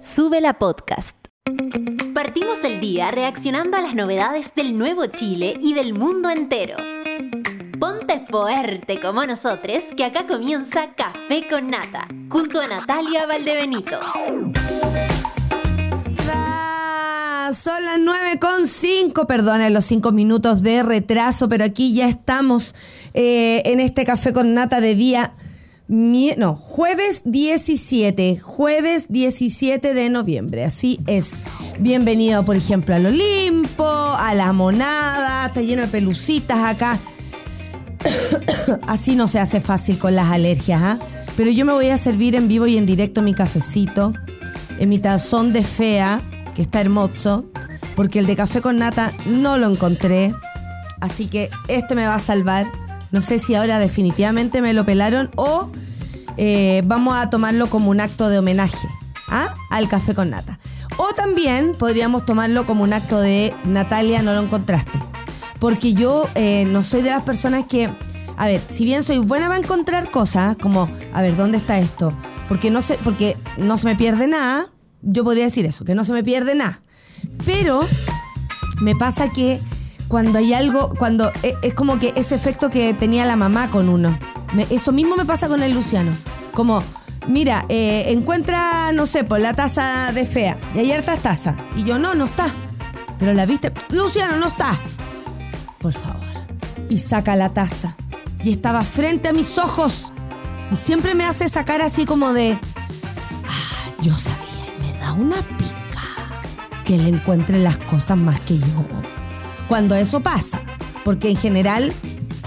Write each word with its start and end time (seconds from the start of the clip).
Sube 0.00 0.40
la 0.40 0.58
podcast. 0.58 1.14
Partimos 2.14 2.64
el 2.64 2.80
día 2.80 3.08
reaccionando 3.08 3.76
a 3.76 3.82
las 3.82 3.94
novedades 3.94 4.54
del 4.54 4.78
nuevo 4.78 5.04
Chile 5.04 5.58
y 5.60 5.74
del 5.74 5.92
mundo 5.92 6.30
entero. 6.30 6.76
Ponte 7.78 8.24
fuerte 8.30 8.98
como 8.98 9.26
nosotros, 9.26 9.84
que 9.94 10.04
acá 10.06 10.26
comienza 10.26 10.94
Café 10.94 11.46
con 11.50 11.68
Nata, 11.68 12.08
junto 12.30 12.62
a 12.62 12.66
Natalia 12.66 13.26
Valdebenito. 13.26 13.98
Son 17.52 17.84
las 17.84 17.98
9 17.98 18.38
con 18.40 18.66
5, 18.66 19.26
perdonen 19.26 19.74
los 19.74 19.84
5 19.84 20.12
minutos 20.12 20.62
de 20.62 20.82
retraso, 20.82 21.48
pero 21.48 21.64
aquí 21.64 21.94
ya 21.94 22.08
estamos 22.08 22.74
eh, 23.12 23.60
en 23.66 23.80
este 23.80 24.04
café 24.04 24.32
con 24.32 24.54
nata 24.54 24.80
de 24.80 24.94
día, 24.94 25.34
no, 25.90 26.54
jueves 26.54 27.22
17, 27.24 28.38
jueves 28.38 29.06
17 29.08 29.92
de 29.92 30.08
noviembre, 30.08 30.64
así 30.64 31.00
es. 31.08 31.40
Bienvenido, 31.80 32.44
por 32.44 32.54
ejemplo, 32.54 32.94
al 32.94 33.06
Olimpo, 33.06 33.84
a 33.84 34.32
la 34.34 34.52
monada, 34.52 35.46
está 35.46 35.62
lleno 35.62 35.82
de 35.82 35.88
pelucitas 35.88 36.60
acá. 36.60 37.00
así 38.86 39.16
no 39.16 39.26
se 39.26 39.40
hace 39.40 39.60
fácil 39.60 39.98
con 39.98 40.14
las 40.14 40.30
alergias, 40.30 40.80
¿ah? 40.80 40.98
Pero 41.36 41.50
yo 41.50 41.64
me 41.64 41.72
voy 41.72 41.88
a 41.88 41.98
servir 41.98 42.36
en 42.36 42.46
vivo 42.46 42.68
y 42.68 42.78
en 42.78 42.86
directo 42.86 43.20
mi 43.20 43.34
cafecito, 43.34 44.12
en 44.78 44.88
mi 44.88 45.00
tazón 45.00 45.52
de 45.52 45.64
fea 45.64 46.22
que 46.54 46.62
está 46.62 46.80
hermoso, 46.80 47.46
porque 47.96 48.20
el 48.20 48.26
de 48.26 48.36
café 48.36 48.60
con 48.60 48.78
nata 48.78 49.12
no 49.26 49.58
lo 49.58 49.68
encontré. 49.68 50.32
Así 51.00 51.26
que 51.26 51.50
este 51.66 51.96
me 51.96 52.06
va 52.06 52.14
a 52.14 52.20
salvar. 52.20 52.70
No 53.10 53.20
sé 53.20 53.40
si 53.40 53.56
ahora 53.56 53.80
definitivamente 53.80 54.62
me 54.62 54.72
lo 54.72 54.86
pelaron 54.86 55.32
o 55.34 55.72
eh, 56.42 56.80
vamos 56.86 57.18
a 57.18 57.28
tomarlo 57.28 57.68
como 57.68 57.90
un 57.90 58.00
acto 58.00 58.30
de 58.30 58.38
homenaje 58.38 58.88
¿ah? 59.28 59.54
al 59.68 59.90
café 59.90 60.14
con 60.14 60.30
nata. 60.30 60.58
O 60.96 61.12
también 61.14 61.74
podríamos 61.78 62.24
tomarlo 62.24 62.64
como 62.64 62.82
un 62.82 62.94
acto 62.94 63.20
de 63.20 63.54
Natalia, 63.64 64.22
no 64.22 64.32
lo 64.32 64.40
encontraste. 64.40 64.98
Porque 65.58 65.92
yo 65.92 66.26
eh, 66.36 66.64
no 66.64 66.82
soy 66.82 67.02
de 67.02 67.10
las 67.10 67.24
personas 67.24 67.66
que, 67.66 67.94
a 68.38 68.46
ver, 68.46 68.62
si 68.68 68.86
bien 68.86 69.02
soy 69.02 69.18
buena 69.18 69.50
va 69.50 69.56
a 69.56 69.58
encontrar 69.58 70.10
cosas, 70.10 70.56
como, 70.56 70.88
a 71.12 71.20
ver, 71.20 71.36
¿dónde 71.36 71.58
está 71.58 71.78
esto? 71.78 72.16
Porque 72.48 72.70
no, 72.70 72.80
sé, 72.80 72.98
porque 73.04 73.36
no 73.58 73.76
se 73.76 73.88
me 73.88 73.94
pierde 73.94 74.26
nada, 74.26 74.64
yo 75.02 75.24
podría 75.24 75.44
decir 75.44 75.66
eso, 75.66 75.84
que 75.84 75.94
no 75.94 76.04
se 76.04 76.14
me 76.14 76.24
pierde 76.24 76.54
nada. 76.54 76.80
Pero 77.44 77.86
me 78.80 78.96
pasa 78.96 79.28
que 79.28 79.60
cuando 80.10 80.40
hay 80.40 80.52
algo, 80.52 80.90
cuando 80.98 81.32
e, 81.44 81.56
es 81.62 81.72
como 81.72 82.00
que 82.00 82.12
ese 82.16 82.34
efecto 82.34 82.68
que 82.68 82.92
tenía 82.92 83.24
la 83.24 83.36
mamá 83.36 83.70
con 83.70 83.88
uno. 83.88 84.18
eso 84.68 84.90
mismo 84.92 85.16
me 85.16 85.24
pasa 85.24 85.48
con 85.48 85.62
el 85.62 85.72
Luciano. 85.72 86.14
Como, 86.52 86.82
mira, 87.28 87.64
eh, 87.68 88.06
encuentra, 88.08 88.90
no 88.92 89.06
sé, 89.06 89.22
por 89.22 89.38
la 89.38 89.54
taza 89.54 90.12
de 90.12 90.26
fea. 90.26 90.58
Y 90.74 90.80
hay 90.80 90.92
hartas 90.92 91.20
tazas. 91.22 91.56
Y 91.76 91.84
yo, 91.84 91.98
no, 92.00 92.16
no 92.16 92.24
está. 92.24 92.46
Pero 93.18 93.34
la 93.34 93.46
viste, 93.46 93.72
Luciano, 93.90 94.36
no 94.36 94.48
está. 94.48 94.78
Por 95.78 95.92
favor. 95.92 96.20
Y 96.88 96.98
saca 96.98 97.36
la 97.36 97.50
taza. 97.50 97.96
Y 98.42 98.50
estaba 98.50 98.84
frente 98.84 99.28
a 99.28 99.32
mis 99.32 99.58
ojos. 99.58 100.12
Y 100.72 100.76
siempre 100.76 101.14
me 101.14 101.24
hace 101.24 101.48
sacar 101.48 101.82
así 101.82 102.04
como 102.04 102.32
de, 102.32 102.58
ah, 103.44 103.94
yo 104.02 104.12
sabía 104.12 105.12
una 105.12 105.36
pica 105.36 106.42
que 106.84 106.98
le 106.98 107.10
encuentre 107.10 107.60
las 107.60 107.78
cosas 107.78 108.16
más 108.16 108.40
que 108.40 108.58
yo. 108.58 109.19
Cuando 109.70 109.94
eso 109.94 110.18
pasa, 110.18 110.60
porque 111.04 111.30
en 111.30 111.36
general 111.36 111.94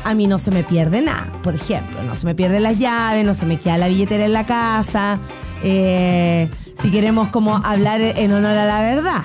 a 0.04 0.14
mí 0.14 0.28
no 0.28 0.38
se 0.38 0.52
me 0.52 0.66
pierde 0.66 1.02
nada. 1.02 1.40
Por 1.42 1.56
ejemplo, 1.56 2.04
no 2.04 2.18
se 2.18 2.26
me 2.26 2.36
pierde 2.36 2.60
las 2.60 2.78
llaves, 2.78 3.24
no 3.24 3.34
se 3.34 3.46
me 3.46 3.58
queda 3.58 3.78
la 3.78 3.88
billetera 3.88 4.26
en 4.26 4.34
la 4.34 4.46
casa. 4.46 5.22
Eh, 5.64 6.50
si 6.76 6.92
queremos 6.92 7.30
como 7.30 7.56
hablar 7.56 8.02
en 8.02 8.34
honor 8.34 8.58
a 8.58 8.66
la 8.66 8.82
verdad. 8.82 9.24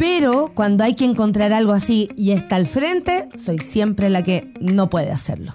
Pero 0.00 0.50
cuando 0.52 0.82
hay 0.82 0.96
que 0.96 1.04
encontrar 1.04 1.52
algo 1.52 1.70
así 1.70 2.08
y 2.16 2.32
está 2.32 2.56
al 2.56 2.66
frente, 2.66 3.28
soy 3.36 3.60
siempre 3.60 4.10
la 4.10 4.24
que 4.24 4.52
no 4.60 4.90
puede 4.90 5.12
hacerlo. 5.12 5.52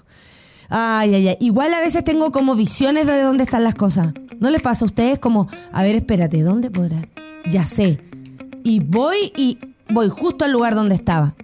Ay, 0.69 1.15
ay, 1.15 1.27
ay. 1.27 1.37
Igual 1.41 1.73
a 1.73 1.81
veces 1.81 2.05
tengo 2.05 2.31
como 2.31 2.55
visiones 2.55 3.07
de 3.07 3.21
dónde 3.21 3.43
están 3.43 3.65
las 3.65 3.75
cosas. 3.75 4.13
¿No 4.39 4.49
les 4.51 4.61
pasa 4.61 4.85
a 4.85 4.87
ustedes 4.87 5.19
como, 5.19 5.49
a 5.73 5.83
ver, 5.83 5.97
espérate, 5.97 6.43
¿dónde 6.43 6.71
podrá? 6.71 7.01
Ya 7.45 7.65
sé. 7.65 7.99
Y 8.63 8.79
voy 8.79 9.33
y 9.35 9.59
voy 9.89 10.07
justo 10.07 10.45
al 10.45 10.53
lugar 10.53 10.73
donde 10.73 10.95
estaba. 10.95 11.35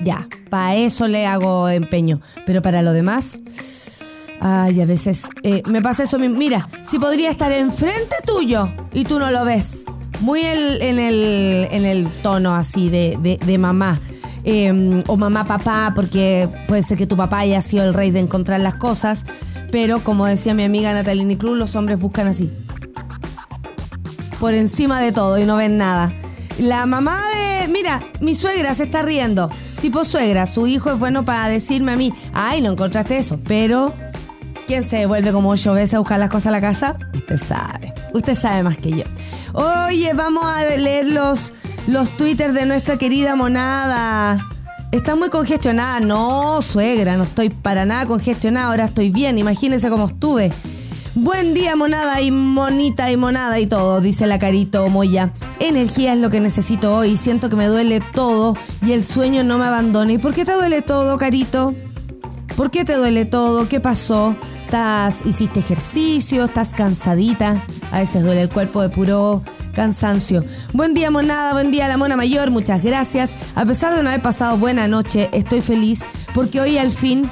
Ya, 0.00 0.28
para 0.50 0.76
eso 0.76 1.08
le 1.08 1.26
hago 1.26 1.68
empeño. 1.68 2.20
Pero 2.46 2.62
para 2.62 2.82
lo 2.82 2.92
demás, 2.92 3.42
ay, 4.40 4.80
a 4.80 4.86
veces 4.86 5.28
eh, 5.42 5.62
me 5.66 5.82
pasa 5.82 6.04
eso. 6.04 6.18
Mira, 6.18 6.68
si 6.84 6.98
podría 6.98 7.30
estar 7.30 7.52
enfrente 7.52 8.16
tuyo 8.24 8.72
y 8.92 9.04
tú 9.04 9.18
no 9.18 9.30
lo 9.30 9.44
ves. 9.44 9.84
Muy 10.20 10.40
en, 10.40 10.98
el, 10.98 11.68
en 11.70 11.84
el 11.84 12.08
tono 12.22 12.54
así 12.54 12.90
de, 12.90 13.38
de, 13.44 13.58
mamá. 13.58 14.00
Em, 14.44 15.00
o 15.06 15.16
mamá, 15.16 15.44
papá, 15.44 15.92
porque 15.94 16.48
puede 16.66 16.82
ser 16.82 16.96
que 16.98 17.06
tu 17.06 17.16
papá 17.16 17.40
haya 17.40 17.60
sido 17.60 17.84
el 17.84 17.94
rey 17.94 18.10
de 18.10 18.20
encontrar 18.20 18.60
las 18.60 18.74
cosas. 18.74 19.26
Pero 19.70 20.02
como 20.02 20.26
decía 20.26 20.54
mi 20.54 20.64
amiga 20.64 20.92
Natalini 20.92 21.36
Cruz, 21.36 21.56
los 21.56 21.76
hombres 21.76 22.00
buscan 22.00 22.26
así. 22.26 22.52
Por 24.40 24.54
encima 24.54 25.00
de 25.00 25.12
todo 25.12 25.38
y 25.38 25.44
no 25.44 25.56
ven 25.56 25.76
nada. 25.76 26.12
La 26.58 26.86
mamá 26.86 27.22
de. 27.34 27.68
Mira, 27.68 28.02
mi 28.20 28.34
suegra 28.34 28.74
se 28.74 28.84
está 28.84 29.02
riendo. 29.02 29.48
Si 29.74 29.90
pues 29.90 30.08
suegra, 30.08 30.46
su 30.46 30.66
hijo 30.66 30.90
es 30.90 30.98
bueno 30.98 31.24
para 31.24 31.48
decirme 31.48 31.92
a 31.92 31.96
mí, 31.96 32.12
ay, 32.34 32.60
no 32.60 32.72
encontraste 32.72 33.16
eso. 33.16 33.38
Pero, 33.46 33.94
¿quién 34.66 34.82
se 34.82 34.96
devuelve 34.96 35.32
como 35.32 35.50
ocho 35.50 35.72
veces 35.74 35.94
a 35.94 35.98
buscar 36.00 36.18
las 36.18 36.30
cosas 36.30 36.48
a 36.48 36.50
la 36.50 36.60
casa? 36.60 36.98
Usted 37.14 37.36
sabe. 37.38 37.94
Usted 38.12 38.34
sabe 38.34 38.64
más 38.64 38.76
que 38.78 38.90
yo. 38.90 39.04
Oye, 39.52 40.12
vamos 40.14 40.44
a 40.44 40.64
leer 40.64 41.06
los, 41.06 41.54
los 41.86 42.10
twitters 42.16 42.54
de 42.54 42.66
nuestra 42.66 42.98
querida 42.98 43.36
monada. 43.36 44.44
Está 44.90 45.14
muy 45.14 45.28
congestionada. 45.28 46.00
No, 46.00 46.60
suegra, 46.60 47.16
no 47.16 47.24
estoy 47.24 47.50
para 47.50 47.84
nada 47.84 48.06
congestionada. 48.06 48.70
Ahora 48.70 48.86
estoy 48.86 49.10
bien. 49.10 49.38
Imagínense 49.38 49.90
cómo 49.90 50.06
estuve. 50.06 50.52
Buen 51.14 51.54
día, 51.54 51.74
monada 51.74 52.20
y 52.20 52.30
monita 52.30 53.10
y 53.10 53.16
monada 53.16 53.58
y 53.58 53.66
todo, 53.66 54.00
dice 54.00 54.26
la 54.26 54.38
Carito 54.38 54.88
Moya. 54.88 55.32
Energía 55.58 56.12
es 56.12 56.20
lo 56.20 56.30
que 56.30 56.40
necesito 56.40 56.94
hoy. 56.94 57.16
Siento 57.16 57.48
que 57.48 57.56
me 57.56 57.66
duele 57.66 58.00
todo 58.00 58.56
y 58.82 58.92
el 58.92 59.02
sueño 59.02 59.42
no 59.42 59.58
me 59.58 59.64
abandona. 59.64 60.12
¿Y 60.12 60.18
por 60.18 60.34
qué 60.34 60.44
te 60.44 60.52
duele 60.52 60.82
todo, 60.82 61.16
Carito? 61.18 61.74
¿Por 62.56 62.70
qué 62.70 62.84
te 62.84 62.94
duele 62.94 63.24
todo? 63.24 63.68
¿Qué 63.68 63.80
pasó? 63.80 64.36
¿Estás, 64.64 65.24
hiciste 65.24 65.60
ejercicio? 65.60 66.44
¿Estás 66.44 66.74
cansadita? 66.74 67.64
A 67.90 68.00
veces 68.00 68.22
duele 68.22 68.42
el 68.42 68.48
cuerpo 68.50 68.82
de 68.82 68.90
puro 68.90 69.42
cansancio. 69.72 70.44
Buen 70.72 70.92
día, 70.92 71.10
monada. 71.10 71.52
Buen 71.54 71.70
día, 71.70 71.88
la 71.88 71.96
mona 71.96 72.16
mayor. 72.16 72.50
Muchas 72.50 72.82
gracias. 72.82 73.36
A 73.54 73.64
pesar 73.64 73.94
de 73.94 74.02
no 74.02 74.10
haber 74.10 74.22
pasado 74.22 74.58
buena 74.58 74.88
noche, 74.88 75.30
estoy 75.32 75.62
feliz 75.62 76.04
porque 76.34 76.60
hoy 76.60 76.78
al 76.78 76.92
fin 76.92 77.28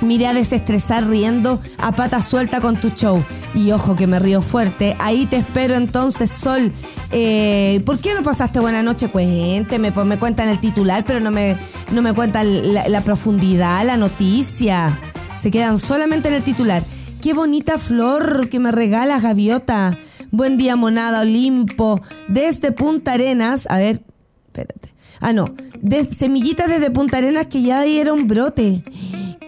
miré 0.00 0.26
a 0.26 0.32
desestresar 0.32 1.06
riendo 1.06 1.60
a 1.78 1.92
pata 1.92 2.20
suelta 2.20 2.60
con 2.60 2.80
tu 2.80 2.90
show. 2.90 3.24
Y 3.54 3.72
ojo 3.72 3.94
que 3.94 4.06
me 4.06 4.18
río 4.18 4.42
fuerte. 4.42 4.96
Ahí 4.98 5.26
te 5.26 5.36
espero 5.36 5.74
entonces, 5.74 6.30
Sol. 6.30 6.72
Eh, 7.10 7.80
¿Por 7.84 7.98
qué 7.98 8.14
no 8.14 8.22
pasaste 8.22 8.60
buena 8.60 8.82
noche? 8.82 9.10
Cuénteme, 9.10 9.92
pues 9.92 10.06
me 10.06 10.18
cuentan 10.18 10.48
el 10.48 10.60
titular, 10.60 11.04
pero 11.06 11.20
no 11.20 11.30
me, 11.30 11.58
no 11.90 12.02
me 12.02 12.12
cuentan 12.12 12.74
la, 12.74 13.04
profundidad, 13.04 13.84
la 13.84 13.96
noticia. 13.96 15.00
Se 15.36 15.50
quedan 15.50 15.78
solamente 15.78 16.28
en 16.28 16.34
el 16.34 16.42
titular. 16.42 16.82
Qué 17.22 17.32
bonita 17.32 17.78
flor 17.78 18.48
que 18.48 18.60
me 18.60 18.70
regalas, 18.70 19.22
gaviota. 19.22 19.98
Buen 20.30 20.56
día, 20.56 20.76
monada 20.76 21.22
Olimpo. 21.22 22.00
Desde 22.28 22.70
Punta 22.72 23.14
Arenas. 23.14 23.66
A 23.70 23.78
ver, 23.78 24.02
espérate. 24.46 24.94
Ah, 25.20 25.32
no. 25.32 25.52
De, 25.80 26.04
semillitas 26.04 26.68
desde 26.68 26.90
Punta 26.90 27.18
Arenas 27.18 27.46
que 27.46 27.62
ya 27.62 27.82
dieron 27.82 28.28
brote. 28.28 28.84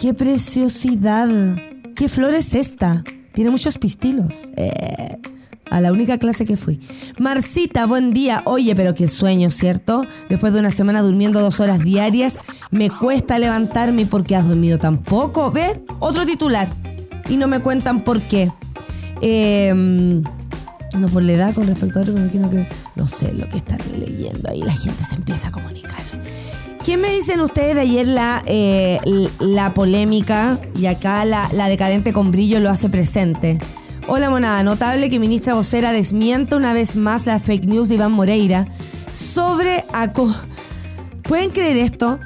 ¡Qué 0.01 0.15
preciosidad! 0.15 1.29
¿Qué 1.95 2.09
flor 2.09 2.33
es 2.33 2.55
esta? 2.55 3.05
Tiene 3.35 3.51
muchos 3.51 3.77
pistilos. 3.77 4.51
Eh, 4.57 5.19
a 5.71 5.83
la 5.83 5.93
única 5.93 6.17
clase 6.17 6.47
que 6.47 6.57
fui. 6.57 6.81
Marcita, 7.19 7.85
buen 7.85 8.15
día. 8.15 8.43
Oye, 8.47 8.75
pero 8.75 8.95
qué 8.95 9.09
sueño, 9.09 9.51
¿cierto? 9.51 10.07
Después 10.31 10.55
de 10.55 10.61
una 10.61 10.71
semana 10.71 11.03
durmiendo 11.03 11.43
dos 11.43 11.61
horas 11.61 11.81
diarias, 11.81 12.39
me 12.71 12.89
cuesta 12.89 13.39
levantarme 13.39 14.07
porque 14.07 14.37
has 14.37 14.49
dormido 14.49 14.79
tan 14.79 15.03
poco. 15.03 15.51
¿Ves? 15.51 15.81
Otro 15.99 16.25
titular 16.25 16.67
y 17.29 17.37
no 17.37 17.47
me 17.47 17.61
cuentan 17.61 18.03
por 18.03 18.23
qué. 18.23 18.51
Em, 19.21 20.23
no 20.99 21.09
por 21.13 21.23
la 21.23 21.33
edad 21.33 21.55
con 21.55 21.67
respecto 21.67 21.99
a 21.99 22.03
otro, 22.03 22.15
me 22.15 22.21
imagino 22.21 22.49
que 22.49 22.67
no 22.97 23.07
sé 23.07 23.35
lo 23.35 23.47
que 23.51 23.59
están 23.59 23.81
leyendo 23.99 24.49
ahí, 24.49 24.63
la 24.63 24.73
gente 24.73 25.05
se 25.05 25.17
empieza 25.17 25.49
a 25.49 25.53
comunicar. 25.53 26.01
¿Qué 26.85 26.97
me 26.97 27.11
dicen 27.11 27.43
ustedes 27.43 27.75
de 27.75 27.83
ayer 27.83 28.07
la, 28.07 28.43
eh, 28.47 28.99
la 29.39 29.75
polémica 29.75 30.59
y 30.75 30.87
acá 30.87 31.27
la, 31.27 31.51
la, 31.53 31.69
decadente 31.69 32.15
con 32.15 32.31
brillo 32.31 32.59
lo 32.59 32.71
hace 32.71 32.89
presente? 32.89 33.59
Hola 34.09 34.31
monada, 34.31 34.63
notable 34.63 35.11
que 35.11 35.19
ministra 35.19 35.53
vocera 35.55 35.93
desmienta 35.93 36.57
una 36.57 36.73
vez 36.73 36.97
más 36.97 37.27
la 37.27 37.39
fake 37.39 37.67
news 37.67 37.91
de 37.91 37.97
Iván 37.97 38.13
Moreira 38.13 38.67
sobre 39.13 39.85
aco... 39.93 40.29
¿Pueden 41.25 41.51
creer 41.51 41.77
esto? 41.77 42.19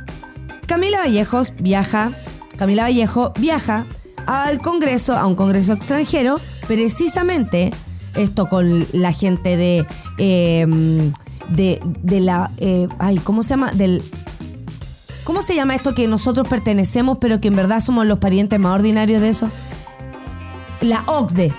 Camila 0.66 0.98
Vallejos 0.98 1.52
viaja, 1.58 2.12
Camila 2.56 2.84
Vallejo 2.84 3.32
viaja 3.36 3.86
al 4.26 4.60
Congreso, 4.60 5.14
a 5.14 5.26
un 5.26 5.34
Congreso 5.34 5.72
extranjero, 5.72 6.40
precisamente 6.68 7.72
esto 8.14 8.46
con 8.46 8.86
la 8.92 9.12
gente 9.12 9.56
de, 9.56 9.84
em, 10.18 11.12
de, 11.50 11.80
de 12.02 12.20
la, 12.20 12.52
eh, 12.58 12.86
ay, 13.00 13.18
¿cómo 13.18 13.42
se 13.42 13.50
llama? 13.50 13.72
Del, 13.72 14.02
¿Cómo 15.24 15.40
se 15.40 15.54
llama 15.54 15.74
esto 15.74 15.94
que 15.94 16.06
nosotros 16.06 16.46
pertenecemos, 16.46 17.16
pero 17.18 17.40
que 17.40 17.48
en 17.48 17.56
verdad 17.56 17.80
somos 17.80 18.06
los 18.06 18.18
parientes 18.18 18.60
más 18.60 18.74
ordinarios 18.74 19.22
de 19.22 19.30
eso? 19.30 19.50
La 20.82 21.02
OCDE, 21.06 21.54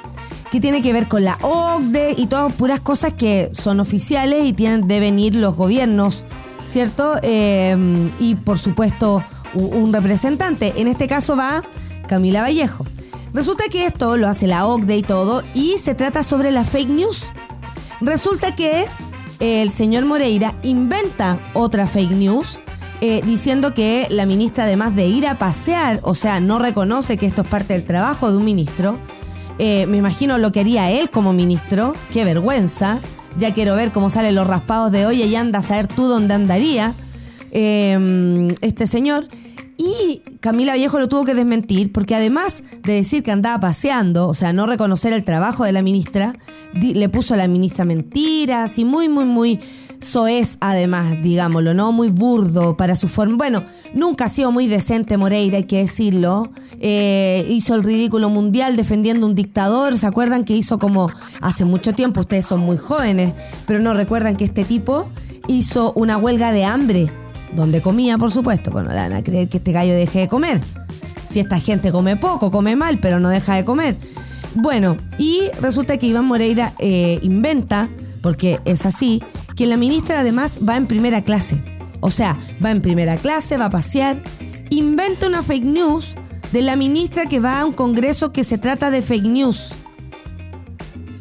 que 0.51 0.59
tiene 0.59 0.83
que 0.83 0.93
ver 0.93 1.07
con 1.07 1.23
la 1.23 1.39
OCDE 1.41 2.13
y 2.15 2.27
todas 2.27 2.53
puras 2.53 2.79
cosas 2.79 3.13
que 3.13 3.49
son 3.53 3.79
oficiales 3.79 4.45
y 4.45 4.53
tienen, 4.53 4.87
deben 4.87 5.17
ir 5.17 5.35
los 5.35 5.55
gobiernos, 5.55 6.25
¿cierto? 6.63 7.15
Em, 7.23 8.11
y 8.19 8.35
por 8.35 8.59
supuesto 8.59 9.23
un 9.55 9.91
representante. 9.91 10.73
En 10.77 10.87
este 10.87 11.07
caso 11.07 11.35
va 11.35 11.63
Camila 12.07 12.41
Vallejo. 12.41 12.85
Resulta 13.33 13.63
que 13.71 13.87
esto 13.87 14.15
lo 14.15 14.27
hace 14.27 14.45
la 14.45 14.67
OCDE 14.67 14.97
y 14.97 15.01
todo, 15.01 15.43
y 15.55 15.79
se 15.79 15.95
trata 15.95 16.21
sobre 16.21 16.51
la 16.51 16.63
fake 16.63 16.89
news. 16.89 17.31
Resulta 17.99 18.53
que 18.53 18.85
el 19.39 19.71
señor 19.71 20.05
Moreira 20.05 20.53
inventa 20.61 21.39
otra 21.55 21.87
fake 21.87 22.11
news 22.11 22.61
eh, 23.07 23.21
diciendo 23.23 23.75
que 23.75 24.07
la 24.09 24.25
ministra, 24.25 24.63
además 24.63 24.95
de 24.95 25.05
ir 25.05 25.27
a 25.27 25.37
pasear, 25.37 25.99
o 26.01 26.15
sea, 26.15 26.39
no 26.39 26.57
reconoce 26.57 27.17
que 27.17 27.27
esto 27.27 27.43
es 27.43 27.47
parte 27.47 27.75
del 27.75 27.83
trabajo 27.83 28.31
de 28.31 28.37
un 28.37 28.43
ministro, 28.43 28.97
eh, 29.59 29.85
me 29.85 29.97
imagino 29.97 30.39
lo 30.39 30.51
que 30.51 30.61
haría 30.61 30.89
él 30.89 31.11
como 31.11 31.31
ministro, 31.31 31.95
qué 32.11 32.25
vergüenza, 32.25 32.99
ya 33.37 33.53
quiero 33.53 33.75
ver 33.75 33.91
cómo 33.91 34.09
salen 34.09 34.33
los 34.33 34.47
raspados 34.47 34.91
de 34.91 35.05
hoy 35.05 35.21
y 35.21 35.35
anda 35.35 35.59
a 35.59 35.61
saber 35.61 35.85
tú 35.85 36.07
dónde 36.07 36.33
andaría 36.33 36.95
eh, 37.51 38.51
este 38.61 38.87
señor. 38.87 39.27
Y 39.77 40.23
Camila 40.39 40.73
Viejo 40.73 40.97
lo 40.97 41.07
tuvo 41.07 41.25
que 41.25 41.35
desmentir 41.35 41.91
porque 41.91 42.15
además 42.15 42.63
de 42.83 42.93
decir 42.93 43.21
que 43.21 43.29
andaba 43.29 43.59
paseando, 43.59 44.27
o 44.27 44.33
sea, 44.33 44.51
no 44.51 44.65
reconocer 44.65 45.13
el 45.13 45.23
trabajo 45.23 45.63
de 45.63 45.73
la 45.73 45.83
ministra, 45.83 46.33
le 46.73 47.09
puso 47.09 47.35
a 47.35 47.37
la 47.37 47.47
ministra 47.47 47.85
mentiras 47.85 48.79
y 48.79 48.85
muy, 48.85 49.09
muy, 49.09 49.25
muy 49.25 49.59
soez 49.99 50.57
además, 50.61 51.15
digámoslo, 51.21 51.73
¿no? 51.73 51.91
Muy 51.91 52.09
burdo 52.09 52.77
para 52.77 52.95
su 52.95 53.07
forma. 53.07 53.37
Bueno, 53.37 53.63
nunca 53.93 54.25
ha 54.25 54.29
sido 54.29 54.51
muy 54.51 54.67
decente 54.67 55.17
Moreira, 55.17 55.57
hay 55.57 55.63
que 55.63 55.79
decirlo. 55.79 56.51
Eh, 56.79 57.45
hizo 57.49 57.75
el 57.75 57.83
ridículo 57.83 58.29
mundial 58.29 58.75
defendiendo 58.75 59.25
un 59.27 59.35
dictador. 59.35 59.97
¿Se 59.97 60.07
acuerdan 60.07 60.45
que 60.45 60.53
hizo 60.53 60.79
como 60.79 61.09
hace 61.41 61.65
mucho 61.65 61.93
tiempo? 61.93 62.21
Ustedes 62.21 62.45
son 62.45 62.61
muy 62.61 62.77
jóvenes, 62.77 63.33
pero 63.65 63.79
no 63.79 63.93
recuerdan 63.93 64.35
que 64.35 64.45
este 64.45 64.65
tipo 64.65 65.09
hizo 65.47 65.93
una 65.93 66.17
huelga 66.17 66.51
de 66.51 66.65
hambre 66.65 67.11
donde 67.55 67.81
comía, 67.81 68.17
por 68.17 68.31
supuesto. 68.31 68.71
Bueno, 68.71 68.89
le 68.89 68.95
van 68.95 69.13
a 69.13 69.23
creer 69.23 69.49
que 69.49 69.57
este 69.57 69.71
gallo 69.71 69.93
deje 69.93 70.19
de 70.19 70.27
comer. 70.27 70.61
Si 71.23 71.39
esta 71.39 71.59
gente 71.59 71.91
come 71.91 72.17
poco, 72.17 72.51
come 72.51 72.75
mal, 72.75 72.99
pero 72.99 73.19
no 73.19 73.29
deja 73.29 73.55
de 73.55 73.65
comer. 73.65 73.97
Bueno, 74.55 74.95
y 75.17 75.41
resulta 75.59 75.97
que 75.97 76.07
Iván 76.07 76.25
Moreira 76.25 76.73
eh, 76.79 77.19
inventa, 77.23 77.89
porque 78.25 78.59
es 78.65 78.87
así, 78.87 79.21
que 79.55 79.67
la 79.67 79.77
ministra 79.77 80.21
además 80.21 80.61
va 80.67 80.77
en 80.77 80.87
primera 80.87 81.23
clase. 81.23 81.63
O 81.99 82.09
sea, 82.09 82.39
va 82.63 82.71
en 82.71 82.81
primera 82.81 83.17
clase, 83.17 83.55
va 83.55 83.65
a 83.65 83.69
pasear, 83.69 84.19
inventa 84.71 85.27
una 85.27 85.43
fake 85.43 85.63
news 85.63 86.15
de 86.51 86.63
la 86.63 86.75
ministra 86.75 87.27
que 87.27 87.39
va 87.39 87.59
a 87.59 87.65
un 87.65 87.73
congreso 87.73 88.33
que 88.33 88.43
se 88.43 88.57
trata 88.57 88.89
de 88.89 89.03
fake 89.03 89.27
news. 89.27 89.73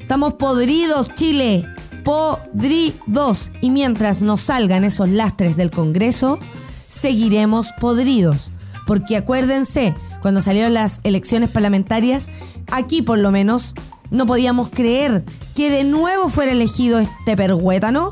Estamos 0.01 0.33
podridos, 0.33 1.12
Chile 1.12 1.67
podridos. 2.05 3.53
Y 3.61 3.69
mientras 3.69 4.23
nos 4.23 4.41
salgan 4.41 4.83
esos 4.83 5.11
lastres 5.11 5.59
del 5.59 5.71
Congreso, 5.71 6.39
seguiremos 6.87 7.69
podridos. 7.79 8.50
Porque 8.87 9.19
acuérdense, 9.19 9.95
cuando 10.23 10.41
salieron 10.41 10.73
las 10.73 11.00
elecciones 11.03 11.50
parlamentarias, 11.50 12.31
aquí 12.73 13.03
por 13.03 13.19
lo 13.19 13.31
menos 13.31 13.75
no 14.11 14.25
podíamos 14.25 14.71
creer 14.71 15.23
que 15.55 15.71
de 15.71 15.85
nuevo 15.85 16.29
fuera 16.29 16.53
elegido 16.53 16.99
este 16.99 17.37
perhuétano, 17.37 18.11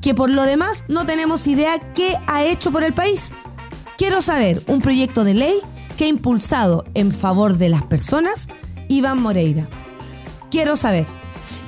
que 0.00 0.14
por 0.14 0.30
lo 0.30 0.42
demás 0.42 0.84
no 0.88 1.06
tenemos 1.06 1.46
idea 1.46 1.78
qué 1.94 2.16
ha 2.26 2.44
hecho 2.44 2.70
por 2.70 2.84
el 2.84 2.92
país. 2.92 3.34
Quiero 3.96 4.20
saber 4.20 4.62
un 4.66 4.80
proyecto 4.80 5.24
de 5.24 5.34
ley 5.34 5.58
que 5.96 6.04
ha 6.04 6.08
impulsado 6.08 6.84
en 6.94 7.12
favor 7.12 7.56
de 7.56 7.70
las 7.70 7.82
personas 7.82 8.48
Iván 8.88 9.20
Moreira. 9.20 9.68
Quiero 10.50 10.76
saber. 10.76 11.06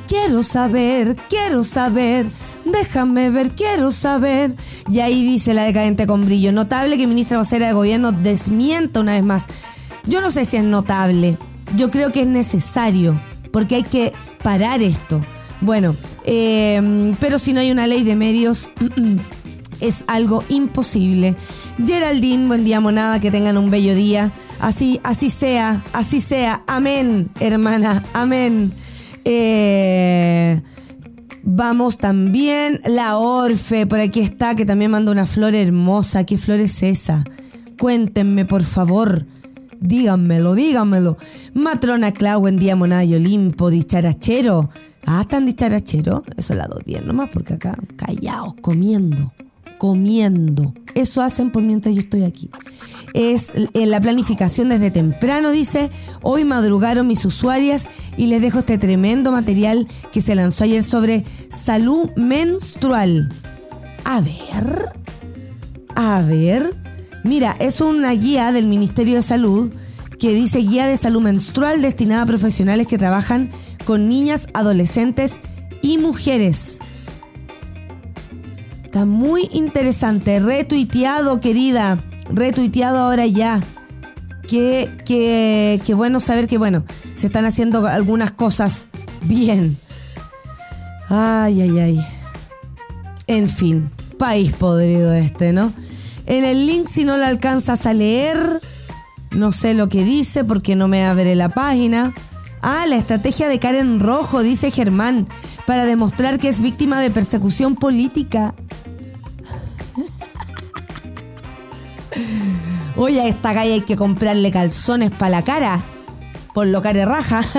Quiero 0.06 0.43
saber, 0.43 1.16
quiero 1.28 1.64
saber, 1.64 2.31
déjame 2.64 3.28
ver, 3.28 3.50
quiero 3.50 3.93
saber. 3.93 4.54
Y 4.88 5.00
ahí 5.00 5.22
dice 5.22 5.52
la 5.52 5.64
decadente 5.64 6.06
con 6.06 6.25
brillo. 6.25 6.50
Notable 6.50 6.96
que 6.96 7.06
ministra 7.06 7.37
vocera 7.37 7.66
de 7.66 7.75
gobierno 7.75 8.12
desmienta 8.12 9.00
una 9.00 9.12
vez 9.12 9.22
más. 9.22 9.46
Yo 10.06 10.22
no 10.22 10.31
sé 10.31 10.46
si 10.46 10.56
es 10.56 10.64
notable. 10.64 11.37
Yo 11.76 11.90
creo 11.90 12.11
que 12.11 12.22
es 12.22 12.26
necesario, 12.26 13.20
porque 13.52 13.75
hay 13.75 13.82
que 13.82 14.14
parar 14.43 14.82
esto. 14.82 15.25
Bueno, 15.61 15.96
eh, 16.25 17.14
pero 17.20 17.38
si 17.38 17.52
no 17.52 17.61
hay 17.61 17.70
una 17.70 17.87
ley 17.87 18.05
de 18.05 18.14
medios, 18.17 18.70
es 19.81 20.05
algo 20.06 20.44
imposible. 20.49 21.37
Geraldine, 21.85 22.46
buen 22.46 22.64
día 22.64 22.81
monada, 22.81 23.20
que 23.20 23.31
tengan 23.31 23.56
un 23.56 23.70
bello 23.70 23.94
día. 23.94 24.32
Así, 24.61 25.00
así 25.05 25.31
sea, 25.31 25.85
así 25.93 26.20
sea. 26.20 26.62
Amén, 26.67 27.31
hermana, 27.40 28.05
amén. 28.12 28.73
Eh, 29.25 30.61
vamos 31.43 31.99
también, 31.99 32.81
la 32.87 33.19
Orfe, 33.19 33.87
por 33.87 34.00
aquí 34.00 34.20
está, 34.20 34.55
que 34.55 34.64
también 34.64 34.90
manda 34.90 35.12
una 35.12 35.26
flor 35.26 35.55
hermosa. 35.55 36.25
¿Qué 36.25 36.38
flor 36.38 36.61
es 36.61 36.82
esa? 36.82 37.25
Cuéntenme, 37.79 38.44
por 38.44 38.62
favor. 38.62 39.26
Díganmelo, 39.80 40.54
díganmelo. 40.54 41.16
Matrona 41.54 42.12
Clau, 42.12 42.40
buen 42.40 42.58
día, 42.58 42.76
monada 42.76 43.04
y 43.04 43.14
Olimpo, 43.14 43.70
dicharachero. 43.70 44.70
Ah, 45.06 45.20
¿están 45.22 45.46
dicharachero? 45.46 46.25
Eso 46.36 46.52
es 46.52 46.58
la 46.58 46.66
dos 46.66 46.84
días 46.84 47.04
nomás, 47.04 47.30
porque 47.32 47.54
acá, 47.54 47.76
callaos, 47.96 48.54
comiendo, 48.60 49.32
comiendo. 49.78 50.75
Eso 50.94 51.22
hacen 51.22 51.50
por 51.50 51.62
mientras 51.62 51.94
yo 51.94 52.00
estoy 52.00 52.25
aquí 52.25 52.50
es 53.14 53.52
en 53.75 53.90
la 53.90 54.00
planificación 54.00 54.69
desde 54.69 54.90
temprano, 54.90 55.50
dice, 55.50 55.90
hoy 56.22 56.44
madrugaron 56.44 57.06
mis 57.06 57.25
usuarias 57.25 57.88
y 58.16 58.26
les 58.26 58.40
dejo 58.40 58.60
este 58.60 58.78
tremendo 58.78 59.32
material 59.32 59.88
que 60.12 60.20
se 60.20 60.34
lanzó 60.34 60.64
ayer 60.64 60.82
sobre 60.82 61.25
salud 61.48 62.10
menstrual. 62.16 63.32
A 64.04 64.20
ver, 64.20 64.84
a 65.94 66.22
ver, 66.22 66.75
mira, 67.24 67.56
es 67.60 67.80
una 67.80 68.12
guía 68.12 68.52
del 68.52 68.66
Ministerio 68.66 69.16
de 69.16 69.22
Salud 69.22 69.72
que 70.18 70.34
dice 70.34 70.58
guía 70.58 70.86
de 70.86 70.96
salud 70.96 71.22
menstrual 71.22 71.80
destinada 71.80 72.22
a 72.22 72.26
profesionales 72.26 72.86
que 72.86 72.98
trabajan 72.98 73.50
con 73.84 74.08
niñas, 74.08 74.48
adolescentes 74.52 75.40
y 75.80 75.98
mujeres. 75.98 76.80
Está 78.84 79.04
muy 79.04 79.48
interesante, 79.52 80.40
retuiteado, 80.40 81.40
querida 81.40 82.02
retuiteado 82.30 82.98
ahora 82.98 83.26
ya. 83.26 83.62
Qué, 84.46 85.80
bueno 85.94 86.20
saber 86.20 86.46
que, 86.46 86.58
bueno, 86.58 86.84
se 87.16 87.26
están 87.26 87.44
haciendo 87.44 87.87
algunas 87.87 88.32
cosas 88.32 88.88
bien. 89.22 89.76
Ay, 91.08 91.62
ay, 91.62 91.78
ay. 91.78 92.06
En 93.26 93.48
fin, 93.48 93.90
país 94.18 94.54
podrido 94.54 95.12
este, 95.12 95.52
¿no? 95.52 95.72
En 96.28 96.44
el 96.44 96.66
link, 96.66 96.87
si 96.88 97.06
no 97.06 97.16
lo 97.16 97.25
alcanzas 97.25 97.87
a 97.87 97.94
leer, 97.94 98.61
no 99.30 99.50
sé 99.50 99.73
lo 99.73 99.88
que 99.88 100.04
dice 100.04 100.44
porque 100.44 100.76
no 100.76 100.87
me 100.87 101.06
abre 101.06 101.35
la 101.35 101.49
página. 101.49 102.12
Ah, 102.61 102.85
la 102.87 102.97
estrategia 102.97 103.49
de 103.49 103.58
Karen 103.58 103.99
Rojo, 103.99 104.42
dice 104.42 104.70
Germán, 104.70 105.26
para 105.66 105.87
demostrar 105.87 106.38
que 106.38 106.50
es 106.50 106.61
víctima 106.61 107.00
de 107.00 107.11
persecución 107.11 107.76
política. 107.76 108.54
Oye, 112.97 113.23
a 113.23 113.26
esta 113.26 113.54
calle 113.54 113.73
hay 113.73 113.80
que 113.80 113.97
comprarle 113.97 114.52
calzones 114.52 115.11
para 115.11 115.30
la 115.30 115.44
cara. 115.44 115.82
Por 116.52 116.66
lo 116.66 116.82
care 116.82 117.06
raja. 117.06 117.40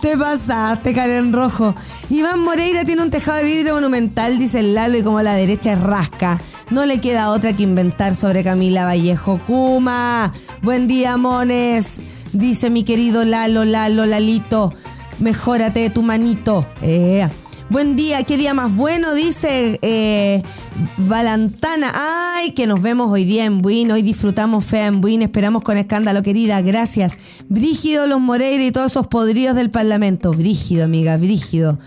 Te 0.00 0.16
pasaste, 0.16 0.94
Karen 0.94 1.32
Rojo. 1.32 1.74
Iván 2.12 2.40
Moreira 2.40 2.84
tiene 2.84 3.00
un 3.00 3.08
tejado 3.08 3.38
de 3.38 3.44
vidrio 3.44 3.72
monumental, 3.72 4.38
dice 4.38 4.60
el 4.60 4.74
Lalo, 4.74 4.98
y 4.98 5.02
como 5.02 5.22
la 5.22 5.32
derecha 5.32 5.72
es 5.72 5.80
rasca. 5.80 6.42
No 6.68 6.84
le 6.84 7.00
queda 7.00 7.30
otra 7.30 7.54
que 7.54 7.62
inventar 7.62 8.14
sobre 8.14 8.44
Camila 8.44 8.84
Vallejo. 8.84 9.42
Kuma, 9.46 10.30
buen 10.60 10.86
día, 10.88 11.16
mones. 11.16 12.02
Dice 12.34 12.68
mi 12.68 12.84
querido 12.84 13.24
Lalo, 13.24 13.64
Lalo, 13.64 14.04
Lalito. 14.04 14.74
Mejórate 15.20 15.80
de 15.80 15.88
tu 15.88 16.02
manito. 16.02 16.66
Eh, 16.82 17.26
Buen 17.72 17.96
día, 17.96 18.22
qué 18.24 18.36
día 18.36 18.52
más 18.52 18.76
bueno, 18.76 19.14
dice 19.14 19.78
eh, 19.80 20.42
Valantana. 20.98 21.90
Ay, 21.94 22.50
que 22.50 22.66
nos 22.66 22.82
vemos 22.82 23.10
hoy 23.10 23.24
día 23.24 23.46
en 23.46 23.62
Buin. 23.62 23.90
Hoy 23.90 24.02
disfrutamos 24.02 24.62
fea 24.62 24.88
en 24.88 25.00
Buin. 25.00 25.22
Esperamos 25.22 25.62
con 25.62 25.78
escándalo, 25.78 26.22
querida. 26.22 26.60
Gracias. 26.60 27.16
Brígido 27.48 28.06
los 28.06 28.20
Moreira 28.20 28.62
y 28.62 28.72
todos 28.72 28.92
esos 28.92 29.06
podridos 29.06 29.56
del 29.56 29.70
Parlamento. 29.70 30.32
Brígido, 30.32 30.84
amiga, 30.84 31.16
brígido. 31.16 31.78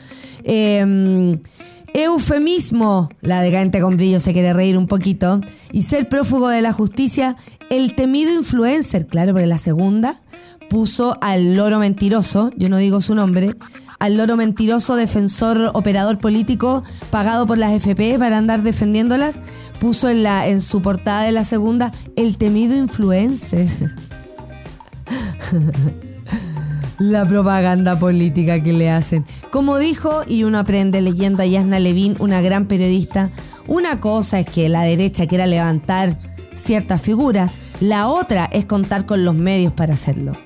Em, 0.44 1.40
Eufemismo, 1.94 3.10
la 3.22 3.42
decadente 3.42 3.80
con 3.80 3.96
brillo 3.96 4.20
se 4.20 4.34
quiere 4.34 4.54
reír 4.54 4.80
un 4.80 4.88
poquito. 4.88 5.40
Y 5.72 5.84
ser 5.84 6.10
prófugo 6.10 6.50
de 6.50 6.64
la 6.64 6.74
justicia, 6.74 7.36
el 7.70 7.94
temido 7.94 8.34
influencer, 8.34 9.06
claro, 9.06 9.34
porque 9.34 9.46
la 9.46 9.60
segunda 9.60 10.20
puso 10.68 11.16
al 11.22 11.56
loro 11.56 11.78
mentiroso, 11.78 12.50
yo 12.58 12.70
no 12.70 12.78
digo 12.78 13.02
su 13.02 13.14
nombre, 13.14 13.56
al 14.00 14.18
loro 14.18 14.36
mentiroso 14.38 14.96
defensor 14.96 15.72
operador 15.74 16.18
político 16.20 16.84
pagado 17.12 17.46
por 17.46 17.58
las 17.58 17.74
FP 17.74 18.18
para 18.20 18.38
andar 18.38 18.62
defendiéndolas, 18.62 19.40
puso 19.80 20.10
en, 20.10 20.24
la, 20.24 20.48
en 20.48 20.62
su 20.62 20.82
portada 20.82 21.24
de 21.24 21.32
la 21.32 21.44
segunda 21.44 21.92
el 22.16 22.38
temido 22.38 22.76
influencer. 22.76 23.68
la 27.00 27.26
propaganda 27.26 27.98
política 28.00 28.62
que 28.62 28.74
le 28.74 28.90
hacen. 28.90 29.26
Como 29.50 29.78
dijo, 29.78 30.22
y 30.28 30.44
uno 30.44 30.60
aprende 30.60 31.02
leyendo 31.02 31.44
a 31.44 31.46
Yasna 31.46 31.80
Levin, 31.80 32.16
una 32.20 32.42
gran 32.42 32.68
periodista, 32.68 33.32
una 33.68 34.00
cosa 34.00 34.40
es 34.40 34.46
que 34.46 34.70
la 34.70 34.84
derecha 34.84 35.28
quiera 35.28 35.46
levantar 35.46 36.18
ciertas 36.52 37.02
figuras, 37.02 37.58
la 37.80 38.08
otra 38.08 38.46
es 38.46 38.66
contar 38.66 39.06
con 39.06 39.26
los 39.26 39.36
medios 39.36 39.74
para 39.74 39.96
hacerlo. 39.96 40.38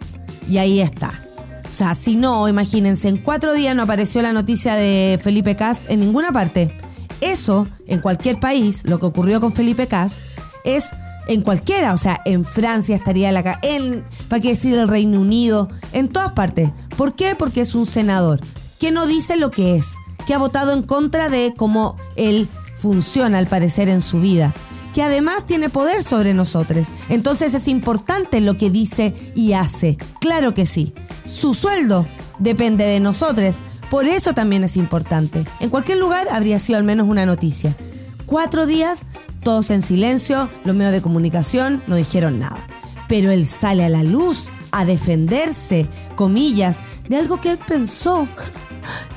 Y 0.49 0.57
ahí 0.57 0.79
está. 0.79 1.28
O 1.69 1.71
sea, 1.71 1.93
si 1.93 2.15
no, 2.15 2.47
imagínense, 2.49 3.09
en 3.09 3.17
cuatro 3.17 3.53
días 3.53 3.75
no 3.75 3.83
apareció 3.83 4.21
la 4.23 4.33
noticia 4.33 4.75
de 4.75 5.19
Felipe 5.21 5.55
Cast 5.55 5.89
en 5.89 5.99
ninguna 5.99 6.31
parte. 6.31 6.75
Eso, 7.21 7.67
en 7.85 8.01
cualquier 8.01 8.39
país, 8.39 8.83
lo 8.85 8.99
que 8.99 9.05
ocurrió 9.05 9.39
con 9.39 9.53
Felipe 9.53 9.87
Cast, 9.87 10.17
es 10.63 10.91
en 11.27 11.41
cualquiera, 11.41 11.93
o 11.93 11.97
sea, 11.97 12.21
en 12.25 12.43
Francia 12.43 12.95
estaría 12.95 13.31
la 13.31 13.59
en, 13.61 14.03
¿para 14.29 14.41
qué 14.41 14.49
decir 14.49 14.75
el 14.75 14.87
Reino 14.87 15.21
Unido? 15.21 15.69
En 15.93 16.07
todas 16.07 16.31
partes. 16.31 16.71
¿Por 16.97 17.15
qué? 17.15 17.35
Porque 17.37 17.61
es 17.61 17.75
un 17.75 17.85
senador 17.85 18.41
que 18.79 18.91
no 18.91 19.05
dice 19.05 19.37
lo 19.37 19.51
que 19.51 19.75
es, 19.75 19.97
que 20.25 20.33
ha 20.33 20.39
votado 20.39 20.73
en 20.73 20.81
contra 20.81 21.29
de 21.29 21.53
cómo 21.55 21.97
él 22.15 22.49
funciona 22.75 23.37
al 23.37 23.47
parecer 23.47 23.89
en 23.89 24.01
su 24.01 24.19
vida, 24.19 24.55
que 24.99 25.03
además 25.03 25.45
tiene 25.45 25.69
poder 25.69 26.03
sobre 26.03 26.33
nosotros. 26.33 26.89
Entonces 27.07 27.53
es 27.53 27.69
importante 27.69 28.41
lo 28.41 28.57
que 28.57 28.69
dice 28.69 29.13
y 29.33 29.53
hace. 29.53 29.95
Claro 30.19 30.53
que 30.53 30.65
sí. 30.65 30.93
Su 31.23 31.53
sueldo 31.53 32.05
depende 32.37 32.83
de 32.83 32.99
nosotros. 32.99 33.61
Por 33.89 34.09
eso 34.09 34.33
también 34.33 34.65
es 34.65 34.75
importante. 34.75 35.45
En 35.61 35.69
cualquier 35.69 35.99
lugar 35.99 36.27
habría 36.29 36.59
sido 36.59 36.79
al 36.79 36.83
menos 36.83 37.07
una 37.07 37.25
noticia. 37.25 37.77
Cuatro 38.25 38.65
días 38.65 39.05
todos 39.41 39.69
en 39.69 39.81
silencio, 39.81 40.49
los 40.65 40.75
medios 40.75 40.91
de 40.91 41.01
comunicación 41.01 41.81
no 41.87 41.95
dijeron 41.95 42.37
nada. 42.37 42.67
Pero 43.07 43.31
él 43.31 43.47
sale 43.47 43.85
a 43.85 43.89
la 43.89 44.03
luz 44.03 44.51
a 44.71 44.83
defenderse, 44.83 45.87
comillas, 46.17 46.81
de 47.07 47.15
algo 47.15 47.39
que 47.39 47.51
él 47.51 47.59
pensó, 47.65 48.27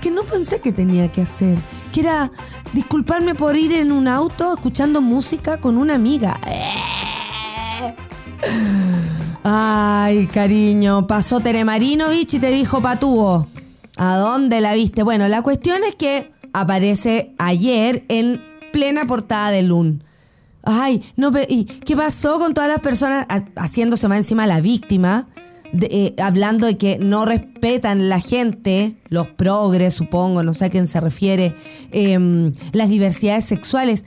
que 0.01 0.11
no 0.11 0.25
pensé 0.25 0.61
que 0.61 0.73
tenía 0.73 1.11
que 1.11 1.23
hacer, 1.23 1.59
que 1.93 2.01
era 2.01 2.31
disculparme 2.73 3.35
por 3.35 3.57
ir 3.57 3.73
en 3.73 3.93
un 3.93 4.09
auto 4.09 4.55
escuchando 4.55 5.01
música 5.01 5.61
con 5.61 5.77
una 5.77 5.95
amiga. 5.95 6.35
Ay, 9.45 10.27
cariño, 10.29 11.07
pasó 11.07 11.41
Teremarinovich 11.41 12.35
y 12.35 12.39
te 12.39 12.51
dijo 12.51 12.81
patúo. 12.81 13.49
¿A 13.99 14.17
dónde 14.17 14.61
la 14.61 14.75
viste? 14.75 15.03
Bueno, 15.03 15.29
la 15.29 15.43
cuestión 15.43 15.83
es 15.85 15.97
que 15.97 16.33
aparece 16.53 17.35
ayer 17.39 18.05
en 18.09 18.43
plena 18.73 19.05
portada 19.05 19.51
de 19.51 19.63
Lun. 19.63 20.05
Ay, 20.65 21.03
no, 21.17 21.33
¿y 21.49 21.65
qué 21.65 21.97
pasó 21.97 22.39
con 22.39 22.55
todas 22.55 22.71
las 22.71 22.81
personas 22.81 23.27
haciéndose 23.57 24.07
más 24.09 24.19
encima 24.19 24.47
la 24.47 24.61
víctima? 24.61 25.29
Eh, 25.81 26.15
hablando 26.19 26.67
de 26.67 26.77
que 26.77 26.99
no 26.99 27.25
respetan 27.25 28.11
la 28.11 28.21
gente, 28.21 28.97
los 29.09 29.29
progres, 29.29 29.95
supongo, 29.95 30.43
no 30.43 30.53
sé 30.53 30.67
a 30.67 30.69
quién 30.69 30.87
se 30.87 31.01
refiere, 31.01 31.55
em, 31.93 32.53
las 32.73 32.91
diversidades 32.91 33.47
sexuales. 33.47 34.05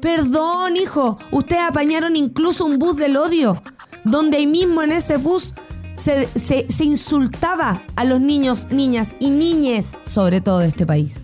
Perdón, 0.00 0.76
hijo, 0.76 1.18
ustedes 1.32 1.62
apañaron 1.68 2.14
incluso 2.14 2.64
un 2.64 2.78
bus 2.78 2.96
del 2.96 3.16
odio, 3.16 3.60
donde 4.04 4.36
ahí 4.36 4.46
mismo 4.46 4.82
en 4.82 4.92
ese 4.92 5.16
bus 5.16 5.54
se, 5.94 6.28
se 6.36 6.84
insultaba 6.84 7.82
a 7.96 8.04
los 8.04 8.20
niños, 8.20 8.68
niñas 8.70 9.16
y 9.18 9.30
niñes, 9.30 9.98
sobre 10.04 10.40
todo 10.40 10.60
de 10.60 10.68
este 10.68 10.86
país. 10.86 11.20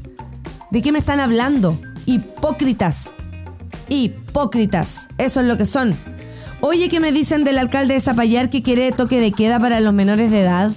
¿De 0.72 0.82
qué 0.82 0.90
me 0.90 0.98
están 0.98 1.20
hablando? 1.20 1.78
Hipócritas. 2.04 3.14
Hipócritas. 3.88 5.08
Eso 5.18 5.40
es 5.40 5.46
lo 5.46 5.56
que 5.56 5.66
son. 5.66 5.96
Oye, 6.66 6.88
¿qué 6.88 6.98
me 6.98 7.12
dicen 7.12 7.44
del 7.44 7.58
alcalde 7.58 7.92
de 7.92 8.00
Zapallar 8.00 8.48
que 8.48 8.62
quiere 8.62 8.90
toque 8.90 9.20
de 9.20 9.32
queda 9.32 9.60
para 9.60 9.80
los 9.80 9.92
menores 9.92 10.30
de 10.30 10.40
edad? 10.40 10.72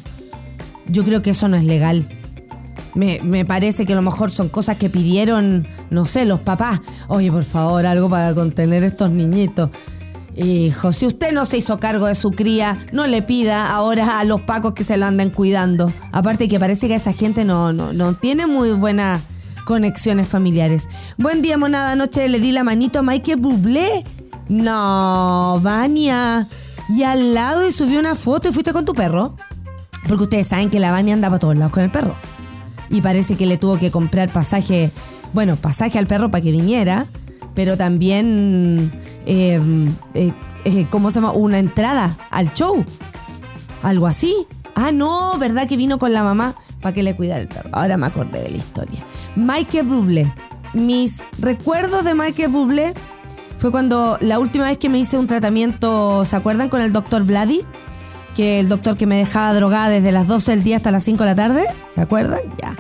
Yo 0.89 1.05
creo 1.05 1.21
que 1.21 1.29
eso 1.29 1.47
no 1.47 1.55
es 1.55 1.63
legal. 1.63 2.09
Me, 2.93 3.45
parece 3.45 3.85
que 3.85 3.93
a 3.93 3.95
lo 3.95 4.01
mejor 4.01 4.29
son 4.29 4.49
cosas 4.49 4.75
que 4.75 4.89
pidieron, 4.89 5.65
no 5.89 6.03
sé, 6.03 6.25
los 6.25 6.41
papás. 6.41 6.81
Oye, 7.07 7.31
por 7.31 7.45
favor, 7.45 7.85
algo 7.85 8.09
para 8.09 8.35
contener 8.35 8.83
estos 8.83 9.11
niñitos. 9.11 9.69
Hijo, 10.35 10.91
si 10.91 11.05
usted 11.05 11.31
no 11.31 11.45
se 11.45 11.59
hizo 11.59 11.79
cargo 11.79 12.07
de 12.07 12.15
su 12.15 12.31
cría, 12.31 12.85
no 12.91 13.07
le 13.07 13.21
pida 13.21 13.71
ahora 13.71 14.19
a 14.19 14.25
los 14.25 14.41
pacos 14.41 14.73
que 14.73 14.83
se 14.83 14.97
lo 14.97 15.05
anden 15.05 15.29
cuidando. 15.29 15.93
Aparte 16.11 16.49
que 16.49 16.59
parece 16.59 16.89
que 16.89 16.95
esa 16.95 17.13
gente 17.13 17.45
no, 17.45 17.71
no, 17.71 17.93
no 17.93 18.13
tiene 18.13 18.45
muy 18.45 18.71
buena 18.71 19.21
conexiones 19.63 20.27
familiares. 20.27 20.89
Buen 21.17 21.41
día, 21.41 21.57
monada. 21.57 21.93
Anoche 21.93 22.27
le 22.27 22.41
di 22.41 22.51
la 22.51 22.65
manito 22.65 22.99
a 22.99 23.03
Michael 23.03 23.39
Bublé. 23.39 24.03
No, 24.49 25.59
Vania. 25.61 26.47
Y 26.89 27.03
al 27.03 27.33
lado 27.33 27.67
y 27.67 27.71
subió 27.71 27.99
una 27.99 28.15
foto 28.15 28.49
y 28.49 28.51
fuiste 28.53 28.73
con 28.73 28.85
tu 28.85 28.93
perro. 28.93 29.35
Porque 30.07 30.23
ustedes 30.23 30.47
saben 30.47 30.69
que 30.69 30.79
la 30.79 30.91
Vania 30.91 31.13
andaba 31.13 31.35
a 31.35 31.39
todos 31.39 31.55
lados 31.55 31.71
con 31.71 31.83
el 31.83 31.91
perro. 31.91 32.15
Y 32.89 33.01
parece 33.01 33.35
que 33.35 33.45
le 33.45 33.57
tuvo 33.57 33.77
que 33.77 33.91
comprar 33.91 34.31
pasaje, 34.31 34.91
bueno, 35.33 35.57
pasaje 35.57 35.99
al 35.99 36.07
perro 36.07 36.31
para 36.31 36.41
que 36.41 36.51
viniera, 36.51 37.07
pero 37.53 37.75
también, 37.75 38.91
eh, 39.25 39.59
eh, 40.13 40.31
eh, 40.63 40.87
¿cómo 40.89 41.11
se 41.11 41.15
llama? 41.15 41.33
Una 41.33 41.59
entrada 41.59 42.17
al 42.31 42.53
show. 42.53 42.85
Algo 43.83 44.07
así. 44.07 44.33
Ah, 44.75 44.91
no, 44.91 45.37
¿verdad 45.39 45.67
que 45.67 45.75
vino 45.75 45.99
con 45.99 46.13
la 46.13 46.23
mamá 46.23 46.55
para 46.81 46.93
que 46.93 47.03
le 47.03 47.15
cuidara 47.15 47.41
el 47.41 47.47
perro? 47.47 47.69
Ahora 47.73 47.97
me 47.97 48.05
acordé 48.05 48.41
de 48.43 48.51
la 48.51 48.57
historia. 48.57 49.05
Michael 49.35 49.87
Bublé. 49.87 50.33
Mis 50.73 51.25
recuerdos 51.39 52.03
de 52.03 52.13
Michael 52.13 52.51
Bublé 52.51 52.93
fue 53.57 53.71
cuando 53.71 54.17
la 54.21 54.39
última 54.39 54.65
vez 54.65 54.77
que 54.77 54.89
me 54.89 54.99
hice 54.99 55.17
un 55.17 55.27
tratamiento, 55.27 56.25
¿se 56.25 56.35
acuerdan? 56.35 56.69
Con 56.69 56.81
el 56.81 56.93
doctor 56.93 57.23
Vladi, 57.23 57.61
que 58.35 58.59
el 58.59 58.69
doctor 58.69 58.97
que 58.97 59.05
me 59.05 59.17
dejaba 59.17 59.53
drogada 59.53 59.89
desde 59.89 60.11
las 60.11 60.27
12 60.27 60.51
del 60.51 60.63
día 60.63 60.77
hasta 60.77 60.91
las 60.91 61.03
5 61.03 61.23
de 61.23 61.29
la 61.29 61.35
tarde, 61.35 61.63
¿se 61.89 62.01
acuerdan? 62.01 62.41
Ya. 62.61 62.77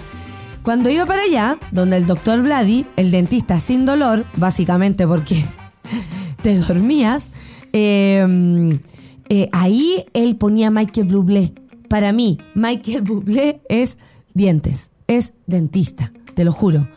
Cuando 0.63 0.89
iba 0.89 1.05
para 1.05 1.23
allá, 1.23 1.57
donde 1.71 1.97
el 1.97 2.05
doctor 2.05 2.41
Vladi, 2.41 2.87
el 2.95 3.11
dentista 3.11 3.59
sin 3.59 3.85
dolor, 3.85 4.25
básicamente 4.35 5.07
porque 5.07 5.43
te 6.41 6.57
dormías, 6.59 7.31
em, 7.73 8.79
eh, 9.29 9.49
ahí 9.51 10.05
él 10.13 10.35
ponía 10.35 10.71
Michael 10.71 11.07
Bublé. 11.07 11.53
Para 11.89 12.11
mí, 12.11 12.37
Michael 12.53 13.01
Bublé 13.01 13.61
es 13.69 13.97
dientes, 14.33 14.91
es 15.07 15.33
dentista 15.45 16.11
te 16.37 16.45
lo 16.45 16.51
juro. 16.51 16.87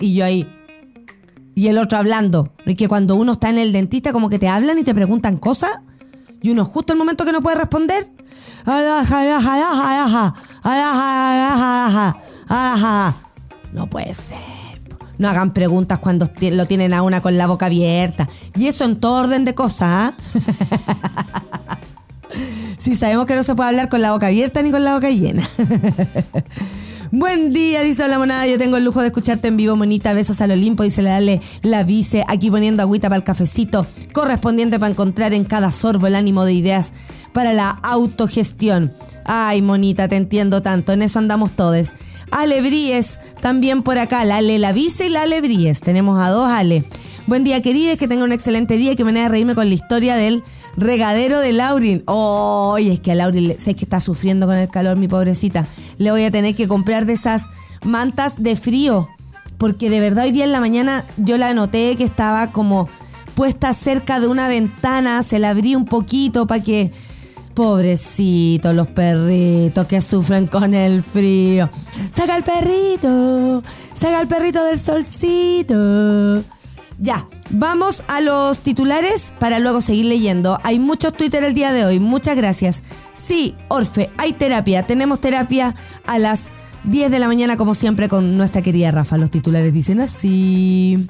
Y 0.00 0.14
yo 0.14 0.24
ahí. 0.24 0.48
Y 1.54 1.68
el 1.68 1.76
otro 1.76 1.98
hablando. 1.98 2.54
Es 2.64 2.76
que 2.76 2.88
cuando 2.88 3.14
uno 3.16 3.32
está 3.32 3.50
en 3.50 3.58
el 3.58 3.72
dentista, 3.72 4.12
como 4.12 4.30
que 4.30 4.38
te 4.38 4.48
hablan 4.48 4.78
y 4.78 4.84
te 4.84 4.94
preguntan 4.94 5.36
cosas. 5.36 5.70
Y 6.40 6.50
uno 6.50 6.64
justo 6.64 6.94
el 6.94 6.98
momento 6.98 7.26
que 7.26 7.32
no 7.32 7.40
puede 7.40 7.56
responder. 7.56 8.10
No 13.72 13.88
puede 13.88 14.14
ser. 14.14 14.38
No 15.18 15.28
hagan 15.28 15.52
preguntas 15.52 15.98
cuando 15.98 16.26
lo 16.40 16.66
tienen 16.66 16.94
a 16.94 17.02
una 17.02 17.20
con 17.20 17.36
la 17.36 17.46
boca 17.46 17.66
abierta. 17.66 18.28
Y 18.56 18.66
eso 18.66 18.84
en 18.84 18.98
todo 18.98 19.20
orden 19.20 19.44
de 19.44 19.54
cosas. 19.54 20.14
Sí, 22.78 22.96
sabemos 22.96 23.26
que 23.26 23.36
no 23.36 23.42
se 23.42 23.54
puede 23.54 23.70
hablar 23.70 23.88
con 23.88 24.02
la 24.02 24.12
boca 24.12 24.26
abierta 24.26 24.62
ni 24.62 24.70
con 24.70 24.84
la 24.84 24.94
boca 24.94 25.10
llena. 25.10 25.42
Buen 27.14 27.52
día, 27.52 27.82
dice 27.82 28.08
la 28.08 28.18
monada. 28.18 28.46
Yo 28.46 28.56
tengo 28.56 28.78
el 28.78 28.84
lujo 28.84 29.02
de 29.02 29.08
escucharte 29.08 29.48
en 29.48 29.58
vivo, 29.58 29.76
monita. 29.76 30.14
Besos 30.14 30.40
al 30.40 30.52
Olimpo, 30.52 30.82
dice 30.82 31.02
la 31.02 31.10
Dale 31.10 31.42
la 31.60 31.84
vice. 31.84 32.24
Aquí 32.26 32.50
poniendo 32.50 32.82
agüita 32.82 33.10
para 33.10 33.18
el 33.18 33.22
cafecito 33.22 33.86
correspondiente 34.14 34.78
para 34.78 34.90
encontrar 34.90 35.34
en 35.34 35.44
cada 35.44 35.70
sorbo 35.70 36.06
el 36.06 36.14
ánimo 36.14 36.46
de 36.46 36.54
ideas 36.54 36.94
para 37.34 37.52
la 37.52 37.68
autogestión. 37.68 38.94
Ay, 39.26 39.60
monita, 39.60 40.08
te 40.08 40.16
entiendo 40.16 40.62
tanto. 40.62 40.92
En 40.92 41.02
eso 41.02 41.18
andamos 41.18 41.52
todos. 41.52 41.94
Alebríes, 42.30 43.20
también 43.42 43.82
por 43.82 43.98
acá. 43.98 44.24
La 44.24 44.36
Ale 44.38 44.58
la 44.58 44.72
vice 44.72 45.06
y 45.06 45.10
la 45.10 45.22
Alebríes. 45.22 45.82
Tenemos 45.82 46.18
a 46.18 46.30
dos 46.30 46.50
Ale. 46.50 46.86
Buen 47.26 47.44
día, 47.44 47.62
queridas, 47.62 47.98
que 47.98 48.08
tenga 48.08 48.24
un 48.24 48.32
excelente 48.32 48.76
día 48.76 48.92
y 48.92 48.96
que 48.96 49.04
me 49.04 49.20
a 49.20 49.28
reírme 49.28 49.54
con 49.54 49.68
la 49.68 49.74
historia 49.74 50.16
del 50.16 50.42
regadero 50.76 51.38
de 51.38 51.52
Laurin. 51.52 52.02
Oh, 52.06 52.76
es 52.78 52.98
que 52.98 53.12
a 53.12 53.14
Laurin 53.14 53.54
sé 53.58 53.74
que 53.74 53.84
está 53.84 54.00
sufriendo 54.00 54.46
con 54.46 54.56
el 54.56 54.68
calor, 54.68 54.96
mi 54.96 55.06
pobrecita. 55.06 55.68
Le 55.98 56.10
voy 56.10 56.24
a 56.24 56.32
tener 56.32 56.56
que 56.56 56.66
comprar 56.66 57.06
de 57.06 57.12
esas 57.12 57.46
mantas 57.84 58.42
de 58.42 58.56
frío. 58.56 59.08
Porque 59.56 59.88
de 59.88 60.00
verdad 60.00 60.24
hoy 60.24 60.32
día 60.32 60.44
en 60.44 60.52
la 60.52 60.58
mañana 60.58 61.06
yo 61.16 61.38
la 61.38 61.54
noté 61.54 61.94
que 61.96 62.02
estaba 62.04 62.50
como 62.50 62.88
puesta 63.36 63.72
cerca 63.72 64.18
de 64.18 64.26
una 64.26 64.48
ventana, 64.48 65.22
se 65.22 65.38
la 65.38 65.50
abrí 65.50 65.76
un 65.76 65.84
poquito 65.84 66.48
para 66.48 66.62
que 66.62 66.90
Pobrecitos 67.54 68.74
los 68.74 68.88
perritos 68.88 69.84
que 69.84 70.00
sufren 70.00 70.46
con 70.46 70.72
el 70.72 71.02
frío. 71.02 71.68
Saca 72.10 72.36
el 72.36 72.44
perrito, 72.44 73.62
saca 73.92 74.22
el 74.22 74.26
perrito 74.26 74.64
del 74.64 74.80
solcito. 74.80 76.42
Ya, 77.02 77.26
vamos 77.50 78.04
a 78.06 78.20
los 78.20 78.60
titulares 78.60 79.34
para 79.40 79.58
luego 79.58 79.80
seguir 79.80 80.04
leyendo. 80.04 80.60
Hay 80.62 80.78
muchos 80.78 81.12
Twitter 81.12 81.42
el 81.42 81.52
día 81.52 81.72
de 81.72 81.84
hoy, 81.84 81.98
muchas 81.98 82.36
gracias. 82.36 82.84
Sí, 83.12 83.56
Orfe, 83.66 84.08
hay 84.18 84.34
terapia. 84.34 84.86
Tenemos 84.86 85.20
terapia 85.20 85.74
a 86.06 86.20
las 86.20 86.52
10 86.84 87.10
de 87.10 87.18
la 87.18 87.26
mañana 87.26 87.56
como 87.56 87.74
siempre 87.74 88.08
con 88.08 88.36
nuestra 88.36 88.62
querida 88.62 88.92
Rafa. 88.92 89.18
Los 89.18 89.32
titulares 89.32 89.72
dicen 89.72 90.00
así. 90.00 91.08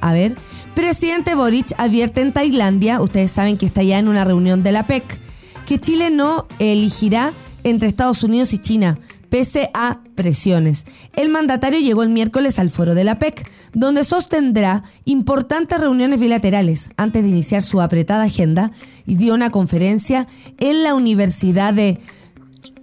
A 0.00 0.12
ver, 0.12 0.36
presidente 0.74 1.36
Boric 1.36 1.72
advierte 1.78 2.20
en 2.20 2.32
Tailandia, 2.32 3.00
ustedes 3.00 3.30
saben 3.30 3.56
que 3.58 3.66
está 3.66 3.84
ya 3.84 4.00
en 4.00 4.08
una 4.08 4.24
reunión 4.24 4.64
de 4.64 4.72
la 4.72 4.88
PEC, 4.88 5.20
que 5.64 5.78
Chile 5.78 6.10
no 6.10 6.48
elegirá 6.58 7.32
entre 7.62 7.86
Estados 7.86 8.24
Unidos 8.24 8.52
y 8.52 8.58
China, 8.58 8.98
pese 9.28 9.70
a 9.74 10.00
presiones. 10.14 10.84
El 11.14 11.28
mandatario 11.28 11.80
llegó 11.80 12.02
el 12.02 12.08
miércoles 12.08 12.58
al 12.58 12.70
foro 12.70 12.94
de 12.94 13.04
la 13.04 13.18
PEC, 13.18 13.48
donde 13.72 14.04
sostendrá 14.04 14.82
importantes 15.04 15.80
reuniones 15.80 16.20
bilaterales 16.20 16.90
antes 16.96 17.22
de 17.22 17.28
iniciar 17.28 17.62
su 17.62 17.80
apretada 17.80 18.24
agenda 18.24 18.70
y 19.06 19.16
dio 19.16 19.34
una 19.34 19.50
conferencia 19.50 20.26
en 20.58 20.82
la 20.82 20.94
Universidad 20.94 21.74
de 21.74 21.98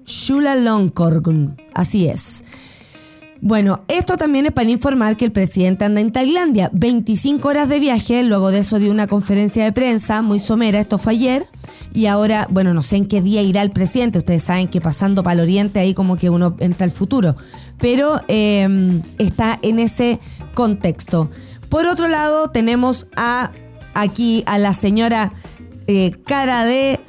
Chulalongkorn. 0.05 1.57
Así 1.73 2.07
es. 2.07 2.43
Bueno, 3.45 3.83
esto 3.89 4.15
también 4.15 4.45
es 4.45 4.53
para 4.53 4.69
informar 4.69 5.17
que 5.17 5.25
el 5.25 5.33
presidente 5.33 5.83
anda 5.83 5.99
en 5.99 6.13
Tailandia, 6.13 6.69
25 6.71 7.45
horas 7.45 7.67
de 7.67 7.81
viaje, 7.81 8.23
luego 8.23 8.51
de 8.51 8.59
eso 8.59 8.79
dio 8.79 8.89
una 8.89 9.07
conferencia 9.07 9.65
de 9.65 9.73
prensa 9.73 10.21
muy 10.21 10.39
somera, 10.39 10.79
esto 10.79 10.97
fue 10.97 11.11
ayer, 11.11 11.45
y 11.93 12.05
ahora, 12.05 12.47
bueno, 12.49 12.73
no 12.73 12.81
sé 12.81 12.95
en 12.95 13.05
qué 13.05 13.21
día 13.21 13.41
irá 13.41 13.61
el 13.61 13.71
presidente, 13.71 14.19
ustedes 14.19 14.43
saben 14.43 14.69
que 14.69 14.79
pasando 14.79 15.23
para 15.23 15.33
el 15.33 15.39
oriente 15.41 15.81
ahí 15.81 15.93
como 15.93 16.15
que 16.15 16.29
uno 16.29 16.55
entra 16.61 16.85
al 16.85 16.91
futuro, 16.91 17.35
pero 17.79 18.15
em, 18.29 19.01
está 19.17 19.59
en 19.61 19.79
ese 19.79 20.21
contexto. 20.53 21.29
Por 21.67 21.85
otro 21.85 22.07
lado, 22.07 22.49
tenemos 22.49 23.07
a 23.17 23.51
aquí 23.93 24.45
a 24.45 24.57
la 24.57 24.73
señora 24.73 25.33
eh, 25.87 26.13
Cara 26.25 26.63
de 26.63 27.01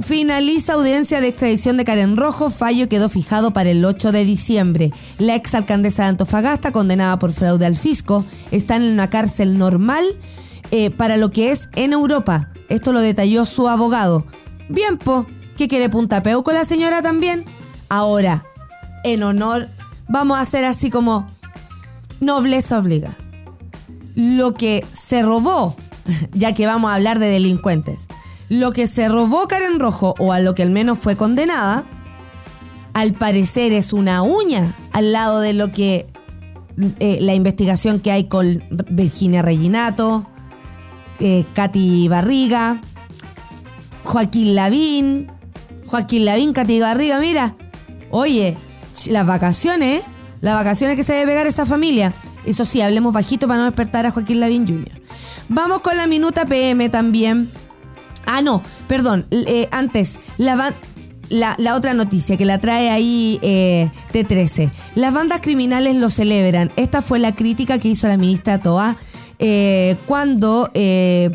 finaliza 0.00 0.72
audiencia 0.72 1.20
de 1.20 1.28
extradición 1.28 1.76
de 1.76 1.84
Karen 1.84 2.16
Rojo. 2.16 2.50
Fallo 2.50 2.88
quedó 2.88 3.08
fijado 3.08 3.52
para 3.52 3.70
el 3.70 3.84
8 3.84 4.12
de 4.12 4.24
diciembre. 4.24 4.90
La 5.18 5.34
exalcaldesa 5.34 6.04
de 6.04 6.10
Antofagasta, 6.10 6.72
condenada 6.72 7.18
por 7.18 7.32
fraude 7.32 7.66
al 7.66 7.76
fisco, 7.76 8.24
está 8.50 8.76
en 8.76 8.84
una 8.84 9.10
cárcel 9.10 9.58
normal 9.58 10.04
eh, 10.70 10.90
para 10.90 11.16
lo 11.16 11.30
que 11.30 11.50
es 11.50 11.68
en 11.74 11.92
Europa. 11.92 12.50
Esto 12.68 12.92
lo 12.92 13.00
detalló 13.00 13.44
su 13.44 13.68
abogado. 13.68 14.26
Bien, 14.68 14.96
po, 14.96 15.26
¿qué 15.56 15.68
quiere 15.68 15.90
puntapeo 15.90 16.42
con 16.42 16.54
la 16.54 16.64
señora 16.64 17.02
también? 17.02 17.44
Ahora, 17.90 18.46
en 19.04 19.22
honor, 19.22 19.68
vamos 20.08 20.38
a 20.38 20.40
hacer 20.40 20.64
así 20.64 20.88
como 20.88 21.28
nobleza 22.20 22.78
obliga. 22.78 23.18
Lo 24.14 24.54
que 24.54 24.86
se 24.90 25.22
robó, 25.22 25.76
ya 26.32 26.54
que 26.54 26.66
vamos 26.66 26.90
a 26.90 26.94
hablar 26.94 27.18
de 27.18 27.26
delincuentes 27.26 28.08
lo 28.48 28.72
que 28.72 28.86
se 28.86 29.08
robó 29.08 29.48
Karen 29.48 29.80
Rojo, 29.80 30.14
o 30.18 30.32
a 30.32 30.40
lo 30.40 30.54
que 30.54 30.62
al 30.62 30.70
menos 30.70 30.98
fue 30.98 31.16
condenada, 31.16 31.86
al 32.92 33.14
parecer 33.14 33.72
es 33.72 33.92
una 33.92 34.22
uña 34.22 34.76
al 34.92 35.12
lado 35.12 35.40
de 35.40 35.52
lo 35.52 35.72
que 35.72 36.06
eh, 36.98 37.18
la 37.20 37.34
investigación 37.34 38.00
que 38.00 38.12
hay 38.12 38.24
con 38.24 38.62
Virginia 38.90 39.42
Reginato, 39.42 40.26
eh, 41.20 41.44
Katy 41.54 42.08
Barriga, 42.08 42.80
Joaquín 44.04 44.54
Lavín, 44.54 45.30
Joaquín 45.86 46.24
Lavín, 46.24 46.52
Katy 46.52 46.80
Barriga, 46.80 47.18
mira, 47.20 47.56
oye, 48.10 48.56
las 49.08 49.26
vacaciones, 49.26 50.04
las 50.40 50.54
vacaciones 50.54 50.96
que 50.96 51.04
se 51.04 51.14
debe 51.14 51.32
pegar 51.32 51.46
esa 51.46 51.66
familia. 51.66 52.14
Eso 52.44 52.64
sí, 52.64 52.80
hablemos 52.80 53.14
bajito 53.14 53.48
para 53.48 53.60
no 53.60 53.64
despertar 53.64 54.06
a 54.06 54.10
Joaquín 54.10 54.40
Lavín 54.40 54.66
Jr. 54.66 55.00
Vamos 55.48 55.80
con 55.80 55.96
la 55.96 56.06
minuta 56.06 56.44
PM 56.46 56.88
también 56.90 57.50
Ah, 58.26 58.42
no, 58.42 58.62
perdón. 58.88 59.26
Eh, 59.30 59.68
antes, 59.70 60.20
la, 60.38 60.74
la, 61.28 61.74
otra 61.74 61.94
noticia 61.94 62.36
que 62.36 62.44
la 62.44 62.58
trae 62.58 62.90
ahí 62.90 63.38
eh, 63.42 63.90
T13. 64.12 64.70
Las 64.94 65.14
bandas 65.14 65.40
criminales 65.40 65.96
lo 65.96 66.10
celebran. 66.10 66.72
Esta 66.76 67.02
fue 67.02 67.18
la 67.18 67.34
crítica 67.34 67.78
que 67.78 67.88
hizo 67.88 68.08
la 68.08 68.16
ministra 68.16 68.60
Toa 68.60 68.96
eh, 69.40 69.96
cuando, 70.06 70.70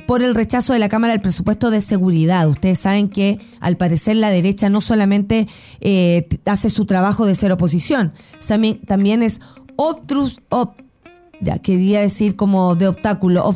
por 0.07 0.23
el 0.23 0.33
rechazo 0.33 0.73
de 0.73 0.79
la 0.79 0.87
Cámara 0.87 1.13
del 1.13 1.21
presupuesto 1.21 1.69
de 1.69 1.81
seguridad, 1.81 2.47
ustedes 2.47 2.79
saben 2.79 3.09
que 3.09 3.39
al 3.59 3.75
parecer 3.75 4.15
la 4.15 4.29
derecha 4.29 4.69
no 4.69 4.79
solamente 4.79 5.47
hace 6.45 6.69
su 6.69 6.85
trabajo 6.85 7.25
de 7.25 7.35
ser 7.35 7.51
oposición, 7.51 8.13
también, 8.47 8.79
también 8.81 9.21
es 9.21 9.41
obtrus, 9.75 10.41
ya 11.41 11.59
quería 11.59 12.01
decir 12.01 12.35
como 12.35 12.75
de 12.75 12.87
obstáculo, 12.87 13.51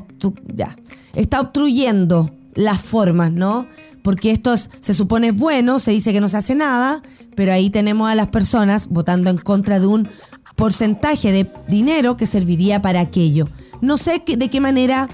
ya, 0.53 0.75
está 1.13 1.41
obstruyendo 1.41 2.31
las 2.55 2.81
formas, 2.81 3.31
¿no? 3.31 3.67
Porque 4.01 4.31
esto 4.31 4.55
se 4.57 4.93
supone 4.93 5.29
es 5.29 5.37
bueno, 5.37 5.79
se 5.79 5.91
dice 5.91 6.11
que 6.11 6.21
no 6.21 6.29
se 6.29 6.37
hace 6.37 6.55
nada, 6.55 7.01
pero 7.35 7.53
ahí 7.53 7.69
tenemos 7.69 8.09
a 8.09 8.15
las 8.15 8.27
personas 8.27 8.89
votando 8.89 9.29
en 9.29 9.37
contra 9.37 9.79
de 9.79 9.87
un 9.87 10.09
porcentaje 10.55 11.31
de 11.31 11.49
dinero 11.67 12.15
que 12.15 12.25
serviría 12.25 12.81
para 12.81 12.99
aquello. 12.99 13.47
No 13.81 13.97
sé 13.97 14.23
de 14.25 14.49
qué 14.49 14.61
manera 14.61 15.09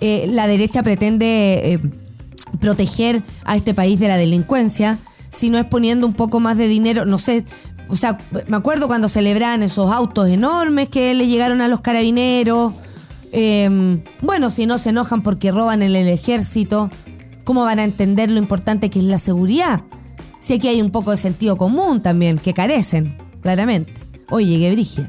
eh, 0.00 0.26
la 0.28 0.46
derecha 0.46 0.82
pretende 0.82 1.74
eh, 1.74 1.80
proteger 2.60 3.22
a 3.44 3.56
este 3.56 3.74
país 3.74 4.00
de 4.00 4.08
la 4.08 4.16
delincuencia, 4.16 4.98
si 5.30 5.50
no 5.50 5.58
es 5.58 5.64
poniendo 5.64 6.06
un 6.06 6.14
poco 6.14 6.40
más 6.40 6.56
de 6.56 6.66
dinero, 6.66 7.04
no 7.04 7.18
sé, 7.18 7.44
o 7.88 7.96
sea, 7.96 8.18
me 8.48 8.56
acuerdo 8.56 8.88
cuando 8.88 9.08
celebraban 9.08 9.62
esos 9.62 9.92
autos 9.92 10.28
enormes 10.28 10.88
que 10.88 11.14
le 11.14 11.26
llegaron 11.26 11.60
a 11.60 11.68
los 11.68 11.80
carabineros 11.80 12.72
Em, 13.32 14.02
bueno, 14.22 14.50
si 14.50 14.66
no 14.66 14.78
se 14.78 14.90
enojan 14.90 15.22
porque 15.22 15.52
roban 15.52 15.82
en 15.82 15.94
el 15.94 16.08
ejército, 16.08 16.90
¿cómo 17.44 17.64
van 17.64 17.78
a 17.78 17.84
entender 17.84 18.30
lo 18.30 18.38
importante 18.38 18.90
que 18.90 18.98
es 18.98 19.04
la 19.04 19.18
seguridad? 19.18 19.84
Si 20.38 20.54
aquí 20.54 20.68
hay 20.68 20.80
un 20.80 20.90
poco 20.90 21.10
de 21.10 21.16
sentido 21.16 21.56
común 21.56 22.02
también, 22.02 22.38
que 22.38 22.54
carecen, 22.54 23.16
claramente. 23.40 23.94
Oye, 24.30 24.58
qué 24.58 24.72
brigia. 24.72 25.08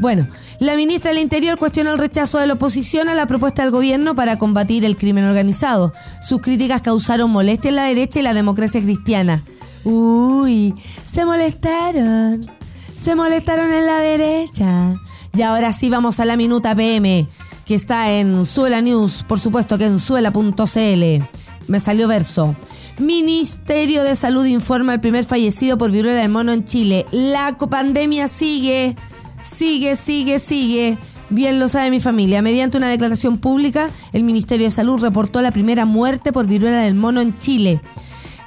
Bueno, 0.00 0.26
la 0.58 0.74
ministra 0.74 1.10
del 1.10 1.20
Interior 1.20 1.58
cuestionó 1.58 1.92
el 1.92 1.98
rechazo 1.98 2.38
de 2.38 2.46
la 2.46 2.54
oposición 2.54 3.08
a 3.08 3.14
la 3.14 3.26
propuesta 3.26 3.62
del 3.62 3.70
gobierno 3.70 4.14
para 4.14 4.38
combatir 4.38 4.84
el 4.84 4.96
crimen 4.96 5.24
organizado. 5.24 5.92
Sus 6.20 6.40
críticas 6.40 6.82
causaron 6.82 7.30
molestia 7.30 7.68
en 7.68 7.76
la 7.76 7.84
derecha 7.84 8.18
y 8.18 8.22
la 8.22 8.34
democracia 8.34 8.82
cristiana. 8.82 9.44
Uy, 9.84 10.74
se 11.04 11.24
molestaron. 11.24 12.50
Se 12.94 13.14
molestaron 13.14 13.72
en 13.72 13.86
la 13.86 13.98
derecha. 13.98 14.96
Y 15.34 15.42
ahora 15.42 15.72
sí 15.72 15.88
vamos 15.88 16.20
a 16.20 16.24
la 16.24 16.36
minuta 16.36 16.74
PM 16.74 17.28
está 17.74 18.12
en 18.12 18.44
Suela 18.46 18.80
News, 18.80 19.24
por 19.26 19.38
supuesto 19.38 19.78
que 19.78 19.86
en 19.86 19.98
suela.cl. 19.98 21.24
Me 21.68 21.80
salió 21.80 22.08
verso. 22.08 22.56
Ministerio 22.98 24.02
de 24.02 24.14
Salud 24.16 24.44
informa 24.46 24.94
el 24.94 25.00
primer 25.00 25.24
fallecido 25.24 25.78
por 25.78 25.90
viruela 25.90 26.20
de 26.20 26.28
mono 26.28 26.52
en 26.52 26.64
Chile. 26.64 27.06
La 27.10 27.56
pandemia 27.56 28.28
sigue, 28.28 28.96
sigue, 29.40 29.96
sigue, 29.96 30.38
sigue. 30.38 30.98
Bien 31.30 31.58
lo 31.58 31.68
sabe 31.68 31.90
mi 31.90 32.00
familia. 32.00 32.42
Mediante 32.42 32.76
una 32.76 32.88
declaración 32.88 33.38
pública, 33.38 33.90
el 34.12 34.24
Ministerio 34.24 34.66
de 34.66 34.70
Salud 34.70 35.00
reportó 35.00 35.40
la 35.40 35.52
primera 35.52 35.86
muerte 35.86 36.32
por 36.32 36.46
viruela 36.46 36.80
del 36.80 36.94
mono 36.94 37.20
en 37.20 37.36
Chile. 37.36 37.80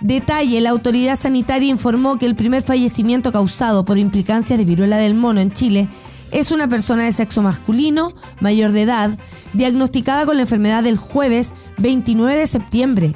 Detalle, 0.01 0.61
la 0.61 0.69
autoridad 0.69 1.15
sanitaria 1.15 1.69
informó 1.69 2.17
que 2.17 2.25
el 2.25 2.35
primer 2.35 2.61
fallecimiento 2.61 3.31
causado 3.31 3.85
por 3.85 3.97
implicancia 3.97 4.57
de 4.57 4.65
viruela 4.65 4.97
del 4.97 5.15
mono 5.15 5.41
en 5.41 5.51
Chile 5.51 5.89
es 6.35 6.51
una 6.51 6.67
persona 6.67 7.05
de 7.05 7.13
sexo 7.13 7.41
masculino, 7.41 8.13
mayor 8.41 8.73
de 8.73 8.81
edad, 8.81 9.17
diagnosticada 9.53 10.25
con 10.25 10.35
la 10.35 10.41
enfermedad 10.41 10.83
del 10.83 10.97
jueves 10.97 11.53
29 11.77 12.35
de 12.35 12.45
septiembre. 12.45 13.15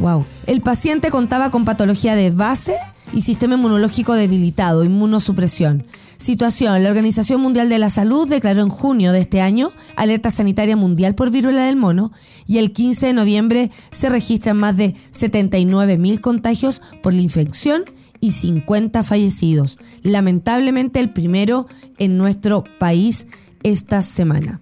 Wow. 0.00 0.26
El 0.46 0.60
paciente 0.60 1.10
contaba 1.10 1.50
con 1.50 1.64
patología 1.64 2.16
de 2.16 2.32
base 2.32 2.74
y 3.12 3.22
sistema 3.22 3.54
inmunológico 3.54 4.14
debilitado, 4.14 4.82
inmunosupresión. 4.82 5.86
Situación. 6.18 6.82
La 6.82 6.88
Organización 6.88 7.40
Mundial 7.40 7.68
de 7.68 7.78
la 7.78 7.90
Salud 7.90 8.28
declaró 8.28 8.62
en 8.62 8.70
junio 8.70 9.12
de 9.12 9.20
este 9.20 9.40
año 9.40 9.70
alerta 9.94 10.32
sanitaria 10.32 10.76
mundial 10.76 11.14
por 11.14 11.30
viruela 11.30 11.64
del 11.64 11.76
mono 11.76 12.10
y 12.44 12.58
el 12.58 12.72
15 12.72 13.06
de 13.06 13.12
noviembre 13.12 13.70
se 13.92 14.08
registran 14.08 14.56
más 14.56 14.76
de 14.76 14.94
79.000 15.12 16.20
contagios 16.20 16.82
por 17.04 17.14
la 17.14 17.22
infección 17.22 17.84
y 18.20 18.32
50 18.32 19.04
fallecidos. 19.04 19.78
Lamentablemente 20.02 21.00
el 21.00 21.10
primero 21.10 21.66
en 21.98 22.18
nuestro 22.18 22.64
país 22.78 23.26
esta 23.62 24.02
semana. 24.02 24.60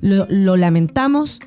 Lo, 0.00 0.56
lamentamos 0.56 1.40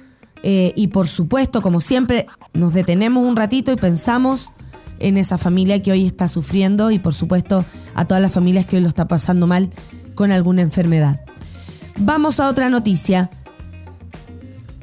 eh, 0.44 0.74
y 0.76 0.88
por 0.88 1.08
supuesto, 1.08 1.62
como 1.62 1.80
siempre, 1.80 2.28
nos 2.54 2.74
detenemos 2.74 3.26
un 3.26 3.36
ratito 3.36 3.72
y 3.72 3.76
pensamos 3.76 4.52
en 5.00 5.18
esa 5.18 5.38
familia 5.38 5.82
que 5.82 5.92
hoy 5.92 6.06
está 6.06 6.28
sufriendo 6.28 6.92
y 6.92 7.00
por 7.00 7.13
supuesto 7.13 7.66
a 7.96 8.06
todas 8.06 8.22
las 8.22 8.34
familias 8.34 8.66
que 8.66 8.78
hoy 8.78 8.82
lo 8.82 8.88
está 8.88 9.08
pasando 9.08 9.48
mal 9.48 9.70
con 10.16 10.32
alguna 10.32 10.62
enfermedad. 10.62 11.22
Vamos 11.98 12.39
a 12.39 12.50
otra 12.50 12.70
noticia. 12.70 13.30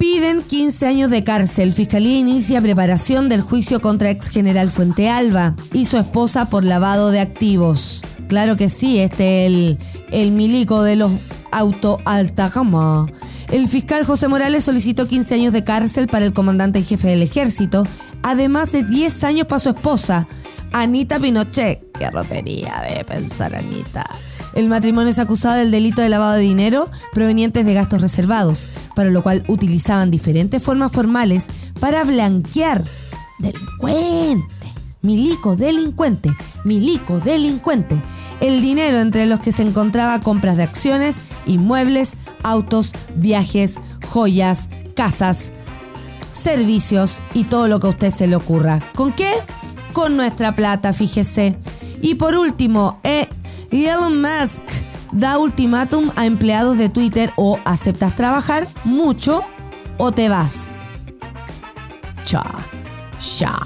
Piden 0.00 0.40
15 0.40 0.86
años 0.86 1.10
de 1.10 1.22
cárcel. 1.22 1.74
Fiscalía 1.74 2.16
inicia 2.16 2.62
preparación 2.62 3.28
del 3.28 3.42
juicio 3.42 3.82
contra 3.82 4.08
ex 4.08 4.28
general 4.28 4.70
Fuente 4.70 5.10
Alba 5.10 5.54
y 5.74 5.84
su 5.84 5.98
esposa 5.98 6.48
por 6.48 6.64
lavado 6.64 7.10
de 7.10 7.20
activos. 7.20 8.06
Claro 8.26 8.56
que 8.56 8.70
sí, 8.70 8.98
este 8.98 9.44
es 9.44 9.52
el, 9.52 9.78
el 10.10 10.30
milico 10.30 10.82
de 10.82 10.96
los 10.96 11.12
auto 11.52 11.98
alta 12.06 12.48
gama. 12.48 13.08
El 13.50 13.68
fiscal 13.68 14.06
José 14.06 14.28
Morales 14.28 14.64
solicitó 14.64 15.06
15 15.06 15.34
años 15.34 15.52
de 15.52 15.64
cárcel 15.64 16.06
para 16.06 16.24
el 16.24 16.32
comandante 16.32 16.78
en 16.78 16.86
jefe 16.86 17.08
del 17.08 17.22
ejército, 17.22 17.86
además 18.22 18.72
de 18.72 18.84
10 18.84 19.24
años 19.24 19.46
para 19.48 19.58
su 19.58 19.68
esposa, 19.68 20.26
Anita 20.72 21.20
Pinochet. 21.20 21.92
Qué 21.92 22.10
rotería 22.10 22.72
de 22.88 23.04
pensar, 23.04 23.54
Anita. 23.54 24.06
El 24.54 24.68
matrimonio 24.68 25.10
es 25.10 25.18
acusado 25.18 25.56
del 25.56 25.70
delito 25.70 26.02
de 26.02 26.08
lavado 26.08 26.34
de 26.34 26.40
dinero 26.40 26.90
provenientes 27.12 27.64
de 27.64 27.74
gastos 27.74 28.02
reservados, 28.02 28.68
para 28.94 29.10
lo 29.10 29.22
cual 29.22 29.44
utilizaban 29.48 30.10
diferentes 30.10 30.62
formas 30.62 30.92
formales 30.92 31.48
para 31.80 32.04
blanquear. 32.04 32.84
Delincuente. 33.38 34.46
Milico 35.02 35.56
delincuente. 35.56 36.34
Milico 36.64 37.20
delincuente. 37.20 38.02
El 38.40 38.60
dinero 38.60 39.00
entre 39.00 39.26
los 39.26 39.40
que 39.40 39.52
se 39.52 39.62
encontraba 39.62 40.20
compras 40.20 40.56
de 40.56 40.62
acciones, 40.62 41.22
inmuebles, 41.46 42.16
autos, 42.42 42.92
viajes, 43.16 43.80
joyas, 44.06 44.68
casas, 44.94 45.52
servicios 46.30 47.22
y 47.34 47.44
todo 47.44 47.68
lo 47.68 47.80
que 47.80 47.86
a 47.86 47.90
usted 47.90 48.10
se 48.10 48.26
le 48.26 48.36
ocurra. 48.36 48.80
¿Con 48.94 49.12
qué? 49.12 49.30
Con 49.92 50.16
nuestra 50.16 50.54
plata, 50.54 50.92
fíjese. 50.92 51.56
Y 52.02 52.14
por 52.14 52.34
último, 52.34 53.00
eh, 53.70 53.88
Elon 53.88 54.20
Musk 54.20 54.62
da 55.12 55.38
ultimátum 55.38 56.10
a 56.16 56.26
empleados 56.26 56.78
de 56.78 56.88
Twitter 56.88 57.32
o 57.36 57.58
aceptas 57.64 58.14
trabajar 58.16 58.68
mucho 58.84 59.42
o 59.98 60.12
te 60.12 60.28
vas. 60.28 60.72
Cha, 62.24 62.42
cha. 63.18 63.56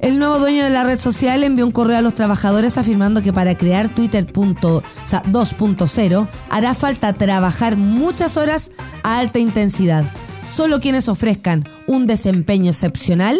El 0.00 0.18
nuevo 0.18 0.38
dueño 0.38 0.62
de 0.62 0.70
la 0.70 0.84
red 0.84 0.98
social 0.98 1.42
envió 1.42 1.64
un 1.64 1.72
correo 1.72 1.98
a 1.98 2.02
los 2.02 2.14
trabajadores 2.14 2.76
afirmando 2.76 3.22
que 3.22 3.32
para 3.32 3.56
crear 3.56 3.88
Twitter 3.88 4.30
2.0 4.30 6.28
hará 6.50 6.74
falta 6.74 7.12
trabajar 7.14 7.76
muchas 7.76 8.36
horas 8.36 8.70
a 9.02 9.18
alta 9.18 9.38
intensidad. 9.38 10.04
Solo 10.44 10.80
quienes 10.80 11.08
ofrezcan 11.08 11.66
un 11.86 12.06
desempeño 12.06 12.70
excepcional 12.70 13.38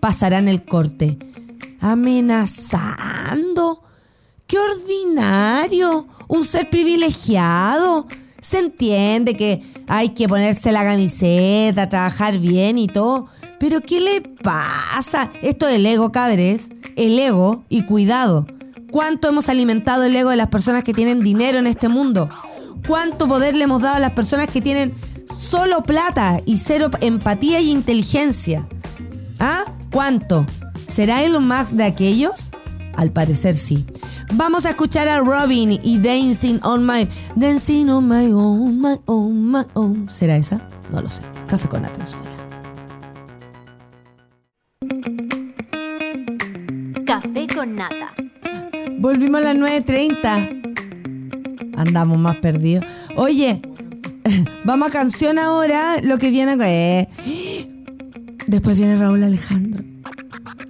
pasarán 0.00 0.48
el 0.48 0.64
corte. 0.64 1.18
Amenazando 1.80 3.49
¡Qué 4.50 4.58
ordinario! 4.58 6.08
Un 6.26 6.44
ser 6.44 6.68
privilegiado. 6.70 8.08
Se 8.40 8.58
entiende 8.58 9.36
que 9.36 9.62
hay 9.86 10.08
que 10.08 10.26
ponerse 10.26 10.72
la 10.72 10.82
camiseta, 10.82 11.88
trabajar 11.88 12.36
bien 12.40 12.76
y 12.76 12.88
todo. 12.88 13.26
Pero 13.60 13.80
¿qué 13.80 14.00
le 14.00 14.22
pasa? 14.42 15.30
Esto 15.40 15.66
del 15.66 15.86
ego, 15.86 16.10
cabres. 16.10 16.70
El 16.96 17.16
ego 17.16 17.62
y 17.68 17.84
cuidado. 17.84 18.44
¿Cuánto 18.90 19.28
hemos 19.28 19.48
alimentado 19.48 20.02
el 20.02 20.16
ego 20.16 20.30
de 20.30 20.36
las 20.36 20.48
personas 20.48 20.82
que 20.82 20.94
tienen 20.94 21.22
dinero 21.22 21.60
en 21.60 21.68
este 21.68 21.86
mundo? 21.86 22.28
¿Cuánto 22.88 23.28
poder 23.28 23.54
le 23.54 23.62
hemos 23.62 23.82
dado 23.82 23.94
a 23.94 24.00
las 24.00 24.14
personas 24.14 24.48
que 24.48 24.60
tienen 24.60 24.92
solo 25.32 25.84
plata 25.84 26.40
y 26.44 26.58
cero 26.58 26.90
empatía 27.00 27.60
y 27.60 27.70
inteligencia? 27.70 28.68
¿Ah? 29.38 29.62
¿Cuánto? 29.92 30.44
¿Será 30.86 31.22
Elon 31.22 31.46
Musk 31.46 31.74
de 31.74 31.84
aquellos? 31.84 32.50
Al 32.96 33.12
parecer 33.12 33.54
sí. 33.54 33.86
Vamos 34.34 34.66
a 34.66 34.70
escuchar 34.70 35.08
a 35.08 35.20
Robin 35.20 35.78
y 35.82 35.98
Dancing 35.98 36.58
on 36.62 36.86
My 36.86 37.08
Dancing 37.36 37.88
on 37.88 38.08
My 38.08 38.30
Own, 38.32 38.80
My 38.80 38.96
Own, 39.06 39.50
My 39.50 39.64
Own. 39.74 40.08
¿Será 40.08 40.36
esa? 40.36 40.68
No 40.92 41.00
lo 41.00 41.08
sé. 41.08 41.22
Café 41.48 41.68
con 41.68 41.84
Atenzuela. 41.84 42.30
Café 47.06 47.46
con 47.54 47.76
nata. 47.76 48.12
Volvimos 48.98 49.40
a 49.40 49.44
las 49.44 49.56
9.30. 49.56 51.76
Andamos 51.76 52.18
más 52.18 52.36
perdidos. 52.36 52.84
Oye, 53.16 53.60
vamos 54.64 54.88
a 54.88 54.92
canción 54.92 55.38
ahora. 55.38 55.96
Lo 56.02 56.18
que 56.18 56.30
viene. 56.30 56.56
Eh. 56.60 57.08
Después 58.46 58.78
viene 58.78 58.96
Raúl 58.96 59.22
Alejandro. 59.22 59.84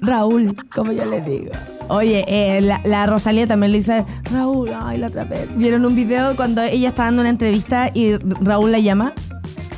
Raúl, 0.00 0.56
como 0.74 0.92
yo 0.92 1.04
le 1.04 1.20
digo. 1.20 1.52
Oye, 1.90 2.24
eh, 2.28 2.60
la, 2.84 3.06
Rosalía 3.06 3.48
también 3.48 3.72
le 3.72 3.78
dice, 3.78 4.04
Raúl, 4.30 4.70
ay, 4.72 4.98
la 4.98 5.08
otra 5.08 5.24
vez. 5.24 5.56
¿Vieron 5.56 5.84
un 5.84 5.96
video 5.96 6.36
cuando 6.36 6.62
ella 6.62 6.90
está 6.90 7.02
dando 7.04 7.22
una 7.22 7.30
entrevista 7.30 7.90
y 7.92 8.14
Raúl 8.14 8.70
la 8.70 8.78
llama? 8.78 9.12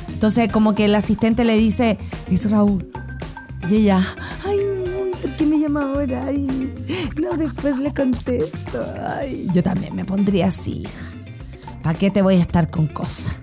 Entonces, 0.09 0.47
como 0.51 0.75
que 0.75 0.85
el 0.85 0.93
asistente 0.93 1.43
le 1.43 1.57
dice, 1.57 1.97
es 2.29 2.51
Raúl. 2.51 2.87
Y 3.67 3.77
ella, 3.77 3.99
ay, 4.45 4.59
¿por 5.23 5.31
qué 5.31 5.45
me 5.47 5.57
llama 5.57 5.91
ahora? 5.91 6.27
No, 7.19 7.35
después 7.35 7.79
le 7.79 7.91
contesto. 7.91 8.85
Yo 9.51 9.63
también 9.63 9.95
me 9.95 10.05
pondría 10.05 10.47
así. 10.47 10.83
¿Para 11.81 11.97
qué 11.97 12.11
te 12.11 12.21
voy 12.21 12.35
a 12.35 12.39
estar 12.41 12.69
con 12.69 12.85
cosas? 12.85 13.42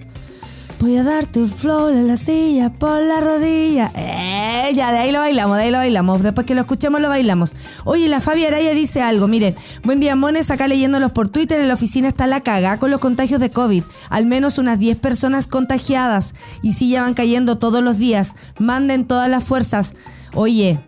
Voy 0.81 0.97
a 0.97 1.05
darte 1.05 1.40
un 1.40 1.49
flow 1.49 1.90
en 1.90 2.07
la 2.07 2.16
silla 2.16 2.73
por 2.73 3.03
la 3.03 3.21
rodilla. 3.21 3.93
Eh, 3.95 4.73
ya 4.75 4.90
de 4.93 4.99
ahí 4.99 5.12
lo 5.12 5.19
bailamos, 5.19 5.59
de 5.59 5.64
ahí 5.64 5.71
lo 5.71 5.77
bailamos. 5.77 6.23
Después 6.23 6.47
que 6.47 6.55
lo 6.55 6.62
escuchemos 6.62 7.03
lo 7.03 7.11
bailamos. 7.11 7.55
Oye, 7.85 8.09
la 8.09 8.19
Fabi 8.19 8.47
Araya 8.47 8.73
dice 8.73 9.03
algo. 9.03 9.29
Miren, 9.29 9.55
buen 9.85 10.01
día, 10.01 10.16
mones. 10.16 10.51
Acá 10.51 10.69
leyéndolos 10.69 11.12
por 11.12 11.29
Twitter. 11.29 11.61
En 11.61 11.69
la 11.69 11.75
oficina 11.75 12.09
está 12.09 12.27
la 12.27 12.40
caga 12.40 12.79
con 12.79 12.90
los 12.90 12.99
contagios 12.99 13.40
de 13.40 13.51
COVID. 13.51 13.85
Al 14.09 14.25
menos 14.25 14.57
unas 14.57 14.79
10 14.79 14.97
personas 14.97 15.49
contagiadas. 15.49 16.35
Y 16.62 16.73
sí, 16.73 16.88
ya 16.88 17.03
van 17.03 17.12
cayendo 17.12 17.59
todos 17.59 17.83
los 17.85 17.99
días. 17.99 18.35
Manden 18.59 19.07
todas 19.07 19.29
las 19.29 19.45
fuerzas. 19.45 19.93
Oye, 20.35 20.83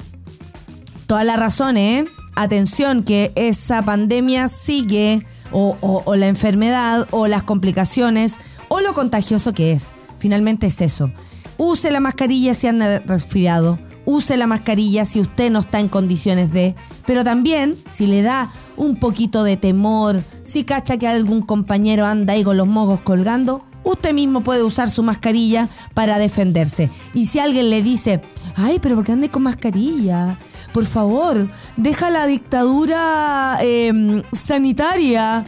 toda 1.06 1.22
la 1.22 1.36
razón, 1.36 1.76
¿eh? 1.76 2.06
Atención, 2.34 3.02
que 3.02 3.30
esa 3.34 3.82
pandemia 3.82 4.48
sigue. 4.48 5.26
O, 5.54 5.76
o 5.82 6.16
la 6.16 6.28
enfermedad 6.28 7.06
o 7.10 7.26
las 7.26 7.42
complicaciones 7.42 8.38
o 8.72 8.80
lo 8.80 8.94
contagioso 8.94 9.52
que 9.52 9.72
es. 9.72 9.90
Finalmente 10.18 10.68
es 10.68 10.80
eso. 10.80 11.12
Use 11.58 11.90
la 11.90 12.00
mascarilla 12.00 12.54
si 12.54 12.68
anda 12.68 13.00
resfriado. 13.00 13.78
Use 14.06 14.34
la 14.38 14.46
mascarilla 14.46 15.04
si 15.04 15.20
usted 15.20 15.50
no 15.50 15.58
está 15.58 15.78
en 15.78 15.90
condiciones 15.90 16.52
de. 16.54 16.74
Pero 17.06 17.22
también, 17.22 17.76
si 17.86 18.06
le 18.06 18.22
da 18.22 18.50
un 18.78 18.96
poquito 18.96 19.44
de 19.44 19.58
temor, 19.58 20.24
si 20.42 20.64
cacha 20.64 20.96
que 20.96 21.06
algún 21.06 21.42
compañero 21.42 22.06
anda 22.06 22.32
ahí 22.32 22.44
con 22.44 22.56
los 22.56 22.66
mogos 22.66 23.00
colgando, 23.00 23.62
usted 23.84 24.14
mismo 24.14 24.42
puede 24.42 24.62
usar 24.62 24.88
su 24.88 25.02
mascarilla 25.02 25.68
para 25.92 26.18
defenderse. 26.18 26.90
Y 27.12 27.26
si 27.26 27.40
alguien 27.40 27.68
le 27.68 27.82
dice, 27.82 28.22
ay, 28.56 28.78
pero 28.80 28.94
¿por 28.94 29.04
qué 29.04 29.12
ande 29.12 29.30
con 29.30 29.42
mascarilla? 29.42 30.38
Por 30.72 30.86
favor, 30.86 31.50
deja 31.76 32.08
la 32.08 32.26
dictadura 32.26 33.58
em, 33.60 34.22
sanitaria. 34.32 35.44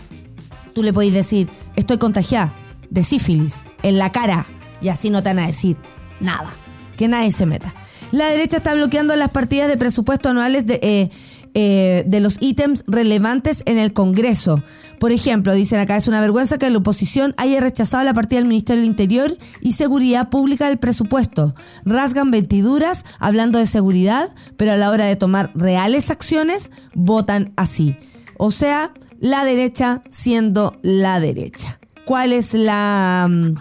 Tú 0.75 0.83
le 0.83 0.93
podéis 0.93 1.15
decir, 1.15 1.49
estoy 1.75 1.97
contagiada 1.97 2.55
de 2.95 3.03
sífilis 3.03 3.67
en 3.83 3.99
la 3.99 4.13
cara 4.13 4.47
y 4.81 4.89
así 4.89 5.11
no 5.11 5.23
te 5.23 5.31
van 5.31 5.41
a 5.41 5.47
decir 5.47 5.77
nada. 6.21 6.55
Que 6.97 7.09
nadie 7.09 7.33
se 7.33 7.45
meta. 7.45 7.75
La 8.13 8.27
derecha 8.27 8.59
está 8.59 8.73
bloqueando 8.73 9.17
las 9.17 9.31
partidas 9.31 9.69
de 9.69 9.77
presupuesto 9.77 10.29
anuales 10.29 10.65
de, 10.65 10.79
eh, 10.81 11.11
eh, 11.55 12.05
de 12.07 12.21
los 12.21 12.37
ítems 12.41 12.85
relevantes 12.87 13.65
en 13.67 13.79
el 13.79 13.93
Congreso. 13.93 14.63
Por 15.01 15.11
ejemplo, 15.11 15.53
dicen 15.55 15.81
acá, 15.81 15.97
es 15.97 16.07
una 16.07 16.21
vergüenza 16.21 16.57
que 16.57 16.71
la 16.71 16.79
oposición 16.79 17.35
haya 17.37 17.61
rechazado 17.61 18.05
la 18.05 18.15
partida 18.15 18.39
del 18.39 18.49
Ministerio 18.49 18.83
del 18.83 18.91
Interior 18.91 19.37
y 19.61 19.73
Seguridad 19.73 20.31
Pública 20.31 20.69
del 20.69 20.79
presupuesto. 20.79 21.57
Rasgan 21.85 22.31
ventiduras 22.31 23.05
hablando 23.19 23.59
de 23.59 23.67
seguridad, 23.67 24.33
pero 24.57 24.73
a 24.73 24.77
la 24.77 24.91
hora 24.91 25.07
de 25.07 25.17
tomar 25.17 25.51
reales 25.57 26.11
acciones, 26.11 26.71
votan 26.95 27.53
así. 27.57 27.97
O 28.39 28.53
sea, 28.53 28.95
la 29.19 29.45
derecha 29.45 30.05
siendo 30.09 30.79
la 30.83 31.19
derecha. 31.19 31.81
¿Cuál 32.05 32.33
es 32.33 32.55
la, 32.55 33.27
mm, 33.29 33.55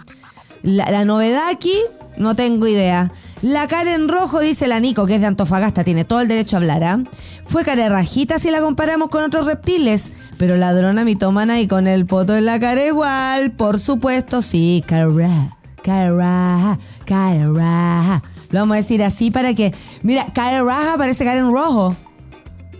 la, 0.62 1.04
novedad 1.04 1.48
aquí? 1.50 1.76
No 2.16 2.36
tengo 2.36 2.66
idea. 2.66 3.10
La 3.42 3.66
cara 3.66 3.94
en 3.94 4.08
rojo, 4.08 4.40
dice 4.40 4.68
la 4.68 4.80
Nico, 4.80 5.06
que 5.06 5.16
es 5.16 5.20
de 5.20 5.26
Antofagasta, 5.26 5.84
tiene 5.84 6.04
todo 6.04 6.20
el 6.20 6.28
derecho 6.28 6.56
a 6.56 6.60
hablar, 6.60 6.84
¿ah? 6.84 7.02
Fue 7.44 7.64
cara 7.64 7.88
rajita 7.88 8.38
si 8.38 8.50
la 8.50 8.60
comparamos 8.60 9.08
con 9.08 9.24
otros 9.24 9.46
reptiles, 9.46 10.12
pero 10.38 10.56
ladrona 10.56 11.04
mitómana 11.04 11.60
y 11.60 11.66
con 11.66 11.86
el 11.86 12.06
poto 12.06 12.36
en 12.36 12.46
la 12.46 12.60
cara 12.60 12.86
igual, 12.86 13.50
por 13.52 13.78
supuesto, 13.78 14.42
sí, 14.42 14.82
cara 14.86 15.08
cara 15.82 16.78
cara. 17.04 18.22
Lo 18.50 18.60
vamos 18.60 18.74
a 18.74 18.76
decir 18.76 19.02
así 19.02 19.30
para 19.30 19.54
que, 19.54 19.74
mira, 20.02 20.26
cara 20.32 20.62
raja 20.62 20.96
parece 20.96 21.24
cara 21.24 21.38
en 21.38 21.52
rojo. 21.52 21.96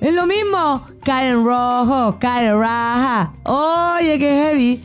Es 0.01 0.15
lo 0.15 0.27
mismo, 0.27 0.83
cara 1.05 1.29
en 1.29 1.45
rojo, 1.45 2.19
cara 2.19 2.55
raja. 2.55 3.33
Oye, 3.45 4.19
qué 4.19 4.31
heavy. 4.31 4.83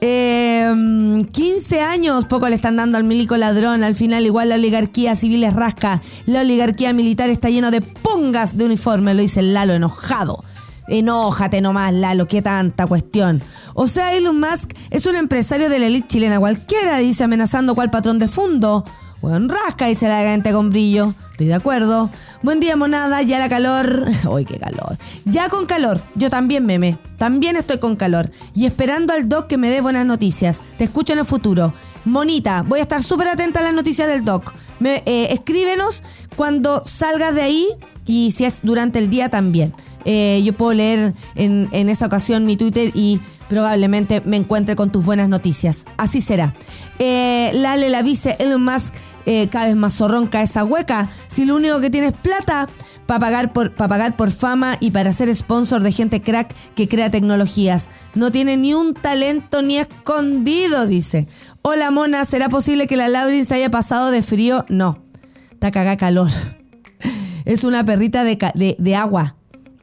15 0.00 1.76
em, 1.76 1.82
años, 1.82 2.24
poco 2.24 2.48
le 2.48 2.54
están 2.54 2.76
dando 2.76 2.96
al 2.96 3.04
milico 3.04 3.36
ladrón. 3.36 3.84
Al 3.84 3.94
final, 3.94 4.24
igual 4.24 4.48
la 4.48 4.54
oligarquía 4.54 5.14
civil 5.14 5.44
es 5.44 5.54
rasca. 5.54 6.00
La 6.26 6.40
oligarquía 6.40 6.92
militar 6.94 7.28
está 7.28 7.50
lleno 7.50 7.70
de 7.70 7.82
pungas 7.82 8.56
de 8.56 8.64
uniforme, 8.64 9.12
lo 9.12 9.20
dice 9.20 9.42
Lalo 9.42 9.74
enojado. 9.74 10.42
Enójate 10.88 11.60
nomás, 11.60 11.92
Lalo, 11.92 12.26
qué 12.26 12.40
tanta 12.40 12.86
cuestión. 12.86 13.42
O 13.74 13.86
sea, 13.86 14.14
Elon 14.14 14.40
Musk 14.40 14.72
es 14.90 15.04
un 15.06 15.16
empresario 15.16 15.68
de 15.68 15.78
la 15.78 15.86
elite 15.86 16.08
chilena 16.08 16.40
cualquiera, 16.40 16.96
dice, 16.96 17.24
amenazando 17.24 17.74
cual 17.74 17.90
patrón 17.90 18.18
de 18.18 18.26
fondo. 18.26 18.84
Buen 19.20 19.50
rasca, 19.50 19.86
dice 19.86 20.08
la 20.08 20.22
gente 20.22 20.50
con 20.50 20.70
brillo. 20.70 21.14
Estoy 21.32 21.48
de 21.48 21.54
acuerdo. 21.54 22.10
Buen 22.42 22.58
día, 22.58 22.74
monada. 22.74 23.20
Ya 23.20 23.38
la 23.38 23.50
calor. 23.50 24.08
Uy, 24.30 24.46
qué 24.46 24.58
calor. 24.58 24.96
Ya 25.26 25.50
con 25.50 25.66
calor. 25.66 26.00
Yo 26.14 26.30
también, 26.30 26.64
meme. 26.64 26.98
También 27.18 27.56
estoy 27.56 27.78
con 27.78 27.96
calor. 27.96 28.30
Y 28.54 28.64
esperando 28.64 29.12
al 29.12 29.28
doc 29.28 29.46
que 29.46 29.58
me 29.58 29.68
dé 29.68 29.82
buenas 29.82 30.06
noticias. 30.06 30.64
Te 30.78 30.84
escucho 30.84 31.12
en 31.12 31.18
el 31.18 31.26
futuro. 31.26 31.74
Monita, 32.06 32.62
voy 32.62 32.80
a 32.80 32.82
estar 32.82 33.02
súper 33.02 33.28
atenta 33.28 33.60
a 33.60 33.62
las 33.62 33.74
noticias 33.74 34.08
del 34.08 34.24
doc. 34.24 34.54
Me, 34.78 35.02
eh, 35.04 35.32
escríbenos 35.32 36.02
cuando 36.34 36.82
salgas 36.86 37.34
de 37.34 37.42
ahí 37.42 37.66
y 38.06 38.30
si 38.30 38.46
es 38.46 38.60
durante 38.62 38.98
el 39.00 39.10
día 39.10 39.28
también. 39.28 39.74
Eh, 40.06 40.40
yo 40.42 40.56
puedo 40.56 40.72
leer 40.72 41.14
en, 41.34 41.68
en 41.72 41.90
esa 41.90 42.06
ocasión 42.06 42.46
mi 42.46 42.56
Twitter 42.56 42.90
y 42.94 43.20
probablemente 43.50 44.22
me 44.24 44.36
encuentre 44.36 44.76
con 44.76 44.90
tus 44.90 45.04
buenas 45.04 45.28
noticias. 45.28 45.84
Así 45.98 46.20
será. 46.20 46.54
Eh, 47.00 47.50
Lale 47.54 47.90
la 47.90 48.02
dice 48.02 48.36
Elon 48.38 48.64
Musk 48.64 48.94
eh, 49.26 49.48
cada 49.48 49.66
vez 49.66 49.76
más 49.76 49.96
zorronca 49.96 50.42
esa 50.42 50.64
hueca. 50.64 51.08
Si 51.26 51.44
lo 51.44 51.56
único 51.56 51.80
que 51.80 51.90
tiene 51.90 52.08
es 52.08 52.12
plata 52.12 52.68
para 53.06 53.18
pagar, 53.18 53.52
por, 53.52 53.74
pa 53.74 53.88
pagar 53.88 54.16
por 54.16 54.30
fama 54.30 54.76
y 54.78 54.92
para 54.92 55.12
ser 55.12 55.34
sponsor 55.34 55.82
de 55.82 55.90
gente 55.90 56.22
crack 56.22 56.54
que 56.76 56.86
crea 56.86 57.10
tecnologías. 57.10 57.90
No 58.14 58.30
tiene 58.30 58.56
ni 58.56 58.72
un 58.72 58.94
talento 58.94 59.62
ni 59.62 59.78
escondido, 59.78 60.86
dice. 60.86 61.26
Hola 61.62 61.90
mona, 61.90 62.24
¿será 62.24 62.48
posible 62.48 62.86
que 62.86 62.96
la 62.96 63.08
Laurin 63.08 63.44
se 63.44 63.56
haya 63.56 63.68
pasado 63.68 64.12
de 64.12 64.22
frío? 64.22 64.64
No. 64.68 65.02
Está 65.50 65.70
cagada 65.70 65.96
calor. 65.96 66.30
Es 67.44 67.64
una 67.64 67.84
perrita 67.84 68.22
de, 68.22 68.76
de, 68.78 68.94
agua. 68.94 69.34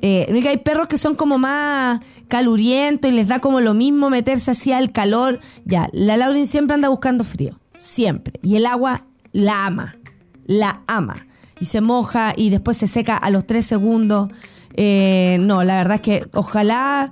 Eh, 0.02 0.28
hay 0.48 0.58
perros 0.58 0.88
que 0.88 0.98
son 0.98 1.16
como 1.16 1.38
más 1.38 2.00
calurientos 2.30 3.12
y 3.12 3.14
les 3.14 3.28
da 3.28 3.40
como 3.40 3.60
lo 3.60 3.74
mismo 3.74 4.10
meterse 4.10 4.52
así 4.52 4.72
al 4.72 4.92
calor. 4.92 5.42
Ya, 5.66 5.90
la 5.92 6.16
Laurin 6.16 6.48
siempre 6.48 6.76
anda 6.76 6.88
buscando 6.88 7.26
frío. 7.26 7.60
Siempre. 7.76 8.40
Y 8.42 8.56
el 8.56 8.68
agua 8.68 9.07
la 9.38 9.68
ama. 9.68 9.96
La 10.48 10.82
ama. 10.88 11.28
Y 11.60 11.66
se 11.66 11.80
moja 11.80 12.34
y 12.36 12.50
después 12.50 12.78
se 12.78 12.88
seca 12.88 13.16
a 13.16 13.30
los 13.30 13.46
tres 13.46 13.66
segundos. 13.66 14.30
Eh, 14.74 15.38
no, 15.42 15.64
la 15.64 15.76
verdad 15.76 15.96
es 15.96 16.02
que 16.02 16.28
ojalá 16.34 17.12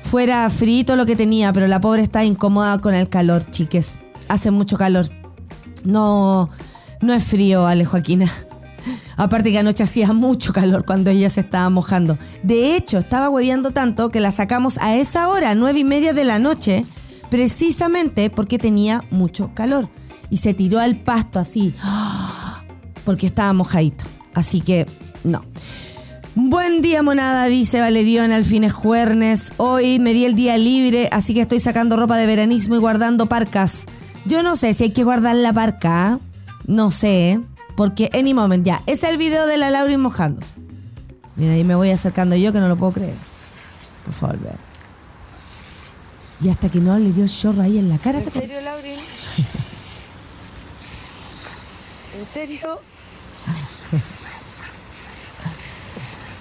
fuera 0.00 0.48
frito 0.50 0.96
lo 0.96 1.06
que 1.06 1.16
tenía, 1.16 1.52
pero 1.52 1.66
la 1.68 1.80
pobre 1.80 2.02
está 2.02 2.24
incómoda 2.24 2.78
con 2.78 2.94
el 2.94 3.08
calor, 3.08 3.44
chiques. 3.50 3.98
Hace 4.28 4.50
mucho 4.50 4.76
calor. 4.76 5.08
No, 5.84 6.50
no 7.00 7.14
es 7.14 7.24
frío, 7.24 7.66
Ale 7.66 7.86
Joaquina. 7.86 8.30
Aparte 9.16 9.50
que 9.50 9.58
anoche 9.58 9.84
hacía 9.84 10.12
mucho 10.12 10.52
calor 10.52 10.84
cuando 10.84 11.10
ella 11.10 11.30
se 11.30 11.40
estaba 11.40 11.70
mojando. 11.70 12.18
De 12.42 12.76
hecho, 12.76 12.98
estaba 12.98 13.30
hueviando 13.30 13.70
tanto 13.70 14.10
que 14.10 14.20
la 14.20 14.30
sacamos 14.30 14.76
a 14.78 14.96
esa 14.96 15.28
hora, 15.28 15.54
nueve 15.54 15.80
y 15.80 15.84
media 15.84 16.12
de 16.12 16.24
la 16.24 16.38
noche, 16.38 16.84
precisamente 17.30 18.28
porque 18.28 18.58
tenía 18.58 19.04
mucho 19.10 19.52
calor. 19.54 19.88
Y 20.32 20.38
se 20.38 20.54
tiró 20.54 20.80
al 20.80 20.96
pasto 20.98 21.38
así, 21.38 21.74
porque 23.04 23.26
estaba 23.26 23.52
mojadito. 23.52 24.06
Así 24.32 24.62
que, 24.62 24.86
no. 25.24 25.42
Buen 26.34 26.80
día, 26.80 27.02
monada, 27.02 27.44
dice 27.44 27.82
Valerión 27.82 28.32
al 28.32 28.46
fines 28.46 28.72
juernes. 28.72 29.52
Hoy 29.58 29.98
me 29.98 30.14
di 30.14 30.24
el 30.24 30.34
día 30.34 30.56
libre, 30.56 31.10
así 31.12 31.34
que 31.34 31.42
estoy 31.42 31.60
sacando 31.60 31.98
ropa 31.98 32.16
de 32.16 32.24
veranismo 32.24 32.76
y 32.76 32.78
guardando 32.78 33.26
parcas. 33.26 33.84
Yo 34.24 34.42
no 34.42 34.56
sé 34.56 34.72
si 34.72 34.84
hay 34.84 34.90
que 34.92 35.04
guardar 35.04 35.36
la 35.36 35.52
parca. 35.52 36.18
No 36.66 36.90
sé, 36.90 37.38
porque 37.76 38.08
any 38.18 38.32
moment 38.32 38.64
ya. 38.64 38.82
Es 38.86 39.02
el 39.02 39.18
video 39.18 39.46
de 39.46 39.58
la 39.58 39.68
Laurin 39.68 40.00
mojándose. 40.00 40.54
Mira, 41.36 41.52
ahí 41.52 41.64
me 41.64 41.74
voy 41.74 41.90
acercando 41.90 42.36
yo 42.36 42.54
que 42.54 42.60
no 42.60 42.68
lo 42.68 42.78
puedo 42.78 42.92
creer. 42.92 43.16
Por 44.06 44.14
favor, 44.14 44.38
vea. 44.40 44.56
Y 46.40 46.48
hasta 46.48 46.70
que 46.70 46.80
no 46.80 46.98
le 46.98 47.12
dio 47.12 47.24
el 47.24 47.30
chorro 47.30 47.60
ahí 47.60 47.76
en 47.76 47.90
la 47.90 47.98
cara. 47.98 48.16
¿En 48.18 48.24
se- 48.24 48.30
serio, 48.30 48.62
Laurin? 48.62 48.96
¿En 52.22 52.28
serio? 52.28 52.80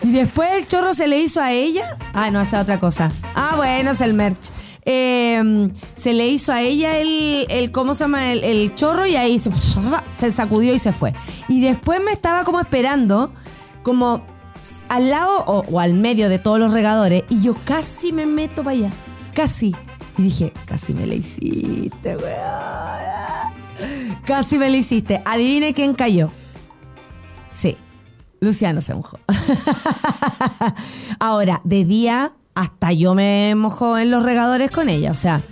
Y 0.03 0.11
después 0.11 0.49
el 0.53 0.67
chorro 0.67 0.93
se 0.93 1.07
le 1.07 1.19
hizo 1.19 1.41
a 1.41 1.51
ella. 1.51 1.97
Ah, 2.13 2.29
no, 2.29 2.39
esa 2.39 2.57
es 2.57 2.63
otra 2.63 2.77
cosa. 2.77 3.11
Ah, 3.33 3.53
bueno, 3.55 3.89
es 3.89 4.01
el 4.01 4.13
merch. 4.13 4.51
Eh, 4.85 5.71
se 5.95 6.13
le 6.13 6.27
hizo 6.27 6.51
a 6.51 6.61
ella 6.61 6.97
el, 6.97 7.47
el 7.49 7.71
¿cómo 7.71 7.95
se 7.95 8.03
llama? 8.03 8.31
El, 8.31 8.43
el 8.43 8.75
chorro 8.75 9.07
y 9.07 9.15
ahí 9.15 9.39
se, 9.39 9.49
se 10.09 10.31
sacudió 10.31 10.71
y 10.75 10.79
se 10.79 10.93
fue. 10.93 11.15
Y 11.47 11.61
después 11.61 11.99
me 12.03 12.11
estaba 12.11 12.43
como 12.43 12.59
esperando, 12.59 13.33
como 13.81 14.23
al 14.89 15.09
lado 15.09 15.43
o, 15.45 15.63
o 15.67 15.79
al 15.79 15.95
medio 15.95 16.29
de 16.29 16.37
todos 16.37 16.59
los 16.59 16.73
regadores, 16.73 17.23
y 17.29 17.41
yo 17.41 17.55
casi 17.65 18.13
me 18.13 18.27
meto 18.27 18.63
para 18.63 18.77
allá. 18.77 18.93
Casi. 19.33 19.75
Y 20.17 20.23
dije, 20.23 20.53
casi 20.65 20.93
me 20.93 21.07
la 21.07 21.15
hiciste, 21.15 22.17
weón. 22.17 23.60
Casi 24.25 24.57
me 24.57 24.69
la 24.69 24.77
hiciste. 24.77 25.21
Adivine 25.25 25.73
quién 25.73 25.93
cayó. 25.93 26.31
Sí. 27.49 27.77
Luciano 28.39 28.81
se 28.81 28.95
mojó. 28.95 29.19
Ahora, 31.19 31.61
de 31.63 31.85
día, 31.85 32.33
hasta 32.55 32.91
yo 32.91 33.13
me 33.13 33.53
mojo 33.55 33.97
en 33.97 34.09
los 34.09 34.23
regadores 34.23 34.71
con 34.71 34.89
ella. 34.89 35.11
O 35.11 35.15
sea, 35.15 35.43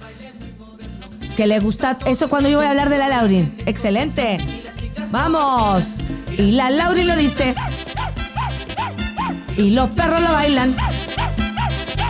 que 1.35 1.45
le 1.45 1.59
gusta. 1.59 1.97
Eso 2.05 2.29
cuando 2.29 2.49
yo 2.49 2.57
voy 2.57 2.65
a 2.65 2.71
hablar 2.71 2.89
de 2.89 2.97
la 2.97 3.09
Laurin. 3.09 3.55
Excelente. 3.65 4.39
Vamos. 5.11 5.95
Y 6.37 6.51
la 6.51 6.69
Laurin 6.69 7.07
lo 7.07 7.15
dice. 7.15 7.55
Y 9.55 9.71
los 9.71 9.89
perros 9.89 10.21
lo 10.21 10.31
bailan. 10.31 10.75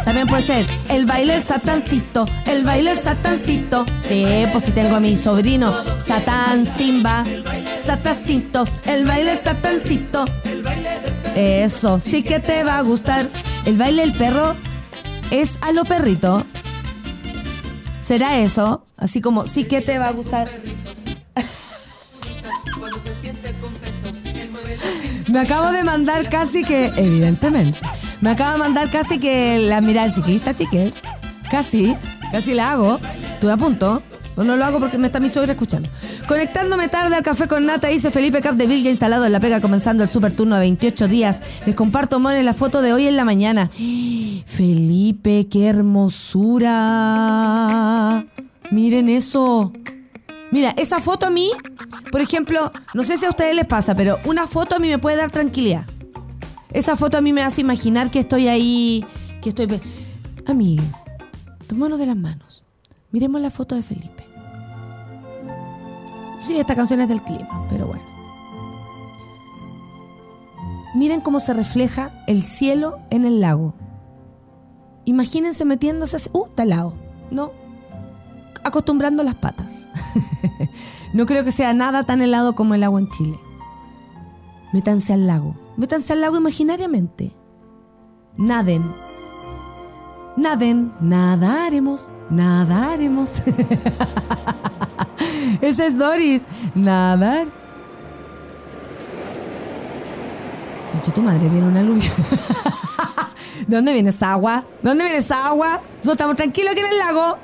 También 0.04 0.28
puede 0.28 0.42
ser 0.42 0.66
el 0.90 1.06
baile 1.06 1.42
satancito, 1.44 2.26
el 2.46 2.64
baile 2.64 2.96
satancito. 2.96 3.86
Sí, 4.02 4.26
pues 4.52 4.66
si 4.66 4.72
tengo 4.72 4.96
a 4.96 5.00
mi 5.00 5.18
sobrino, 5.18 5.74
Satán 5.98 6.66
Simba, 6.66 7.26
satancito, 7.80 8.68
el 8.86 9.06
baile 9.06 9.32
del 9.32 9.40
satancito. 9.40 10.26
Eso, 11.36 12.00
sí 12.00 12.24
que 12.24 12.40
te 12.40 12.64
va 12.64 12.78
a 12.78 12.82
gustar. 12.82 13.30
El 13.66 13.78
baile 13.78 14.02
del 14.02 14.14
perro 14.14 14.56
es 15.32 15.60
a 15.62 15.72
lo 15.72 15.86
perrito. 15.86 16.46
¿Será 18.00 18.38
eso? 18.38 18.86
Así 18.98 19.22
como, 19.22 19.46
sí 19.46 19.66
que 19.66 19.82
te 19.82 20.00
va 20.00 20.08
a 20.08 20.12
gustar. 20.12 20.50
Me 25.28 25.40
acabo 25.40 25.72
de 25.72 25.84
mandar 25.84 26.28
casi 26.30 26.64
que, 26.64 26.86
evidentemente, 26.96 27.78
me 28.22 28.32
acabo 28.32 28.54
de 28.54 28.58
mandar 28.58 28.90
casi 28.90 29.20
que 29.20 29.60
la 29.68 29.82
mira 29.82 30.04
del 30.04 30.12
ciclista, 30.12 30.54
chiques. 30.54 30.94
Casi, 31.50 31.96
casi 32.32 32.54
la 32.54 32.72
hago. 32.72 33.00
Estuve 33.34 33.52
a 33.52 33.58
punto. 33.58 34.04
No, 34.36 34.56
lo 34.56 34.64
hago 34.64 34.80
porque 34.80 34.98
me 34.98 35.08
está 35.08 35.20
mi 35.20 35.30
suegra 35.30 35.52
escuchando. 35.52 35.90
Conectándome 36.28 36.88
tarde 36.88 37.14
al 37.16 37.24
café 37.24 37.48
con 37.48 37.66
nata, 37.66 37.90
dice 37.90 38.10
Felipe 38.10 38.40
Cap 38.40 38.56
de 38.56 38.68
Vilga 38.68 38.90
instalado 38.90 39.26
en 39.26 39.34
la 39.34 39.42
pega 39.42 39.60
comenzando 39.60 40.04
el 40.04 40.10
super 40.10 40.32
turno 40.32 40.56
de 40.56 40.62
28 40.62 41.08
días. 41.10 41.42
Les 41.66 41.76
comparto, 41.76 42.20
Mon, 42.20 42.46
la 42.46 42.54
foto 42.54 42.82
de 42.82 42.94
hoy 42.94 43.08
en 43.08 43.18
la 43.18 43.26
mañana. 43.26 43.70
Felipe, 44.46 45.48
qué 45.50 45.68
hermosura. 45.68 46.76
Miren 48.72 49.10
eso. 49.10 49.74
Mira, 50.52 50.74
esa 50.78 51.02
foto 51.02 51.26
a 51.26 51.30
mí, 51.30 51.52
por 52.12 52.22
ejemplo, 52.22 52.72
no 52.94 53.04
sé 53.04 53.18
si 53.18 53.26
a 53.26 53.30
ustedes 53.30 53.56
les 53.56 53.66
pasa, 53.66 53.94
pero 53.94 54.20
una 54.26 54.48
foto 54.48 54.78
a 54.78 54.80
mí 54.80 54.88
me 54.88 55.00
puede 55.00 55.18
dar 55.18 55.32
tranquilidad. 55.32 55.86
Esa 56.72 56.96
foto 56.96 57.18
a 57.18 57.22
mí 57.22 57.34
me 57.34 57.42
hace 57.44 57.62
imaginar 57.62 58.12
que 58.12 58.20
estoy 58.20 58.48
ahí, 58.48 59.06
que 59.42 59.50
estoy... 59.50 59.68
Amigues, 60.48 61.04
tomémonos 61.68 62.00
de 62.00 62.06
las 62.06 62.16
manos. 62.18 62.64
Miremos 63.12 63.42
la 63.42 63.50
foto 63.52 63.76
de 63.76 63.84
Felipe. 63.84 64.26
Sí, 66.42 66.58
esta 66.58 66.76
canción 66.76 67.02
es 67.02 67.10
del 67.10 67.24
clima, 67.24 67.66
pero 67.70 67.88
bueno. 67.88 68.04
Miren 70.96 71.22
cómo 71.22 71.40
se 71.40 71.54
refleja 71.54 72.24
el 72.28 72.44
cielo 72.44 73.00
en 73.10 73.26
el 73.26 73.42
lago. 73.42 73.76
Imagínense 75.06 75.66
metiéndose... 75.66 76.18
así- 76.18 76.30
Uh, 76.34 76.46
está 76.48 76.64
helado. 76.64 76.96
No, 77.32 77.52
acostumbrando 78.64 79.24
las 79.24 79.36
patas. 79.36 79.92
no 81.14 81.26
creo 81.26 81.44
que 81.44 81.52
sea 81.52 81.74
nada 81.74 82.04
tan 82.04 82.22
helado 82.22 82.56
como 82.56 82.74
el 82.74 82.84
agua 82.84 83.00
en 83.00 83.10
Chile. 83.10 83.40
Métanse 84.74 85.14
al 85.14 85.28
lago. 85.28 85.56
Métanse 85.80 86.12
al 86.12 86.20
lago 86.20 86.36
imaginariamente. 86.36 87.34
Naden. 88.36 88.84
Naden. 90.36 90.94
Nadaremos. 91.00 92.12
Nadaremos. 92.30 93.44
Esa 95.62 95.88
es 95.88 95.98
Doris. 95.98 96.44
Nadar. 96.76 97.48
Concha 100.92 101.14
tu 101.14 101.22
madre, 101.22 101.48
viene 101.48 101.70
una 101.70 101.82
lluvia. 101.82 102.10
¿De 103.68 103.76
dónde 103.78 103.94
viene 103.94 104.10
esa 104.10 104.34
agua? 104.34 104.66
¿De 104.82 104.90
dónde 104.90 105.06
viene 105.06 105.20
esa 105.20 105.48
agua? 105.48 105.78
Nosotros 105.78 106.12
estamos 106.12 106.36
tranquilos 106.36 106.74
aquí 106.74 106.82
en 106.82 106.88
el 106.88 106.98
lago. 106.98 107.38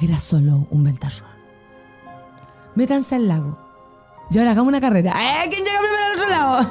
Era 0.00 0.18
solo 0.18 0.66
un 0.70 0.82
ventarrón. 0.82 1.30
Métanse 2.74 3.14
al 3.14 3.28
lago. 3.28 3.67
Y 4.30 4.38
ahora 4.38 4.50
hagamos 4.52 4.68
una 4.68 4.80
carrera. 4.80 5.12
¡Eh! 5.12 5.48
¿Quién 5.50 5.64
llega 5.64 5.78
primero 5.80 6.04
al 6.04 6.18
otro 6.18 6.28
lado? 6.28 6.70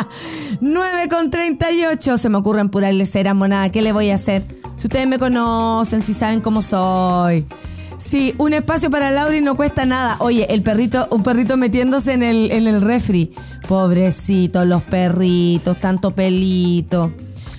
9 0.60 1.08
con 1.08 1.30
38. 1.30 2.18
Se 2.18 2.28
me 2.28 2.38
ocurren 2.38 2.70
puras 2.70 2.94
leceras, 2.94 3.34
monada. 3.34 3.70
¿Qué 3.70 3.82
le 3.82 3.92
voy 3.92 4.10
a 4.10 4.14
hacer? 4.14 4.46
Si 4.76 4.86
ustedes 4.86 5.06
me 5.06 5.18
conocen, 5.18 6.00
si 6.00 6.14
saben 6.14 6.40
cómo 6.40 6.62
soy. 6.62 7.46
Sí, 7.98 8.34
un 8.38 8.54
espacio 8.54 8.90
para 8.90 9.10
Lauri 9.10 9.40
no 9.40 9.56
cuesta 9.56 9.84
nada. 9.84 10.16
Oye, 10.20 10.46
el 10.54 10.62
perrito, 10.62 11.08
un 11.10 11.22
perrito 11.22 11.56
metiéndose 11.56 12.12
en 12.12 12.22
el, 12.22 12.50
en 12.52 12.66
el 12.66 12.80
refri. 12.80 13.32
Pobrecitos 13.66 14.66
los 14.66 14.82
perritos, 14.84 15.78
tanto 15.80 16.14
pelito. 16.14 17.12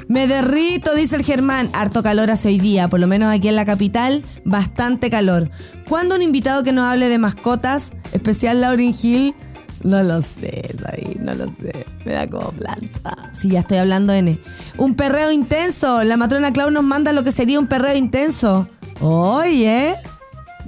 Me 0.10 0.26
derrito, 0.26 0.96
dice 0.96 1.18
el 1.18 1.24
Germán. 1.24 1.70
Harto 1.72 2.02
calor 2.02 2.32
hace 2.32 2.48
hoy 2.48 2.60
día, 2.60 2.90
por 2.90 3.00
lo 3.00 3.06
menos 3.06 3.32
aquí 3.32 3.48
en 3.48 3.56
la 3.56 3.64
capital, 3.64 4.26
bastante 4.44 5.12
calor. 5.12 5.52
¿Cuándo 5.88 6.16
un 6.16 6.24
invitado 6.24 6.64
que 6.64 6.74
nos 6.74 6.92
hable 6.92 7.10
de 7.10 7.20
mascotas, 7.20 7.94
especial 8.12 8.60
Laurin 8.60 8.96
Hill? 9.00 9.36
No 9.84 10.02
lo 10.02 10.24
sé, 10.24 10.68
Sabi, 10.76 11.20
no 11.20 11.36
lo 11.36 11.48
sé. 11.48 11.86
Me 12.06 12.14
da 12.14 12.28
como 12.28 12.50
planta. 12.54 13.30
Sí, 13.34 13.50
ya 13.50 13.60
estoy 13.60 13.78
hablando, 13.78 14.12
N. 14.12 14.40
Un 14.78 14.96
perreo 14.96 15.32
intenso. 15.32 16.04
La 16.04 16.18
matrona 16.18 16.52
Clau 16.52 16.72
nos 16.72 16.84
manda 16.84 17.14
lo 17.14 17.24
que 17.24 17.32
sería 17.32 17.60
un 17.60 17.68
perreo 17.68 17.96
intenso. 17.96 18.68
Oye, 19.02 19.94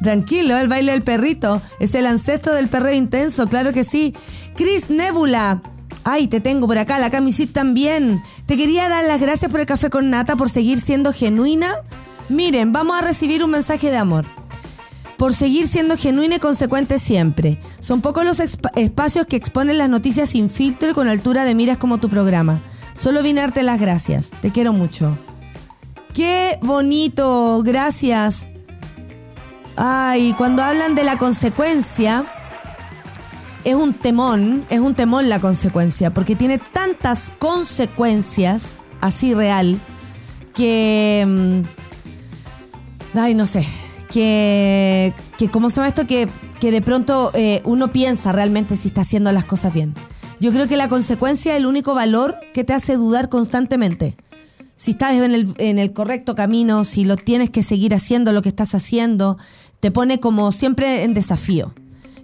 tranquilo, 0.04 0.56
el 0.60 0.68
baile 0.68 0.92
del 0.92 1.02
perrito. 1.02 1.64
Es 1.80 1.96
el 1.96 2.06
ancestro 2.06 2.54
del 2.54 2.70
perreo 2.70 2.94
intenso, 2.94 3.48
claro 3.48 3.74
que 3.74 3.84
sí. 3.84 4.14
Chris 4.56 4.92
Nebula. 4.92 5.64
Ay, 6.04 6.28
te 6.28 6.40
tengo 6.40 6.68
por 6.68 6.78
acá, 6.78 7.00
la 7.00 7.10
camisita 7.10 7.54
también. 7.54 8.22
Te 8.46 8.58
quería 8.58 8.90
dar 8.90 9.04
las 9.06 9.20
gracias 9.20 9.52
por 9.52 9.60
el 9.60 9.66
café 9.66 9.90
con 9.90 10.10
nata, 10.10 10.36
por 10.36 10.50
seguir 10.50 10.80
siendo 10.82 11.14
genuina. 11.14 11.72
Miren, 12.30 12.72
vamos 12.72 12.98
a 12.98 13.02
recibir 13.02 13.44
un 13.44 13.52
mensaje 13.52 13.92
de 13.92 13.98
amor 13.98 14.26
por 15.22 15.36
seguir 15.36 15.68
siendo 15.68 15.98
genuina 15.98 16.38
y 16.38 16.40
consecuente 16.40 16.98
siempre. 16.98 17.60
Son 17.80 18.02
pocos 18.02 18.26
los 18.26 18.40
espacios 18.40 19.28
que 19.28 19.36
exponen 19.36 19.78
las 19.78 19.88
noticias 19.88 20.32
sin 20.32 20.50
filtro 20.50 20.90
y 20.90 20.94
con 20.96 21.08
altura 21.08 21.46
de 21.46 21.54
miras 21.54 21.78
como 21.78 22.00
tu 22.00 22.10
programa. 22.10 22.64
Solo 22.94 23.22
vine 23.22 23.40
a 23.40 23.44
darte 23.44 23.62
las 23.62 23.80
gracias. 23.80 24.32
Te 24.42 24.52
quiero 24.52 24.74
mucho. 24.74 25.16
Qué 26.16 26.58
bonito, 26.64 27.62
gracias. 27.64 28.50
Ay, 29.76 30.34
cuando 30.40 30.64
hablan 30.64 30.96
de 30.96 31.04
la 31.04 31.20
consecuencia, 31.20 32.26
es 33.64 33.76
un 33.76 33.94
temón, 33.94 34.66
es 34.70 34.80
un 34.80 34.96
temón 34.96 35.30
la 35.30 35.40
consecuencia, 35.40 36.14
porque 36.14 36.36
tiene 36.36 36.58
tantas 36.58 37.32
consecuencias, 37.40 38.88
así 39.02 39.34
real, 39.34 39.80
que... 40.54 41.26
Mm, 41.28 43.18
ay, 43.18 43.34
no 43.34 43.46
sé, 43.46 43.66
que, 44.10 45.14
que 45.38 45.50
¿cómo 45.50 45.70
se 45.70 45.78
llama 45.78 45.88
esto? 45.88 46.08
Que, 46.08 46.28
que 46.60 46.72
de 46.72 46.82
pronto 46.82 47.32
eh, 47.34 47.62
uno 47.66 47.92
piensa 47.92 48.32
realmente 48.32 48.78
si 48.78 48.90
está 48.90 49.02
haciendo 49.02 49.32
las 49.32 49.46
cosas 49.46 49.74
bien. 49.74 49.96
Yo 50.40 50.52
creo 50.52 50.68
que 50.68 50.78
la 50.78 50.88
consecuencia 50.88 51.54
es 51.54 51.60
el 51.60 51.68
único 51.68 51.94
valor 51.94 52.36
que 52.54 52.64
te 52.64 52.74
hace 52.74 52.96
dudar 52.96 53.30
constantemente. 53.30 54.16
Si 54.76 54.92
estás 54.92 55.14
en 55.14 55.32
el, 55.36 55.54
en 55.60 55.78
el 55.78 55.94
correcto 55.94 56.34
camino, 56.34 56.84
si 56.84 57.06
lo 57.06 57.16
tienes 57.16 57.52
que 57.52 57.62
seguir 57.62 57.94
haciendo 57.94 58.32
lo 58.32 58.42
que 58.42 58.50
estás 58.50 58.74
haciendo, 58.74 59.38
te 59.80 59.92
pone 59.92 60.20
como 60.20 60.52
siempre 60.52 61.04
en 61.04 61.14
desafío. 61.14 61.76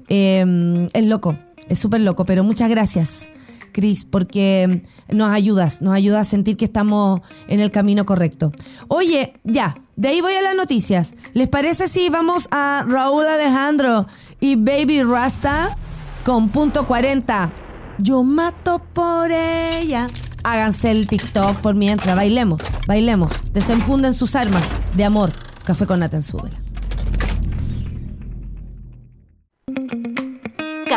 Em, 0.10 0.88
es 0.94 1.06
loco, 1.06 1.38
es 1.70 1.80
súper 1.80 2.02
loco, 2.02 2.26
pero 2.26 2.44
muchas 2.44 2.70
gracias. 2.70 3.30
Cris, 3.72 4.06
porque 4.06 4.82
nos 5.10 5.30
ayudas, 5.30 5.82
nos 5.82 5.94
ayudas 5.94 6.22
a 6.22 6.30
sentir 6.30 6.58
que 6.58 6.66
estamos 6.66 7.22
en 7.48 7.60
el 7.60 7.70
camino 7.70 8.06
correcto. 8.06 8.52
Oye, 8.88 9.34
ya, 9.44 9.76
de 9.96 10.10
ahí 10.10 10.22
voy 10.22 10.34
a 10.34 10.42
las 10.42 10.56
noticias. 10.56 11.14
¿Les 11.34 11.48
parece 11.48 11.88
si 11.88 12.10
vamos 12.10 12.48
a 12.52 12.86
Raúl 12.88 13.28
Alejandro 13.28 14.08
y 14.40 14.56
Baby 14.56 15.04
Rasta 15.04 15.78
con 16.24 16.50
punto 16.50 16.88
40? 16.88 17.54
Yo 18.00 18.24
mato 18.24 18.82
por 18.94 19.32
ella. 19.32 20.08
Háganse 20.44 20.92
el 20.92 21.08
TikTok 21.08 21.58
por 21.62 21.76
mientras. 21.76 22.16
Bailemos, 22.16 22.62
bailemos. 22.88 23.34
Desenfunden 23.54 24.14
sus 24.14 24.36
armas 24.36 24.72
de 24.96 25.04
amor. 25.04 25.34
Café 25.66 25.86
con 25.86 26.00
Nata 26.00 26.18
en 26.18 26.67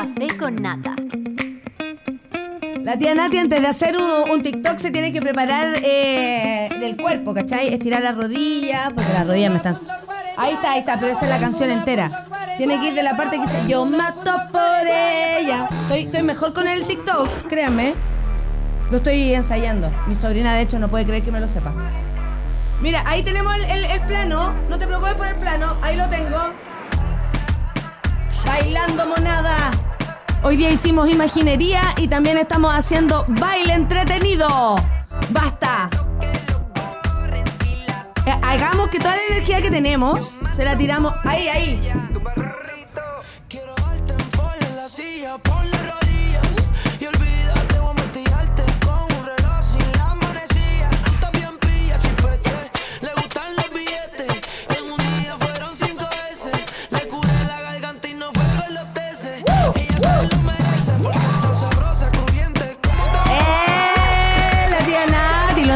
Café 0.00 0.34
con 0.38 0.56
Nata. 0.56 0.96
La 2.82 2.96
tía 2.96 3.14
Nati 3.14 3.36
antes 3.36 3.60
de 3.60 3.66
hacer 3.66 3.94
un, 3.98 4.42
TikTok 4.42 4.78
se 4.78 4.90
tiene 4.90 5.12
que 5.12 5.20
preparar 5.20 5.76
eh, 5.84 6.70
del 6.80 6.96
cuerpo, 6.96 7.34
¿cachai? 7.34 7.68
Estirar 7.68 8.00
las 8.00 8.16
rodillas, 8.16 8.92
porque 8.94 9.12
las 9.12 9.26
rodillas 9.26 9.50
me 9.50 9.58
están... 9.58 9.76
Ahí 10.38 10.54
está, 10.54 10.72
ahí 10.72 10.78
está, 10.78 10.98
pero 10.98 11.12
esa 11.12 11.26
es 11.26 11.28
la 11.28 11.38
canción 11.38 11.70
entera. 11.70 12.26
Tiene 12.56 12.80
que 12.80 12.88
ir 12.88 12.94
de 12.94 13.02
la 13.02 13.14
parte 13.14 13.36
que 13.36 13.42
dice, 13.42 13.62
yo 13.68 13.84
mato 13.84 14.32
por 14.50 14.86
ella. 14.86 15.68
Estoy, 15.90 16.22
mejor 16.22 16.54
con 16.54 16.66
el 16.66 16.86
TikTok, 16.86 17.46
créanme. 17.46 17.92
Lo 18.90 18.96
estoy 18.96 19.34
ensayando. 19.34 19.92
Mi 20.06 20.14
sobrina, 20.14 20.54
de 20.54 20.62
hecho, 20.62 20.78
no 20.78 20.88
puede 20.88 21.04
creer 21.04 21.22
que 21.22 21.30
me 21.30 21.40
lo 21.40 21.46
sepa. 21.46 21.74
Mira, 22.80 23.02
ahí 23.06 23.22
tenemos 23.22 23.54
el, 23.54 23.84
el 23.84 24.00
plano. 24.06 24.54
No 24.70 24.78
te 24.78 24.86
preocupes 24.86 25.12
por 25.12 25.26
el 25.26 25.36
plano. 25.36 25.76
Ahí 25.82 25.94
lo 25.94 26.08
tengo. 26.08 26.38
Bailando 28.46 29.06
monada. 29.06 29.89
Hoy 30.42 30.56
día 30.56 30.70
hicimos 30.70 31.10
imaginería 31.10 31.82
y 31.98 32.08
también 32.08 32.38
estamos 32.38 32.72
haciendo 32.74 33.26
baile 33.28 33.74
entretenido. 33.74 34.76
¡Basta! 35.28 35.90
Eh, 38.26 38.34
hagamos 38.42 38.88
que 38.88 38.98
toda 38.98 39.16
la 39.16 39.22
energía 39.30 39.60
que 39.60 39.70
tenemos 39.70 40.40
se 40.52 40.64
la 40.64 40.78
tiramos 40.78 41.12
ahí, 41.26 41.48
ahí. 41.48 41.92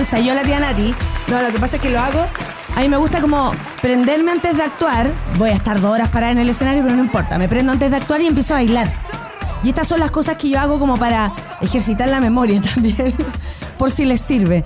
Ensayó 0.05 0.35
la 0.35 0.43
tía 0.43 0.61
Nati. 0.61 0.95
No, 1.29 1.41
lo 1.41 1.51
que 1.51 1.59
pasa 1.59 1.77
es 1.77 1.83
que 1.83 1.89
lo 1.89 1.99
hago. 1.99 2.27
A 2.77 2.81
mí 2.81 2.91
me 2.91 2.99
gusta 2.99 3.23
como 3.23 3.53
prenderme 3.81 4.33
antes 4.33 4.55
de 4.55 4.63
actuar. 4.63 5.15
Voy 5.39 5.49
a 5.49 5.55
estar 5.55 5.81
dos 5.81 5.93
horas 5.93 6.11
parada 6.11 6.33
en 6.33 6.39
el 6.39 6.51
escenario, 6.51 6.83
pero 6.83 6.95
no 6.95 7.03
importa. 7.03 7.39
Me 7.39 7.49
prendo 7.49 7.73
antes 7.73 7.91
de 7.91 7.97
actuar 7.97 8.21
y 8.21 8.27
empiezo 8.27 8.53
a 8.53 8.59
bailar. 8.59 8.93
Y 9.63 9.71
estas 9.71 9.89
son 9.89 10.01
las 10.01 10.11
cosas 10.11 10.37
que 10.37 10.51
yo 10.51 10.61
hago 10.61 10.79
como 10.79 10.99
para 10.99 11.33
ejercitar 11.63 12.09
la 12.09 12.21
memoria 12.21 12.61
también. 12.75 13.15
por 13.79 13.91
si 13.91 14.05
les 14.05 14.21
sirve. 14.21 14.63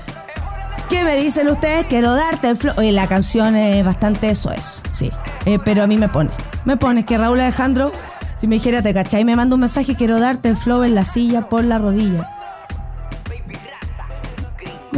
¿Qué 0.91 1.05
me 1.05 1.15
dicen 1.15 1.47
ustedes? 1.49 1.87
Quiero 1.87 2.15
darte 2.15 2.49
el 2.49 2.57
flow. 2.57 2.75
Oye, 2.77 2.91
la 2.91 3.07
canción 3.07 3.55
es 3.55 3.85
bastante 3.85 4.31
eso 4.31 4.51
es, 4.51 4.83
sí. 4.91 5.13
Eh, 5.45 5.61
pero 5.65 5.85
a 5.85 5.87
mí 5.87 5.99
me 5.99 6.09
pone. 6.09 6.31
Me 6.65 6.77
pone 6.77 7.05
que 7.05 7.17
Raúl 7.17 7.39
Alejandro, 7.39 7.93
si 8.35 8.49
me 8.49 8.57
dijera, 8.57 8.83
te 8.83 8.93
cachai, 8.93 9.25
me 9.25 9.37
manda 9.37 9.55
un 9.55 9.61
mensaje, 9.61 9.95
quiero 9.95 10.19
darte 10.19 10.49
el 10.49 10.57
flow 10.57 10.83
en 10.83 10.97
la 10.97 11.05
silla 11.05 11.49
por 11.49 11.63
la 11.63 11.79
rodilla. 11.79 12.38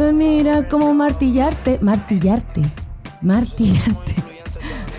Mira 0.09 0.67
cómo 0.67 0.93
martillarte, 0.93 1.77
martillarte, 1.81 2.61
martillarte. 3.21 4.15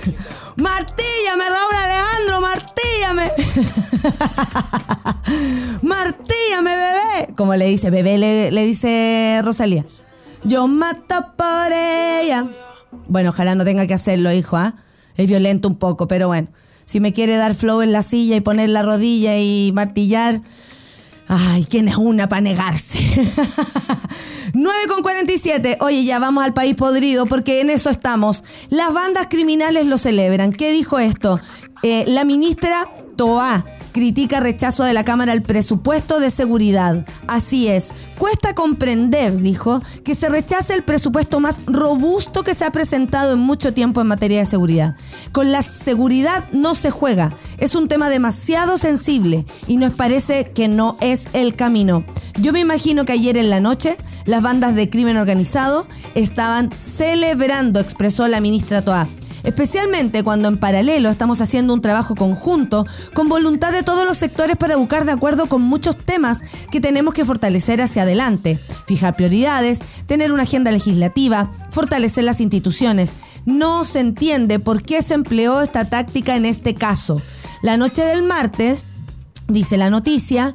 Martíllame, 0.57 1.45
Raúl 1.49 1.75
Alejandro, 1.75 2.41
martíllame. 2.41 3.33
martíllame, 5.83 6.77
bebé. 6.77 7.35
Como 7.37 7.57
le 7.57 7.67
dice, 7.67 7.91
bebé 7.91 8.19
le, 8.19 8.65
dice 8.65 9.41
Rosalía. 9.43 9.85
Yo 10.45 10.69
mato 10.69 11.33
por 11.37 11.73
ella. 11.73 12.49
Bueno, 13.09 13.31
ojalá 13.31 13.55
no 13.55 13.65
tenga 13.65 13.87
que 13.87 13.95
hacerlo, 13.95 14.33
hijo, 14.33 14.57
¿ah? 14.57 14.77
Es 15.17 15.29
violento 15.29 15.69
un 15.69 15.77
poco, 15.77 16.07
pero 16.07 16.29
bueno. 16.29 16.49
Si 16.85 17.01
me 17.01 17.13
quiere 17.13 17.37
dar 17.37 17.55
flow 17.55 17.83
en 17.83 17.93
la 17.93 18.03
silla 18.03 18.37
y 18.37 18.41
poner 18.41 18.69
la 18.69 18.83
rodilla 18.83 19.39
y 19.39 19.73
martillar, 19.75 20.43
Ay, 21.35 21.65
¿quién 21.65 21.89
es 21.89 21.97
una 21.97 22.29
para 22.29 22.43
negarse? 22.43 22.99
9 24.53 24.79
con 24.87 25.03
47. 25.03 25.79
Oye, 25.81 26.05
ya 26.05 26.19
vamos 26.19 26.45
al 26.45 26.53
país 26.53 26.75
podrido 26.75 27.25
porque 27.25 27.63
en 27.63 27.71
eso 27.71 27.89
estamos. 27.89 28.45
Las 28.69 28.93
bandas 28.93 29.29
criminales 29.31 29.87
lo 29.87 29.97
celebran. 29.97 30.53
¿Qué 30.53 30.73
dijo 30.73 30.99
esto? 30.99 31.41
Eh, 31.83 32.05
la 32.07 32.27
ministra 32.27 32.87
Toa 33.17 33.65
critica 33.93 34.41
rechazo 34.41 34.85
de 34.85 34.93
la 34.93 35.05
Cámara 35.05 35.33
al 35.33 35.43
presupuesto 35.43 36.21
de 36.21 36.31
seguridad. 36.31 37.07
Así 37.29 37.69
es, 37.69 37.93
cuesta 38.19 38.55
comprender, 38.55 39.37
dijo, 39.39 39.83
que 40.05 40.15
se 40.15 40.29
rechace 40.29 40.75
el 40.75 40.85
presupuesto 40.85 41.41
más 41.41 41.61
robusto 41.67 42.43
que 42.43 42.55
se 42.55 42.65
ha 42.65 42.73
presentado 42.73 43.35
en 43.35 43.39
mucho 43.39 43.75
tiempo 43.75 44.01
en 44.01 44.09
materia 44.09 44.41
de 44.41 44.47
seguridad. 44.47 44.97
Con 45.33 45.53
la 45.53 45.63
seguridad 45.63 46.45
no 46.53 46.75
se 46.75 46.91
juega, 46.91 47.37
es 47.59 47.75
un 47.75 47.89
tema 47.89 48.09
demasiado 48.09 48.79
sensible 48.79 49.47
y 49.67 49.77
nos 49.77 49.93
parece 49.95 50.45
que 50.45 50.69
no 50.69 50.97
es 51.01 51.29
el 51.33 51.55
camino. 51.55 52.05
Yo 52.41 52.53
me 52.53 52.61
imagino 52.61 53.05
que 53.05 53.13
ayer 53.13 53.37
en 53.37 53.51
la 53.51 53.61
noche 53.61 53.97
las 54.25 54.43
bandas 54.43 54.75
de 54.75 54.89
crimen 54.89 55.17
organizado 55.17 55.87
estaban 56.15 56.71
celebrando, 56.79 57.81
expresó 57.81 58.29
la 58.29 58.41
ministra 58.41 58.83
Toa. 58.83 59.09
Especialmente 59.43 60.23
cuando 60.23 60.49
en 60.49 60.59
paralelo 60.59 61.11
estamos 61.11 61.41
haciendo 61.41 61.75
un 61.75 61.81
trabajo 61.81 62.15
conjunto 62.15 62.87
con 63.15 63.29
voluntad 63.29 63.73
de 63.73 63.83
todos 63.83 64.05
los 64.05 64.17
sectores 64.17 64.57
para 64.57 64.77
buscar 64.77 65.05
de 65.05 65.13
acuerdo 65.13 65.47
con 65.47 65.63
muchos 65.63 65.97
temas 65.97 66.43
que 66.71 66.81
tenemos 66.81 67.15
que 67.15 67.25
fortalecer 67.25 67.81
hacia 67.81 68.03
adelante, 68.03 68.59
fijar 68.87 69.17
prioridades, 69.17 69.81
tener 70.07 70.33
una 70.33 70.45
agenda 70.45 70.73
legislativa, 70.73 71.51
fortalecer 71.71 72.25
las 72.25 72.41
instituciones. 72.41 73.15
No 73.47 73.85
se 73.85 74.01
entiende 74.01 74.59
por 74.59 74.83
qué 74.83 75.03
se 75.03 75.15
empleó 75.15 75.61
esta 75.61 75.85
táctica 75.85 76.37
en 76.37 76.47
este 76.47 76.75
caso. 76.75 77.21
La 77.63 77.77
noche 77.77 78.05
del 78.05 78.23
martes, 78.23 78.85
dice 79.49 79.77
la 79.77 79.91
noticia, 79.91 80.53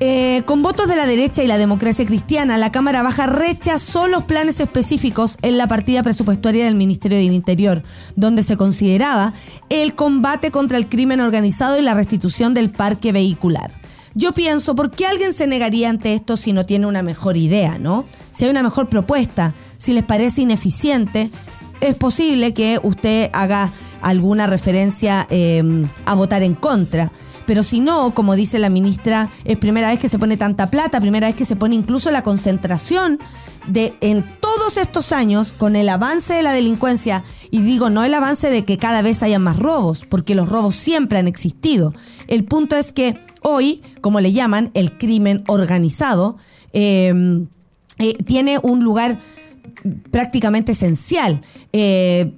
eh, 0.00 0.42
con 0.44 0.62
votos 0.62 0.88
de 0.88 0.96
la 0.96 1.06
derecha 1.06 1.42
y 1.42 1.46
la 1.46 1.56
democracia 1.56 2.04
cristiana, 2.04 2.58
la 2.58 2.70
Cámara 2.70 3.02
Baja 3.02 3.26
rechazó 3.26 4.08
los 4.08 4.24
planes 4.24 4.60
específicos 4.60 5.38
en 5.42 5.56
la 5.56 5.68
partida 5.68 6.02
presupuestaria 6.02 6.66
del 6.66 6.74
Ministerio 6.74 7.16
del 7.16 7.32
Interior, 7.32 7.82
donde 8.14 8.42
se 8.42 8.56
consideraba 8.56 9.32
el 9.70 9.94
combate 9.94 10.50
contra 10.50 10.76
el 10.76 10.88
crimen 10.88 11.20
organizado 11.20 11.78
y 11.78 11.82
la 11.82 11.94
restitución 11.94 12.52
del 12.52 12.70
parque 12.70 13.12
vehicular. 13.12 13.72
Yo 14.14 14.32
pienso, 14.32 14.74
¿por 14.74 14.90
qué 14.90 15.06
alguien 15.06 15.32
se 15.32 15.46
negaría 15.46 15.90
ante 15.90 16.14
esto 16.14 16.36
si 16.36 16.52
no 16.52 16.64
tiene 16.64 16.86
una 16.86 17.02
mejor 17.02 17.36
idea, 17.36 17.78
no? 17.78 18.06
Si 18.30 18.44
hay 18.44 18.50
una 18.50 18.62
mejor 18.62 18.88
propuesta, 18.88 19.54
si 19.76 19.92
les 19.92 20.04
parece 20.04 20.42
ineficiente, 20.42 21.30
es 21.80 21.94
posible 21.94 22.54
que 22.54 22.80
usted 22.82 23.30
haga 23.32 23.72
alguna 24.00 24.46
referencia 24.46 25.26
eh, 25.30 25.62
a 26.04 26.14
votar 26.14 26.42
en 26.42 26.54
contra. 26.54 27.12
Pero 27.46 27.62
si 27.62 27.80
no, 27.80 28.14
como 28.14 28.34
dice 28.34 28.58
la 28.58 28.70
ministra, 28.70 29.30
es 29.44 29.56
primera 29.56 29.90
vez 29.90 29.98
que 29.98 30.08
se 30.08 30.18
pone 30.18 30.36
tanta 30.36 30.70
plata, 30.70 31.00
primera 31.00 31.28
vez 31.28 31.36
que 31.36 31.44
se 31.44 31.56
pone 31.56 31.74
incluso 31.74 32.10
la 32.10 32.22
concentración 32.22 33.18
de 33.66 33.94
en 34.00 34.24
todos 34.40 34.76
estos 34.76 35.12
años 35.12 35.52
con 35.52 35.76
el 35.76 35.88
avance 35.88 36.34
de 36.34 36.42
la 36.42 36.52
delincuencia 36.52 37.24
y 37.50 37.62
digo 37.62 37.90
no 37.90 38.04
el 38.04 38.14
avance 38.14 38.48
de 38.48 38.64
que 38.64 38.78
cada 38.78 39.02
vez 39.02 39.22
haya 39.22 39.38
más 39.38 39.58
robos, 39.58 40.04
porque 40.08 40.34
los 40.34 40.48
robos 40.48 40.74
siempre 40.74 41.18
han 41.18 41.28
existido. 41.28 41.94
El 42.26 42.44
punto 42.44 42.76
es 42.76 42.92
que 42.92 43.18
hoy, 43.42 43.82
como 44.00 44.20
le 44.20 44.32
llaman, 44.32 44.70
el 44.74 44.98
crimen 44.98 45.44
organizado 45.46 46.36
em, 46.72 47.48
eh, 47.98 48.14
tiene 48.24 48.58
un 48.62 48.82
lugar 48.82 49.18
prácticamente 50.10 50.72
esencial. 50.72 51.40
Eh, 51.72 52.32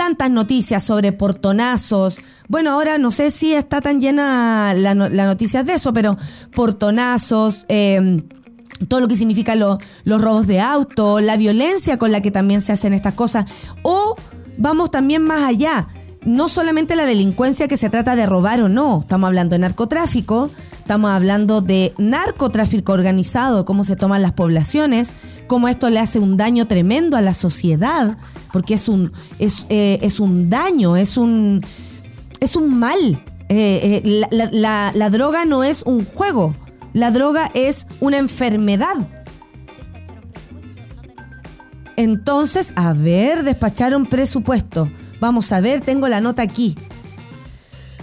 tantas 0.00 0.30
noticias 0.30 0.82
sobre 0.82 1.12
portonazos. 1.12 2.20
Bueno, 2.48 2.70
ahora 2.70 2.96
no 2.96 3.10
sé 3.10 3.30
si 3.30 3.52
está 3.52 3.82
tan 3.82 4.00
llena 4.00 4.72
la, 4.72 4.94
noticia 4.94 5.62
de 5.62 5.74
eso, 5.74 5.92
pero 5.92 6.16
portonazos, 6.54 7.66
em, 7.68 8.22
todo 8.88 9.00
lo 9.00 9.08
que 9.08 9.14
significa 9.14 9.54
los 9.56 9.78
robos 10.06 10.46
de 10.46 10.58
auto, 10.58 11.20
la 11.20 11.36
violencia 11.36 11.98
con 11.98 12.12
la 12.12 12.22
que 12.22 12.30
también 12.30 12.62
se 12.62 12.72
hacen 12.72 12.94
estas 12.94 13.12
cosas. 13.12 13.44
O 13.82 14.16
vamos 14.56 14.90
también 14.90 15.22
más 15.22 15.42
allá. 15.42 15.88
No 16.24 16.48
solamente 16.48 16.96
la 16.96 17.04
delincuencia 17.04 17.68
que 17.68 17.76
se 17.76 17.90
trata 17.90 18.16
de 18.16 18.24
robar 18.24 18.62
o 18.62 18.70
no, 18.70 19.00
estamos 19.00 19.28
hablando 19.28 19.52
de 19.52 19.58
narcotráfico, 19.58 20.50
estamos 20.90 21.12
hablando 21.12 21.60
de 21.60 21.94
narcotráfico 21.98 22.92
organizado, 22.92 23.64
cómo 23.64 23.84
se 23.84 23.94
toman 23.94 24.22
las 24.22 24.32
poblaciones, 24.32 25.14
cómo 25.46 25.68
esto 25.68 25.88
le 25.88 26.00
hace 26.00 26.18
un 26.18 26.36
daño 26.36 26.66
tremendo 26.66 27.16
a 27.16 27.20
la 27.20 27.32
sociedad 27.32 28.18
porque 28.52 28.74
es 28.74 28.88
un, 28.88 29.12
es, 29.38 29.66
eh, 29.68 30.00
es 30.02 30.18
un 30.18 30.50
daño, 30.50 30.96
es 30.96 31.16
un, 31.16 31.64
es 32.40 32.56
un 32.56 32.76
mal. 32.76 33.22
Eh, 33.48 34.02
eh, 34.04 34.26
la, 34.32 34.90
la 34.92 35.10
droga 35.10 35.44
no 35.44 35.62
es 35.62 35.84
un 35.84 36.04
juego, 36.04 36.56
la 36.92 37.12
droga 37.12 37.52
es 37.54 37.86
una 38.00 38.18
enfermedad. 38.18 38.96
Entonces, 41.94 42.72
a 42.74 42.94
ver, 42.94 43.44
despacharon 43.44 44.06
presupuesto. 44.06 44.90
Vamos 45.20 45.52
a 45.52 45.60
ver, 45.60 45.82
tengo 45.82 46.08
la 46.08 46.20
nota 46.20 46.42
aquí. 46.42 46.76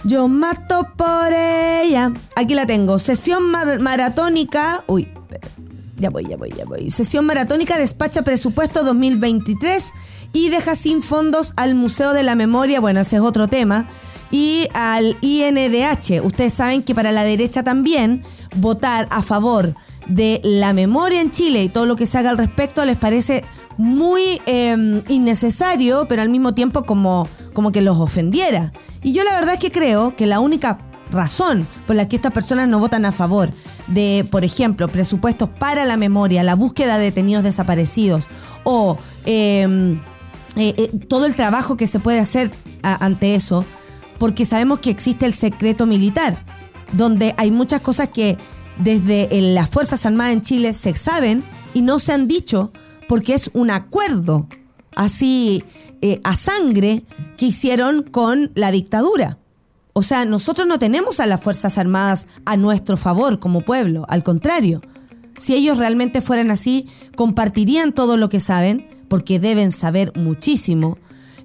Yo 0.08 0.26
mato 0.26 0.88
por 0.96 1.30
ella. 1.30 2.14
Aquí 2.34 2.54
la 2.54 2.64
tengo. 2.64 2.98
Sesión 2.98 3.50
maratónica. 3.50 4.82
Uy, 4.86 5.06
ya 5.98 6.08
voy, 6.08 6.24
ya 6.24 6.38
voy, 6.38 6.50
ya 6.56 6.64
voy. 6.64 6.90
Sesión 6.90 7.26
maratónica 7.26 7.76
despacha 7.76 8.22
presupuesto 8.22 8.84
2023 8.84 9.92
y 10.32 10.48
deja 10.48 10.74
sin 10.76 11.02
fondos 11.02 11.52
al 11.56 11.74
Museo 11.74 12.14
de 12.14 12.22
la 12.22 12.36
Memoria, 12.36 12.80
bueno, 12.80 13.00
ese 13.00 13.16
es 13.16 13.22
otro 13.22 13.48
tema, 13.48 13.86
y 14.30 14.68
al 14.72 15.18
INDH. 15.20 16.24
Ustedes 16.24 16.54
saben 16.54 16.82
que 16.82 16.94
para 16.94 17.12
la 17.12 17.24
derecha 17.24 17.62
también 17.62 18.24
votar 18.56 19.08
a 19.10 19.20
favor 19.20 19.74
de 20.06 20.40
la 20.42 20.72
memoria 20.72 21.20
en 21.20 21.30
Chile 21.30 21.62
y 21.62 21.68
todo 21.68 21.84
lo 21.84 21.96
que 21.96 22.06
se 22.06 22.16
haga 22.16 22.30
al 22.30 22.38
respecto 22.38 22.82
les 22.86 22.96
parece 22.96 23.44
muy 23.76 24.40
em, 24.46 25.02
innecesario, 25.08 26.06
pero 26.08 26.22
al 26.22 26.30
mismo 26.30 26.54
tiempo 26.54 26.84
como, 26.84 27.28
como 27.58 27.72
que 27.72 27.80
los 27.80 27.98
ofendiera. 27.98 28.72
Y 29.02 29.12
yo 29.12 29.24
la 29.24 29.32
verdad 29.32 29.54
es 29.54 29.58
que 29.58 29.72
creo 29.72 30.14
que 30.14 30.26
la 30.26 30.38
única 30.38 30.78
razón 31.10 31.66
por 31.88 31.96
la 31.96 32.06
que 32.06 32.14
estas 32.14 32.30
personas 32.30 32.68
no 32.68 32.78
votan 32.78 33.04
a 33.04 33.10
favor 33.10 33.50
de, 33.88 34.24
por 34.30 34.44
ejemplo, 34.44 34.86
presupuestos 34.86 35.48
para 35.58 35.84
la 35.84 35.96
memoria, 35.96 36.44
la 36.44 36.54
búsqueda 36.54 36.98
de 36.98 37.06
detenidos 37.06 37.42
desaparecidos 37.42 38.28
o 38.62 38.96
em, 39.24 39.94
eh, 40.54 40.72
eh, 40.76 40.90
todo 41.08 41.26
el 41.26 41.34
trabajo 41.34 41.76
que 41.76 41.88
se 41.88 41.98
puede 41.98 42.20
hacer 42.20 42.52
ante 42.84 43.34
eso, 43.34 43.64
porque 44.20 44.44
sabemos 44.44 44.78
que 44.78 44.90
existe 44.90 45.26
el 45.26 45.34
secreto 45.34 45.84
militar, 45.84 46.38
donde 46.92 47.34
hay 47.38 47.50
muchas 47.50 47.80
cosas 47.80 48.08
que 48.10 48.38
desde 48.78 49.28
las 49.52 49.68
Fuerzas 49.68 50.06
Armadas 50.06 50.32
en 50.32 50.42
Chile 50.42 50.74
se 50.74 50.94
saben 50.94 51.42
y 51.74 51.82
no 51.82 51.98
se 51.98 52.12
han 52.12 52.28
dicho 52.28 52.70
porque 53.08 53.34
es 53.34 53.50
un 53.52 53.72
acuerdo 53.72 54.46
así 54.94 55.64
eh, 56.00 56.20
a 56.22 56.36
sangre 56.36 57.02
que 57.38 57.46
hicieron 57.46 58.02
con 58.02 58.50
la 58.54 58.70
dictadura. 58.70 59.38
O 59.94 60.02
sea, 60.02 60.26
nosotros 60.26 60.66
no 60.66 60.78
tenemos 60.78 61.20
a 61.20 61.26
las 61.26 61.40
Fuerzas 61.40 61.78
Armadas 61.78 62.26
a 62.44 62.56
nuestro 62.56 62.96
favor 62.96 63.40
como 63.40 63.62
pueblo, 63.62 64.04
al 64.08 64.22
contrario. 64.22 64.82
Si 65.38 65.54
ellos 65.54 65.78
realmente 65.78 66.20
fueran 66.20 66.50
así, 66.50 66.86
compartirían 67.16 67.92
todo 67.92 68.16
lo 68.16 68.28
que 68.28 68.40
saben, 68.40 68.86
porque 69.08 69.40
deben 69.40 69.72
saber 69.72 70.12
muchísimo. 70.16 70.98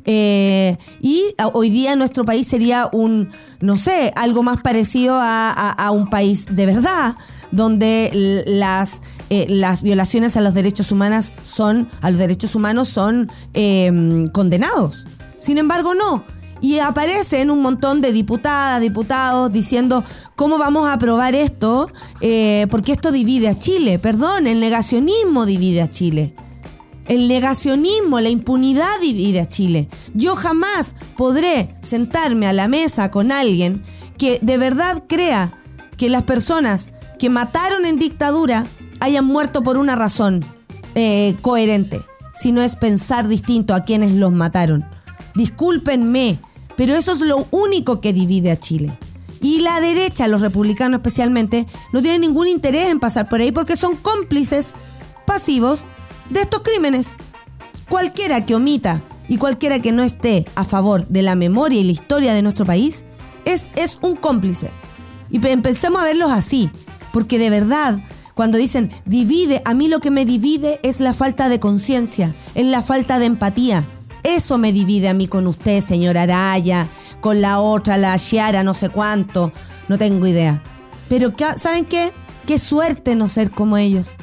Eh, 0.05 0.77
y 0.99 1.33
hoy 1.53 1.69
día 1.69 1.95
nuestro 1.95 2.25
país 2.25 2.47
sería 2.47 2.89
un, 2.91 3.29
no 3.61 3.77
sé, 3.77 4.11
algo 4.15 4.43
más 4.43 4.61
parecido 4.61 5.15
a, 5.17 5.89
un 5.91 6.09
país 6.09 6.47
de 6.51 6.65
verdad, 6.65 7.15
donde 7.51 8.43
las, 8.47 9.01
eh, 9.29 9.45
las 9.47 9.81
violaciones 9.81 10.35
a 10.37 10.41
los 10.41 10.53
derechos 10.53 10.91
humanos 10.91 11.33
son, 11.43 11.89
a 12.01 12.09
los 12.09 12.19
derechos 12.19 12.55
humanos 12.55 12.89
son 12.89 13.31
em, 13.53 14.27
condenados. 14.27 15.05
Sin 15.43 15.57
embargo, 15.57 15.93
no. 15.93 16.23
Y 16.61 16.79
aparecen 16.79 17.51
un 17.51 17.61
montón 17.61 17.99
de 17.99 18.13
diputadas, 18.13 18.79
diputados 18.79 19.51
diciendo 19.51 20.01
cómo 20.37 20.57
vamos 20.57 20.87
a 20.87 20.93
aprobar 20.93 21.35
esto, 21.35 21.91
eh, 22.21 22.65
porque 22.71 22.93
esto 22.93 23.11
divide 23.11 23.49
a 23.49 23.59
Chile. 23.59 23.99
Perdón, 23.99 24.47
el 24.47 24.61
negacionismo 24.61 25.45
divide 25.45 25.81
a 25.81 25.89
Chile. 25.89 26.33
El 27.07 27.27
negacionismo, 27.27 28.21
la 28.21 28.29
impunidad 28.29 29.01
divide 29.01 29.41
a 29.41 29.45
Chile. 29.45 29.89
Yo 30.13 30.37
jamás 30.37 30.95
podré 31.17 31.75
sentarme 31.81 32.47
a 32.47 32.53
la 32.53 32.69
mesa 32.69 33.11
con 33.11 33.33
alguien 33.33 33.83
que 34.17 34.39
de 34.41 34.57
verdad 34.57 35.03
crea 35.09 35.57
que 35.97 36.07
las 36.07 36.23
personas 36.23 36.93
que 37.19 37.29
mataron 37.29 37.85
en 37.85 37.99
dictadura 37.99 38.65
hayan 39.01 39.25
muerto 39.25 39.61
por 39.61 39.75
una 39.75 39.97
razón 39.97 40.45
eh, 40.95 41.35
coherente, 41.41 42.01
sino 42.33 42.61
es 42.61 42.77
pensar 42.77 43.27
distinto 43.27 43.75
a 43.75 43.83
quienes 43.83 44.13
los 44.13 44.31
mataron. 44.31 44.85
Discúlpenme, 45.35 46.39
pero 46.75 46.95
eso 46.95 47.11
es 47.11 47.21
lo 47.21 47.47
único 47.51 48.01
que 48.01 48.13
divide 48.13 48.51
a 48.51 48.59
Chile. 48.59 48.97
Y 49.41 49.59
la 49.59 49.79
derecha, 49.81 50.27
los 50.27 50.41
republicanos 50.41 50.99
especialmente, 50.99 51.67
no 51.91 52.01
tienen 52.01 52.21
ningún 52.21 52.47
interés 52.47 52.89
en 52.89 52.99
pasar 52.99 53.27
por 53.27 53.41
ahí 53.41 53.51
porque 53.51 53.75
son 53.75 53.97
cómplices 53.97 54.75
pasivos 55.25 55.85
de 56.29 56.41
estos 56.41 56.61
crímenes. 56.61 57.15
Cualquiera 57.89 58.45
que 58.45 58.55
omita 58.55 59.03
y 59.27 59.37
cualquiera 59.37 59.79
que 59.81 59.91
no 59.91 60.03
esté 60.03 60.45
a 60.55 60.63
favor 60.63 61.07
de 61.07 61.21
la 61.21 61.35
memoria 61.35 61.79
y 61.79 61.83
la 61.83 61.91
historia 61.91 62.33
de 62.33 62.41
nuestro 62.41 62.65
país 62.65 63.03
es, 63.45 63.71
es 63.75 63.99
un 64.01 64.15
cómplice. 64.15 64.71
Y 65.29 65.45
empecemos 65.47 66.01
a 66.01 66.05
verlos 66.05 66.31
así, 66.31 66.71
porque 67.11 67.37
de 67.37 67.49
verdad, 67.49 67.99
cuando 68.35 68.57
dicen 68.57 68.91
divide, 69.05 69.61
a 69.65 69.73
mí 69.73 69.87
lo 69.87 69.99
que 69.99 70.11
me 70.11 70.25
divide 70.25 70.79
es 70.83 70.99
la 70.99 71.13
falta 71.13 71.49
de 71.49 71.59
conciencia, 71.59 72.33
es 72.55 72.65
la 72.65 72.81
falta 72.81 73.19
de 73.19 73.25
empatía. 73.25 73.87
Eso 74.23 74.57
me 74.57 74.71
divide 74.71 75.09
a 75.09 75.13
mí 75.13 75.27
con 75.27 75.47
usted, 75.47 75.81
señora 75.81 76.23
Araya, 76.23 76.87
con 77.19 77.41
la 77.41 77.59
otra, 77.59 77.97
la 77.97 78.15
Shiara, 78.15 78.63
no 78.63 78.73
sé 78.73 78.89
cuánto, 78.89 79.51
no 79.89 79.97
tengo 79.97 80.25
idea. 80.25 80.63
Pero 81.09 81.33
¿saben 81.57 81.85
qué? 81.85 82.13
Qué 82.45 82.57
suerte 82.57 83.15
no 83.15 83.27
ser 83.27 83.51
como 83.51 83.77
ellos. 83.77 84.15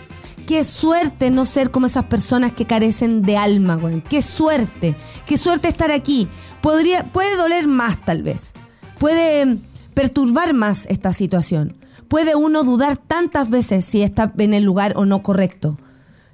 Qué 0.46 0.64
suerte 0.64 1.30
no 1.30 1.44
ser 1.44 1.70
como 1.70 1.86
esas 1.86 2.04
personas 2.04 2.52
que 2.52 2.66
carecen 2.66 3.22
de 3.22 3.36
alma, 3.36 3.76
güey. 3.76 4.02
Qué 4.02 4.20
suerte. 4.20 4.96
Qué 5.24 5.38
suerte 5.38 5.68
estar 5.68 5.92
aquí. 5.92 6.28
Podría, 6.60 7.12
puede 7.12 7.36
doler 7.36 7.68
más 7.68 8.04
tal 8.04 8.22
vez. 8.22 8.54
Puede 8.98 9.58
perturbar 9.94 10.54
más 10.54 10.86
esta 10.86 11.12
situación. 11.12 11.76
Puede 12.08 12.34
uno 12.34 12.64
dudar 12.64 12.96
tantas 12.96 13.50
veces 13.50 13.84
si 13.84 14.02
está 14.02 14.32
en 14.38 14.54
el 14.54 14.64
lugar 14.64 14.94
o 14.96 15.04
no 15.04 15.22
correcto. 15.22 15.78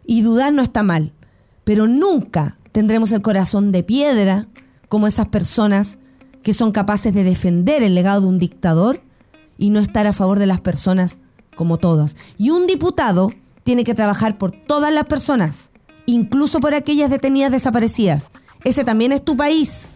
Y 0.07 0.23
dudar 0.23 0.53
no 0.53 0.63
está 0.63 0.83
mal. 0.83 1.13
Pero 1.65 1.87
nunca 1.87 2.57
tendremos 2.77 3.11
el 3.13 3.23
corazón 3.23 3.73
de 3.73 3.83
piedra 3.83 4.49
como 4.91 5.07
esas 5.07 5.29
personas 5.29 5.99
que 6.43 6.53
son 6.53 6.73
capaces 6.73 7.15
de 7.15 7.25
defender 7.25 7.83
el 7.83 7.95
legado 7.95 8.21
de 8.21 8.27
un 8.27 8.37
dictador 8.37 9.01
y 9.57 9.71
no 9.71 9.81
estar 9.81 10.07
a 10.07 10.13
favor 10.13 10.39
de 10.39 10.45
las 10.45 10.61
personas 10.61 11.19
como 11.55 11.79
todas. 11.79 12.19
Y 12.37 12.51
un 12.51 12.67
diputado 12.67 13.31
tiene 13.65 13.83
que 13.83 13.95
trabajar 13.95 14.37
por 14.37 14.51
todas 14.51 14.93
las 14.93 15.05
personas, 15.05 15.71
incluso 16.05 16.61
por 16.61 16.75
aquellas 16.75 17.09
detenidas 17.09 17.51
desaparecidas. 17.51 18.29
Ese 18.63 18.85
también 18.85 19.11
es 19.11 19.25
tu 19.25 19.39
país, 19.39 19.89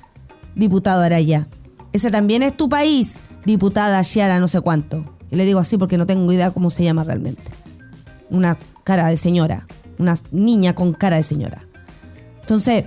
diputado 0.55 1.03
Araya. 1.03 1.49
Ese 1.93 2.11
también 2.11 2.43
es 2.43 2.57
tu 2.57 2.71
país, 2.71 3.21
diputada 3.45 4.01
Shiara 4.01 4.41
no 4.41 4.49
sé 4.49 4.63
cuánto. 4.63 5.19
Y 5.31 5.37
le 5.37 5.45
digo 5.45 5.59
así 5.59 5.77
porque 5.77 5.99
no 5.99 6.07
tengo 6.07 6.33
idea 6.33 6.51
cómo 6.51 6.71
se 6.71 6.83
llama 6.83 7.05
realmente. 7.05 7.53
Una 8.31 8.59
cara 8.85 9.09
de 9.09 9.19
señora, 9.19 9.67
una 9.99 10.15
niña 10.31 10.75
con 10.75 10.95
cara 10.95 11.19
de 11.19 11.25
señora. 11.25 11.67
Entonces, 12.51 12.85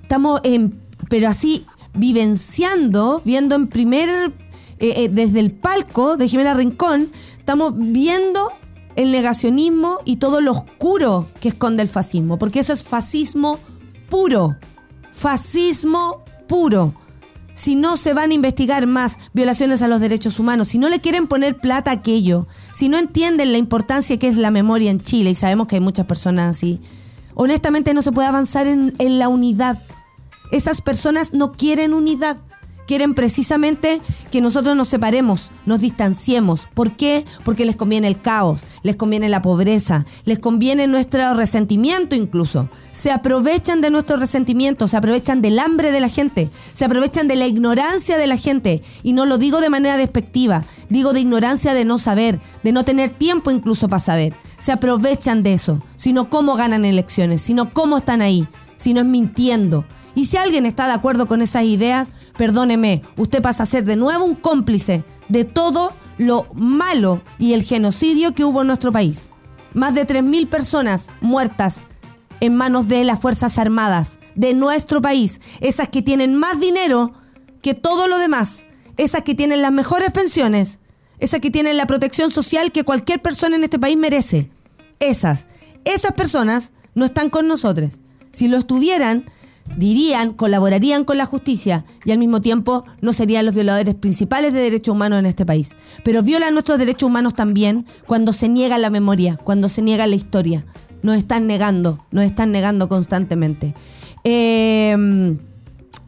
estamos 0.00 0.40
en, 0.44 0.80
pero 1.10 1.28
así 1.28 1.66
vivenciando, 1.92 3.20
viendo 3.22 3.54
en 3.54 3.66
primer, 3.66 4.08
eh, 4.08 4.32
eh, 4.78 5.08
desde 5.12 5.40
el 5.40 5.52
palco 5.52 6.16
de 6.16 6.26
Jimena 6.26 6.54
Rincón, 6.54 7.12
estamos 7.36 7.74
viendo 7.76 8.50
el 8.96 9.12
negacionismo 9.12 9.98
y 10.06 10.16
todo 10.16 10.40
lo 10.40 10.52
oscuro 10.52 11.28
que 11.38 11.48
esconde 11.48 11.82
el 11.82 11.90
fascismo, 11.90 12.38
porque 12.38 12.60
eso 12.60 12.72
es 12.72 12.82
fascismo 12.82 13.58
puro, 14.08 14.56
fascismo 15.12 16.24
puro. 16.48 16.94
Si 17.52 17.76
no 17.76 17.98
se 17.98 18.14
van 18.14 18.30
a 18.30 18.34
investigar 18.34 18.86
más 18.86 19.18
violaciones 19.34 19.82
a 19.82 19.88
los 19.88 20.00
derechos 20.00 20.38
humanos, 20.38 20.68
si 20.68 20.78
no 20.78 20.88
le 20.88 21.00
quieren 21.00 21.26
poner 21.26 21.60
plata 21.60 21.90
a 21.90 21.94
aquello, 21.94 22.48
si 22.72 22.88
no 22.88 22.96
entienden 22.96 23.52
la 23.52 23.58
importancia 23.58 24.18
que 24.18 24.28
es 24.28 24.38
la 24.38 24.50
memoria 24.50 24.90
en 24.90 25.02
Chile, 25.02 25.28
y 25.28 25.34
sabemos 25.34 25.66
que 25.66 25.76
hay 25.76 25.82
muchas 25.82 26.06
personas 26.06 26.56
así, 26.56 26.80
honestamente 27.38 27.94
no 27.94 28.02
se 28.02 28.12
puede 28.12 28.28
avanzar 28.28 28.66
en, 28.66 28.94
en 28.98 29.18
la 29.18 29.28
unidad. 29.28 29.78
Esas 30.50 30.82
personas 30.82 31.32
no 31.32 31.52
quieren 31.52 31.94
unidad 31.94 32.38
quieren 32.88 33.12
precisamente 33.12 34.00
que 34.30 34.40
nosotros 34.40 34.74
nos 34.74 34.88
separemos, 34.88 35.52
nos 35.66 35.82
distanciemos. 35.82 36.66
¿Por 36.72 36.96
qué? 36.96 37.26
Porque 37.44 37.66
les 37.66 37.76
conviene 37.76 38.08
el 38.08 38.18
caos, 38.18 38.64
les 38.82 38.96
conviene 38.96 39.28
la 39.28 39.42
pobreza, 39.42 40.06
les 40.24 40.38
conviene 40.38 40.86
nuestro 40.86 41.34
resentimiento 41.34 42.16
incluso. 42.16 42.70
Se 42.90 43.12
aprovechan 43.12 43.82
de 43.82 43.90
nuestro 43.90 44.16
resentimiento, 44.16 44.88
se 44.88 44.96
aprovechan 44.96 45.42
del 45.42 45.58
hambre 45.58 45.92
de 45.92 46.00
la 46.00 46.08
gente, 46.08 46.48
se 46.72 46.86
aprovechan 46.86 47.28
de 47.28 47.36
la 47.36 47.46
ignorancia 47.46 48.16
de 48.16 48.26
la 48.26 48.38
gente. 48.38 48.82
Y 49.02 49.12
no 49.12 49.26
lo 49.26 49.36
digo 49.36 49.60
de 49.60 49.68
manera 49.68 49.98
despectiva, 49.98 50.64
digo 50.88 51.12
de 51.12 51.20
ignorancia 51.20 51.74
de 51.74 51.84
no 51.84 51.98
saber, 51.98 52.40
de 52.62 52.72
no 52.72 52.86
tener 52.86 53.10
tiempo 53.10 53.50
incluso 53.50 53.88
para 53.88 54.00
saber. 54.00 54.34
Se 54.58 54.72
aprovechan 54.72 55.42
de 55.42 55.54
eso, 55.54 55.82
sino 55.96 56.30
cómo 56.30 56.56
ganan 56.56 56.84
elecciones, 56.84 57.42
sino 57.42 57.72
cómo 57.72 57.98
están 57.98 58.22
ahí, 58.22 58.48
sino 58.76 59.00
es 59.00 59.06
mintiendo. 59.06 59.86
Y 60.14 60.24
si 60.24 60.36
alguien 60.36 60.66
está 60.66 60.86
de 60.86 60.94
acuerdo 60.94 61.26
con 61.26 61.42
esas 61.42 61.64
ideas, 61.64 62.10
perdóneme, 62.36 63.02
usted 63.16 63.40
pasa 63.40 63.62
a 63.62 63.66
ser 63.66 63.84
de 63.84 63.96
nuevo 63.96 64.24
un 64.24 64.34
cómplice 64.34 65.04
de 65.28 65.44
todo 65.44 65.92
lo 66.16 66.46
malo 66.54 67.22
y 67.38 67.52
el 67.52 67.62
genocidio 67.62 68.34
que 68.34 68.44
hubo 68.44 68.62
en 68.62 68.66
nuestro 68.66 68.90
país. 68.90 69.28
Más 69.74 69.94
de 69.94 70.06
3.000 70.06 70.48
personas 70.48 71.12
muertas 71.20 71.84
en 72.40 72.56
manos 72.56 72.88
de 72.88 73.04
las 73.04 73.20
Fuerzas 73.20 73.58
Armadas 73.58 74.20
de 74.34 74.54
nuestro 74.54 75.00
país, 75.00 75.40
esas 75.60 75.88
que 75.88 76.02
tienen 76.02 76.34
más 76.34 76.60
dinero 76.60 77.12
que 77.62 77.74
todo 77.74 78.08
lo 78.08 78.18
demás, 78.18 78.66
esas 78.96 79.22
que 79.22 79.34
tienen 79.34 79.62
las 79.62 79.72
mejores 79.72 80.10
pensiones, 80.10 80.80
esas 81.18 81.40
que 81.40 81.50
tienen 81.50 81.76
la 81.76 81.86
protección 81.86 82.30
social 82.30 82.72
que 82.72 82.84
cualquier 82.84 83.20
persona 83.20 83.56
en 83.56 83.64
este 83.64 83.78
país 83.78 83.96
merece. 83.96 84.50
Esas, 85.00 85.46
esas 85.84 86.12
personas 86.12 86.72
no 86.94 87.04
están 87.04 87.30
con 87.30 87.46
nosotros. 87.46 88.00
Si 88.30 88.48
lo 88.48 88.56
estuvieran, 88.56 89.24
dirían, 89.76 90.32
colaborarían 90.32 91.04
con 91.04 91.18
la 91.18 91.26
justicia 91.26 91.84
y 92.04 92.12
al 92.12 92.18
mismo 92.18 92.40
tiempo 92.40 92.84
no 93.00 93.12
serían 93.12 93.46
los 93.46 93.54
violadores 93.54 93.94
principales 93.94 94.52
de 94.52 94.60
derechos 94.60 94.92
humanos 94.94 95.18
en 95.18 95.26
este 95.26 95.46
país. 95.46 95.76
Pero 96.04 96.22
violan 96.22 96.54
nuestros 96.54 96.78
derechos 96.78 97.06
humanos 97.06 97.34
también 97.34 97.86
cuando 98.06 98.32
se 98.32 98.48
niega 98.48 98.78
la 98.78 98.90
memoria, 98.90 99.38
cuando 99.42 99.68
se 99.68 99.82
niega 99.82 100.06
la 100.06 100.16
historia. 100.16 100.64
Nos 101.02 101.16
están 101.16 101.46
negando, 101.46 102.04
nos 102.10 102.24
están 102.24 102.50
negando 102.50 102.88
constantemente. 102.88 103.74
Eh, 104.24 105.38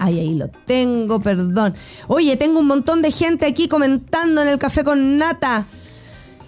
Ay, 0.02 0.18
ahí 0.18 0.34
lo 0.34 0.48
tengo, 0.48 1.20
perdón. 1.20 1.74
Oye, 2.08 2.36
tengo 2.36 2.58
un 2.60 2.66
montón 2.66 3.02
de 3.02 3.10
gente 3.10 3.44
aquí 3.44 3.68
comentando 3.68 4.40
en 4.40 4.48
el 4.48 4.58
café 4.58 4.82
con 4.82 5.18
nata. 5.18 5.66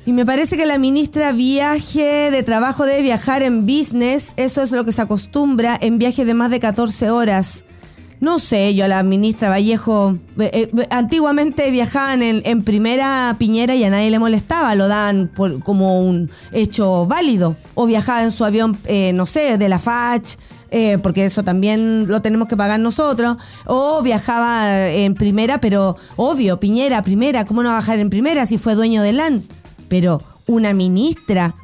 Y 0.07 0.15
me 0.15 0.25
parece 0.25 0.57
que 0.57 0.65
la 0.65 0.79
ministra 0.79 1.33
viaje 1.33 2.31
de 2.31 2.43
trabajo 2.43 2.87
debe 2.87 3.03
viajar 3.03 3.43
en 3.43 3.67
business. 3.67 4.33
Eso 4.39 4.63
es 4.63 4.73
lo 4.73 4.85
que 4.85 4.93
se 4.93 5.03
acostumbra 5.03 5.79
en 5.81 5.99
viajes 5.99 6.27
de 6.27 6.33
más 6.33 6.51
de 6.51 6.61
14 6.61 7.11
horas. 7.11 7.67
No 8.23 8.39
sé, 8.39 8.75
yo 8.75 8.85
a 8.85 8.89
la 8.89 9.03
ministra 9.03 9.51
Vallejo, 9.51 10.17
eh, 10.39 10.71
eh, 10.77 10.87
antiguamente 10.91 11.71
viajaban 11.71 12.23
en, 12.23 12.63
primera 12.63 13.35
piñera 13.37 13.75
y 13.75 13.83
a 13.83 13.91
nadie 13.91 14.13
le 14.13 14.21
molestaba, 14.21 14.77
lo 14.77 14.87
dan 14.87 15.31
como 15.65 16.01
un 16.01 16.31
hecho 16.53 17.05
válido. 17.05 17.57
O 17.75 17.85
viajaba 17.85 18.23
en 18.23 18.31
su 18.31 18.45
avión, 18.45 18.79
eh, 18.85 19.13
no 19.13 19.27
sé, 19.27 19.59
de 19.59 19.69
la 19.69 19.81
FACH, 19.81 20.37
porque 21.03 21.27
eso 21.27 21.45
también 21.45 22.09
lo 22.09 22.23
tenemos 22.23 22.49
que 22.49 22.57
pagar 22.57 22.81
nosotros. 22.81 23.37
O 23.67 24.03
viajaba 24.03 24.89
en 24.89 25.15
primera, 25.15 25.61
pero 25.61 25.97
obvio, 26.17 26.59
piñera, 26.61 27.03
primera, 27.03 27.45
¿cómo 27.45 27.63
no 27.63 27.71
bajar 27.71 27.99
en 27.99 28.11
primera 28.11 28.47
si 28.47 28.59
fue 28.59 28.75
dueño 28.75 29.03
de 29.03 29.13
LAN? 29.13 29.45
pero 29.93 30.23
una 30.47 30.73
ministra 30.73 31.55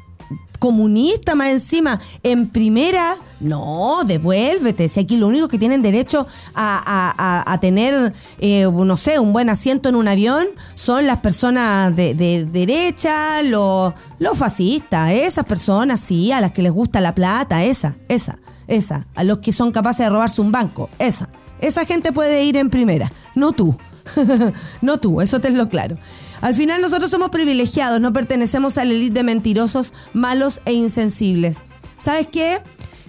comunista 0.59 1.33
más 1.33 1.47
encima, 1.47 1.99
en 2.21 2.47
primera, 2.49 3.15
no, 3.39 4.03
devuélvete. 4.05 4.87
Si 4.87 4.99
aquí 4.99 5.17
lo 5.17 5.25
único 5.25 5.47
que 5.47 5.57
tienen 5.57 5.81
derecho 5.81 6.27
a, 6.53 7.57
tener, 7.59 8.13
eh, 8.37 8.69
no 8.71 8.97
sé, 8.97 9.17
un 9.17 9.33
buen 9.33 9.49
asiento 9.49 9.89
en 9.89 9.95
un 9.95 10.07
avión 10.07 10.45
son 10.75 11.07
las 11.07 11.17
personas 11.21 11.95
de, 11.95 12.13
derecha, 12.45 13.41
los, 13.41 13.95
los 14.19 14.37
fascistas, 14.37 15.09
esas 15.11 15.45
personas, 15.45 15.99
sí, 15.99 16.31
a 16.31 16.39
las 16.39 16.51
que 16.51 16.61
les 16.61 16.71
gusta 16.71 17.01
la 17.01 17.15
plata, 17.15 17.63
esa, 17.63 17.97
esa, 18.09 18.37
esa, 18.69 19.07
a 19.15 19.23
los 19.23 19.39
que 19.39 19.51
son 19.51 19.71
capaces 19.71 20.05
de 20.05 20.09
robarse 20.09 20.41
un 20.41 20.51
banco, 20.51 20.89
esa. 20.99 21.29
Esa 21.59 21.83
gente 21.83 22.13
puede 22.13 22.43
ir 22.45 22.55
en 22.55 22.69
primera, 22.69 23.11
no 23.35 23.51
tú. 23.51 23.77
no 24.81 24.97
tú, 24.99 25.19
eso 25.19 25.41
te 25.41 25.49
lo 25.49 25.67
claro. 25.67 25.97
Al 26.39 26.55
final 26.55 26.81
nosotros 26.81 27.11
somos 27.11 27.29
privilegiados, 27.29 27.99
no 27.99 28.13
pertenecemos 28.13 28.77
a 28.77 28.85
la 28.85 28.93
élite 28.93 29.15
de 29.15 29.23
mentirosos, 29.23 29.93
malos 30.13 30.61
e 30.65 30.73
insensibles. 30.73 31.61
¿Sabes 31.97 32.27
qué? 32.27 32.61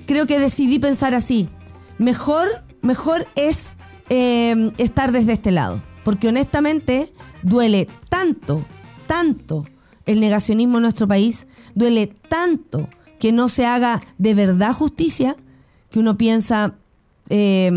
Creo 0.06 0.26
que 0.26 0.40
decidí 0.40 0.80
pensar 0.80 1.14
así. 1.14 1.48
Mejor, 1.98 2.48
mejor 2.82 3.28
es 3.36 3.76
eh, 4.08 4.72
estar 4.78 5.12
desde 5.12 5.34
este 5.34 5.52
lado. 5.52 5.80
Porque 6.02 6.28
honestamente 6.28 7.12
duele 7.42 7.88
tanto, 8.08 8.64
tanto 9.06 9.64
el 10.06 10.18
negacionismo 10.18 10.78
en 10.78 10.82
nuestro 10.82 11.06
país, 11.06 11.46
duele 11.74 12.08
tanto 12.28 12.88
que 13.20 13.30
no 13.30 13.48
se 13.48 13.66
haga 13.66 14.00
de 14.18 14.34
verdad 14.34 14.72
justicia, 14.72 15.36
que 15.90 15.98
uno 15.98 16.16
piensa, 16.16 16.74
eh, 17.28 17.70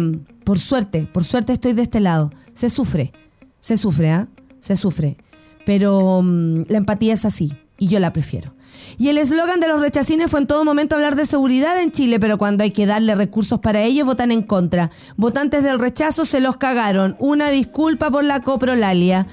por 0.43 0.59
suerte, 0.59 1.07
por 1.11 1.23
suerte 1.23 1.53
estoy 1.53 1.73
de 1.73 1.81
este 1.81 1.99
lado. 1.99 2.31
Se 2.53 2.69
sufre, 2.69 3.11
se 3.59 3.77
sufre, 3.77 4.11
¿ah? 4.11 4.27
Se 4.59 4.75
sufre. 4.75 5.17
Pero 5.65 6.21
mm, 6.23 6.63
la 6.69 6.77
empatía 6.77 7.13
es 7.13 7.25
así 7.25 7.51
y 7.77 7.87
yo 7.87 7.99
la 7.99 8.13
prefiero. 8.13 8.53
Y 8.97 9.09
el 9.09 9.17
eslogan 9.17 9.59
de 9.59 9.67
los 9.67 9.81
rechacines 9.81 10.29
fue 10.29 10.39
en 10.41 10.47
todo 10.47 10.63
momento 10.65 10.95
hablar 10.95 11.15
de 11.15 11.25
seguridad 11.25 11.81
en 11.81 11.91
Chile, 11.91 12.19
pero 12.19 12.37
cuando 12.37 12.63
hay 12.63 12.71
que 12.71 12.85
darle 12.85 13.15
recursos 13.15 13.59
para 13.59 13.81
ello, 13.81 14.05
votan 14.05 14.31
en 14.31 14.43
contra. 14.43 14.91
Votantes 15.17 15.63
del 15.63 15.79
rechazo 15.79 16.25
se 16.25 16.39
los 16.39 16.57
cagaron. 16.57 17.15
Una 17.19 17.49
disculpa 17.49 18.11
por 18.11 18.23
la 18.23 18.41
coprolalia. 18.41 19.27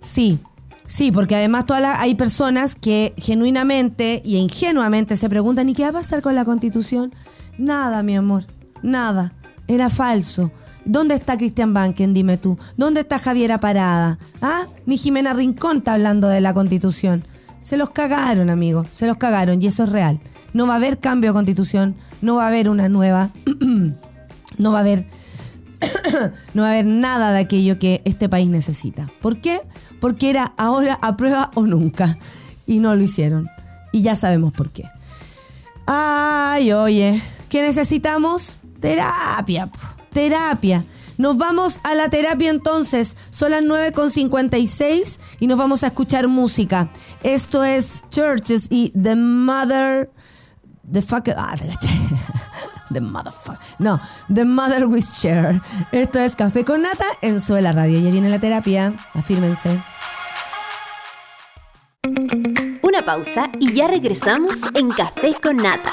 Sí, 0.00 0.38
sí, 0.86 1.12
porque 1.12 1.36
además 1.36 1.66
todas 1.66 1.98
hay 1.98 2.14
personas 2.14 2.76
que 2.76 3.14
genuinamente 3.16 4.22
y 4.24 4.36
ingenuamente 4.36 5.16
se 5.16 5.28
preguntan, 5.28 5.68
¿y 5.68 5.74
qué 5.74 5.82
va 5.82 5.90
a 5.90 5.92
pasar 5.92 6.22
con 6.22 6.34
la 6.34 6.44
constitución? 6.44 7.14
Nada, 7.58 8.02
mi 8.02 8.16
amor, 8.16 8.44
nada. 8.82 9.32
Era 9.68 9.88
falso. 9.88 10.50
¿Dónde 10.84 11.14
está 11.14 11.36
Cristian 11.36 11.72
Banken? 11.72 12.12
Dime 12.12 12.36
tú. 12.36 12.58
¿Dónde 12.76 13.00
está 13.00 13.18
Javiera 13.18 13.58
Parada? 13.58 14.18
¿Ah? 14.42 14.66
Ni 14.84 14.98
Jimena 14.98 15.32
Rincón 15.32 15.78
está 15.78 15.94
hablando 15.94 16.28
de 16.28 16.40
la 16.40 16.52
constitución. 16.52 17.24
Se 17.60 17.78
los 17.78 17.90
cagaron, 17.90 18.50
amigo. 18.50 18.86
Se 18.90 19.06
los 19.06 19.16
cagaron 19.16 19.62
y 19.62 19.66
eso 19.66 19.84
es 19.84 19.88
real. 19.88 20.20
No 20.52 20.66
va 20.66 20.74
a 20.74 20.76
haber 20.76 21.00
cambio 21.00 21.30
de 21.30 21.34
constitución. 21.34 21.96
No 22.20 22.36
va 22.36 22.44
a 22.44 22.48
haber 22.48 22.68
una 22.68 22.90
nueva. 22.90 23.30
no 24.58 24.72
va 24.72 24.78
a 24.78 24.80
haber. 24.82 25.06
no 26.54 26.62
va 26.62 26.68
a 26.68 26.72
haber 26.72 26.86
nada 26.86 27.32
de 27.32 27.38
aquello 27.38 27.78
que 27.78 28.02
este 28.04 28.28
país 28.28 28.50
necesita. 28.50 29.10
¿Por 29.22 29.38
qué? 29.38 29.60
Porque 30.00 30.28
era 30.28 30.52
ahora 30.58 30.98
a 31.00 31.16
prueba 31.16 31.50
o 31.54 31.66
nunca. 31.66 32.18
Y 32.66 32.80
no 32.80 32.94
lo 32.94 33.02
hicieron. 33.02 33.48
Y 33.92 34.02
ya 34.02 34.14
sabemos 34.14 34.52
por 34.52 34.70
qué. 34.70 34.84
Ay, 35.86 36.72
oye. 36.72 37.22
¿Qué 37.54 37.62
necesitamos? 37.62 38.58
Terapia 38.80 39.70
terapia. 40.12 40.84
Nos 41.18 41.36
vamos 41.36 41.78
a 41.84 41.94
la 41.94 42.08
terapia 42.08 42.50
entonces. 42.50 43.16
Son 43.30 43.50
las 43.52 43.62
9.56 43.62 45.20
y 45.40 45.46
nos 45.46 45.58
vamos 45.58 45.84
a 45.84 45.88
escuchar 45.88 46.26
música. 46.26 46.90
Esto 47.22 47.62
es 47.62 48.02
Churches 48.08 48.66
y 48.70 48.90
The 48.90 49.14
Mother. 49.14 50.10
The 50.90 51.00
fuck. 51.00 51.28
Ah, 51.36 51.56
The 52.92 53.00
Motherfucker. 53.00 53.60
No, 53.78 54.00
The 54.32 54.44
Mother 54.44 54.86
with 54.86 55.04
Share. 55.04 55.60
Esto 55.92 56.18
es 56.18 56.34
Café 56.34 56.64
con 56.64 56.82
Nata 56.82 57.06
en 57.20 57.40
Suela 57.40 57.70
Radio. 57.70 58.00
Ya 58.00 58.10
viene 58.10 58.30
la 58.30 58.40
terapia. 58.40 58.94
Afírmense. 59.14 59.80
Una 62.82 63.04
pausa 63.04 63.48
y 63.60 63.72
ya 63.74 63.86
regresamos 63.86 64.58
en 64.74 64.90
Café 64.90 65.36
con 65.40 65.58
Nata. 65.58 65.92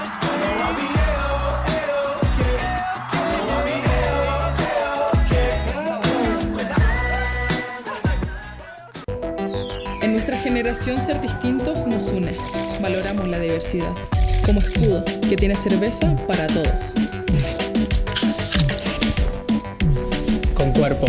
Generación 10.53 10.99
ser 10.99 11.21
distintos 11.21 11.87
nos 11.87 12.09
une. 12.09 12.35
Valoramos 12.81 13.25
la 13.25 13.39
diversidad. 13.39 13.93
Como 14.45 14.59
escudo 14.59 15.01
que 15.29 15.37
tiene 15.37 15.55
cerveza 15.55 16.13
para 16.27 16.45
todos. 16.47 16.93
Con 20.53 20.73
cuerpo. 20.73 21.05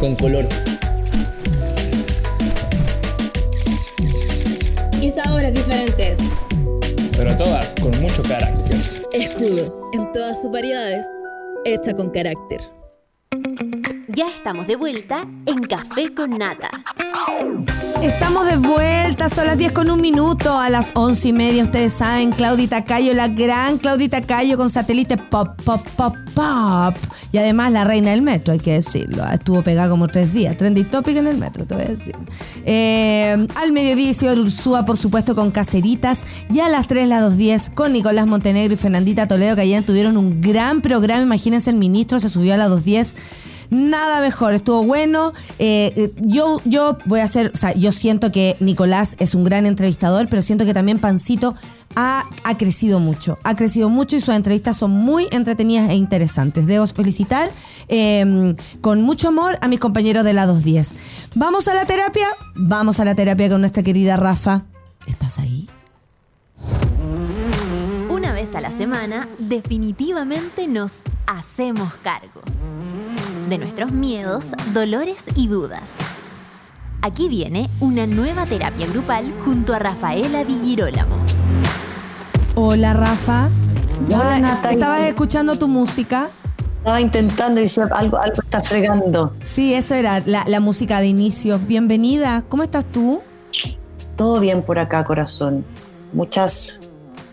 Con 0.00 0.16
color. 0.16 0.48
y 5.00 5.10
sabores 5.10 5.54
diferentes. 5.54 6.18
Pero 7.16 7.36
todas 7.36 7.74
con 7.80 7.92
mucho 8.00 8.24
carácter. 8.24 8.76
Escudo, 9.12 9.88
en 9.92 10.12
todas 10.12 10.42
sus 10.42 10.50
variedades, 10.50 11.06
hecha 11.64 11.94
con 11.94 12.10
carácter. 12.10 12.77
Ya 14.18 14.26
estamos 14.26 14.66
de 14.66 14.74
vuelta 14.74 15.28
en 15.46 15.62
Café 15.62 16.12
con 16.12 16.38
Nata. 16.38 16.70
Estamos 18.02 18.46
de 18.46 18.56
vuelta, 18.56 19.28
son 19.28 19.46
las 19.46 19.56
10 19.56 19.70
con 19.70 19.92
un 19.92 20.00
minuto, 20.00 20.58
a 20.58 20.68
las 20.70 20.90
11 20.96 21.28
y 21.28 21.32
media, 21.32 21.62
ustedes 21.62 21.92
saben, 21.92 22.32
Claudita 22.32 22.84
Cayo, 22.84 23.14
la 23.14 23.28
gran 23.28 23.78
Claudita 23.78 24.20
Cayo 24.20 24.56
con 24.56 24.70
satélite 24.70 25.18
pop, 25.18 25.50
pop, 25.64 25.86
pop, 25.96 26.16
pop. 26.34 26.96
Y 27.30 27.38
además 27.38 27.70
la 27.70 27.84
reina 27.84 28.10
del 28.10 28.22
metro, 28.22 28.54
hay 28.54 28.58
que 28.58 28.72
decirlo, 28.72 29.22
ah, 29.22 29.34
estuvo 29.34 29.62
pegada 29.62 29.88
como 29.88 30.08
tres 30.08 30.32
días, 30.32 30.56
trending 30.56 30.86
topic 30.86 31.16
en 31.16 31.28
el 31.28 31.38
metro, 31.38 31.64
te 31.64 31.76
voy 31.76 31.84
a 31.84 31.88
decir. 31.88 32.16
Eh, 32.64 33.46
al 33.54 33.70
mediodía, 33.70 34.12
señor 34.14 34.40
Ursúa, 34.40 34.84
por 34.84 34.96
supuesto, 34.96 35.36
con 35.36 35.52
Caceritas, 35.52 36.26
y 36.50 36.58
a 36.58 36.68
las 36.68 36.88
3, 36.88 37.06
las 37.06 37.22
2.10, 37.22 37.72
con 37.72 37.92
Nicolás 37.92 38.26
Montenegro 38.26 38.74
y 38.74 38.76
Fernandita 38.76 39.28
Toledo, 39.28 39.54
que 39.54 39.62
ayer 39.62 39.86
tuvieron 39.86 40.16
un 40.16 40.40
gran 40.40 40.80
programa, 40.80 41.22
imagínense, 41.22 41.70
el 41.70 41.76
ministro 41.76 42.18
se 42.18 42.28
subió 42.28 42.54
a 42.54 42.56
las 42.56 42.68
2.10 42.68 43.14
nada 43.70 44.20
mejor, 44.20 44.54
estuvo 44.54 44.84
bueno. 44.84 45.32
Eh, 45.58 45.92
eh, 45.96 46.12
yo, 46.20 46.60
yo 46.64 46.98
voy 47.04 47.20
a 47.20 47.24
hacer, 47.24 47.52
o 47.54 47.56
sea, 47.56 47.72
yo 47.74 47.92
siento 47.92 48.32
que 48.32 48.56
Nicolás 48.60 49.16
es 49.18 49.34
un 49.34 49.44
gran 49.44 49.66
entrevistador, 49.66 50.28
pero 50.28 50.42
siento 50.42 50.64
que 50.64 50.74
también 50.74 50.98
Pancito 50.98 51.54
ha, 51.94 52.24
ha 52.44 52.56
crecido 52.56 53.00
mucho. 53.00 53.38
Ha 53.44 53.54
crecido 53.54 53.88
mucho 53.88 54.16
y 54.16 54.20
sus 54.20 54.34
entrevistas 54.34 54.76
son 54.76 54.90
muy 54.90 55.26
entretenidas 55.30 55.90
e 55.90 55.94
interesantes. 55.94 56.66
Debo 56.66 56.86
felicitar 56.86 57.50
eh, 57.88 58.54
con 58.80 59.02
mucho 59.02 59.28
amor 59.28 59.58
a 59.60 59.68
mis 59.68 59.80
compañeros 59.80 60.24
de 60.24 60.32
la 60.32 60.46
210. 60.46 60.96
¿Vamos 61.34 61.68
a 61.68 61.74
la 61.74 61.84
terapia? 61.84 62.26
Vamos 62.54 63.00
a 63.00 63.04
la 63.04 63.14
terapia 63.14 63.48
con 63.48 63.60
nuestra 63.60 63.82
querida 63.82 64.16
Rafa. 64.16 64.64
¿Estás 65.06 65.38
ahí? 65.38 65.68
Una 68.08 68.32
vez 68.32 68.54
a 68.54 68.60
la 68.60 68.70
semana, 68.70 69.28
definitivamente 69.38 70.66
nos 70.66 70.92
hacemos 71.26 71.92
cargo 72.02 72.42
de 73.48 73.58
nuestros 73.58 73.92
miedos, 73.92 74.46
dolores 74.74 75.24
y 75.34 75.48
dudas. 75.48 75.96
Aquí 77.00 77.28
viene 77.28 77.70
una 77.80 78.06
nueva 78.06 78.44
terapia 78.44 78.86
grupal 78.86 79.32
junto 79.44 79.72
a 79.72 79.78
Rafaela 79.78 80.44
Villirólamo. 80.44 81.16
Hola 82.54 82.92
Rafa. 82.92 83.48
Hola. 84.06 84.60
¿Estabas 84.70 85.02
escuchando 85.02 85.58
tu 85.58 85.68
música? 85.68 86.28
Estaba 86.78 87.00
intentando 87.00 87.60
y 87.60 87.64
decía, 87.64 87.88
algo, 87.92 88.18
algo 88.18 88.42
está 88.42 88.60
fregando. 88.60 89.34
Sí, 89.42 89.74
eso 89.74 89.94
era 89.94 90.22
la, 90.26 90.44
la 90.46 90.60
música 90.60 91.00
de 91.00 91.06
inicio. 91.06 91.58
Bienvenida. 91.58 92.42
¿Cómo 92.48 92.62
estás 92.62 92.84
tú? 92.84 93.20
Todo 94.16 94.40
bien 94.40 94.62
por 94.62 94.78
acá, 94.78 95.04
corazón. 95.04 95.64
Muchas 96.12 96.80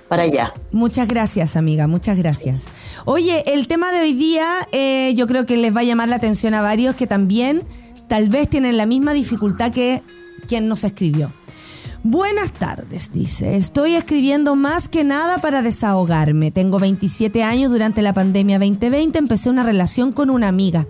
para 0.08 0.24
allá. 0.24 0.53
Muchas 0.72 1.08
gracias, 1.08 1.56
amiga, 1.56 1.88
muchas 1.88 2.18
gracias. 2.18 2.72
Oye, 3.06 3.43
el 3.53 3.68
tema 3.68 3.91
de 3.91 4.01
hoy 4.01 4.14
día 4.14 4.45
eh, 4.72 5.14
yo 5.16 5.28
creo 5.28 5.45
que 5.45 5.58
les 5.58 5.76
va 5.76 5.82
a 5.82 5.84
llamar 5.84 6.10
la 6.10 6.18
atención 6.18 6.53
a 6.53 6.62
varios 6.62 6.95
que 6.95 7.08
también 7.08 7.64
tal 8.08 8.30
vez 8.30 8.49
tienen 8.49 8.78
la 8.78 8.86
misma 8.86 9.14
dificultad 9.14 9.72
que 9.72 10.01
quien 10.47 10.68
nos 10.68 10.84
escribió. 10.84 11.32
Buenas 12.03 12.53
tardes, 12.53 13.12
dice. 13.12 13.58
Estoy 13.58 13.95
escribiendo 13.95 14.56
más 14.56 14.89
que 14.89 15.03
nada 15.03 15.39
para 15.39 15.64
desahogarme. 15.64 16.51
Tengo 16.51 16.78
27 16.78 17.43
años. 17.43 17.72
Durante 17.72 18.03
la 18.03 18.14
pandemia 18.14 18.60
2020 18.60 19.18
empecé 19.18 19.49
una 19.49 19.64
relación 19.64 20.12
con 20.12 20.30
una 20.30 20.47
amiga. 20.47 20.86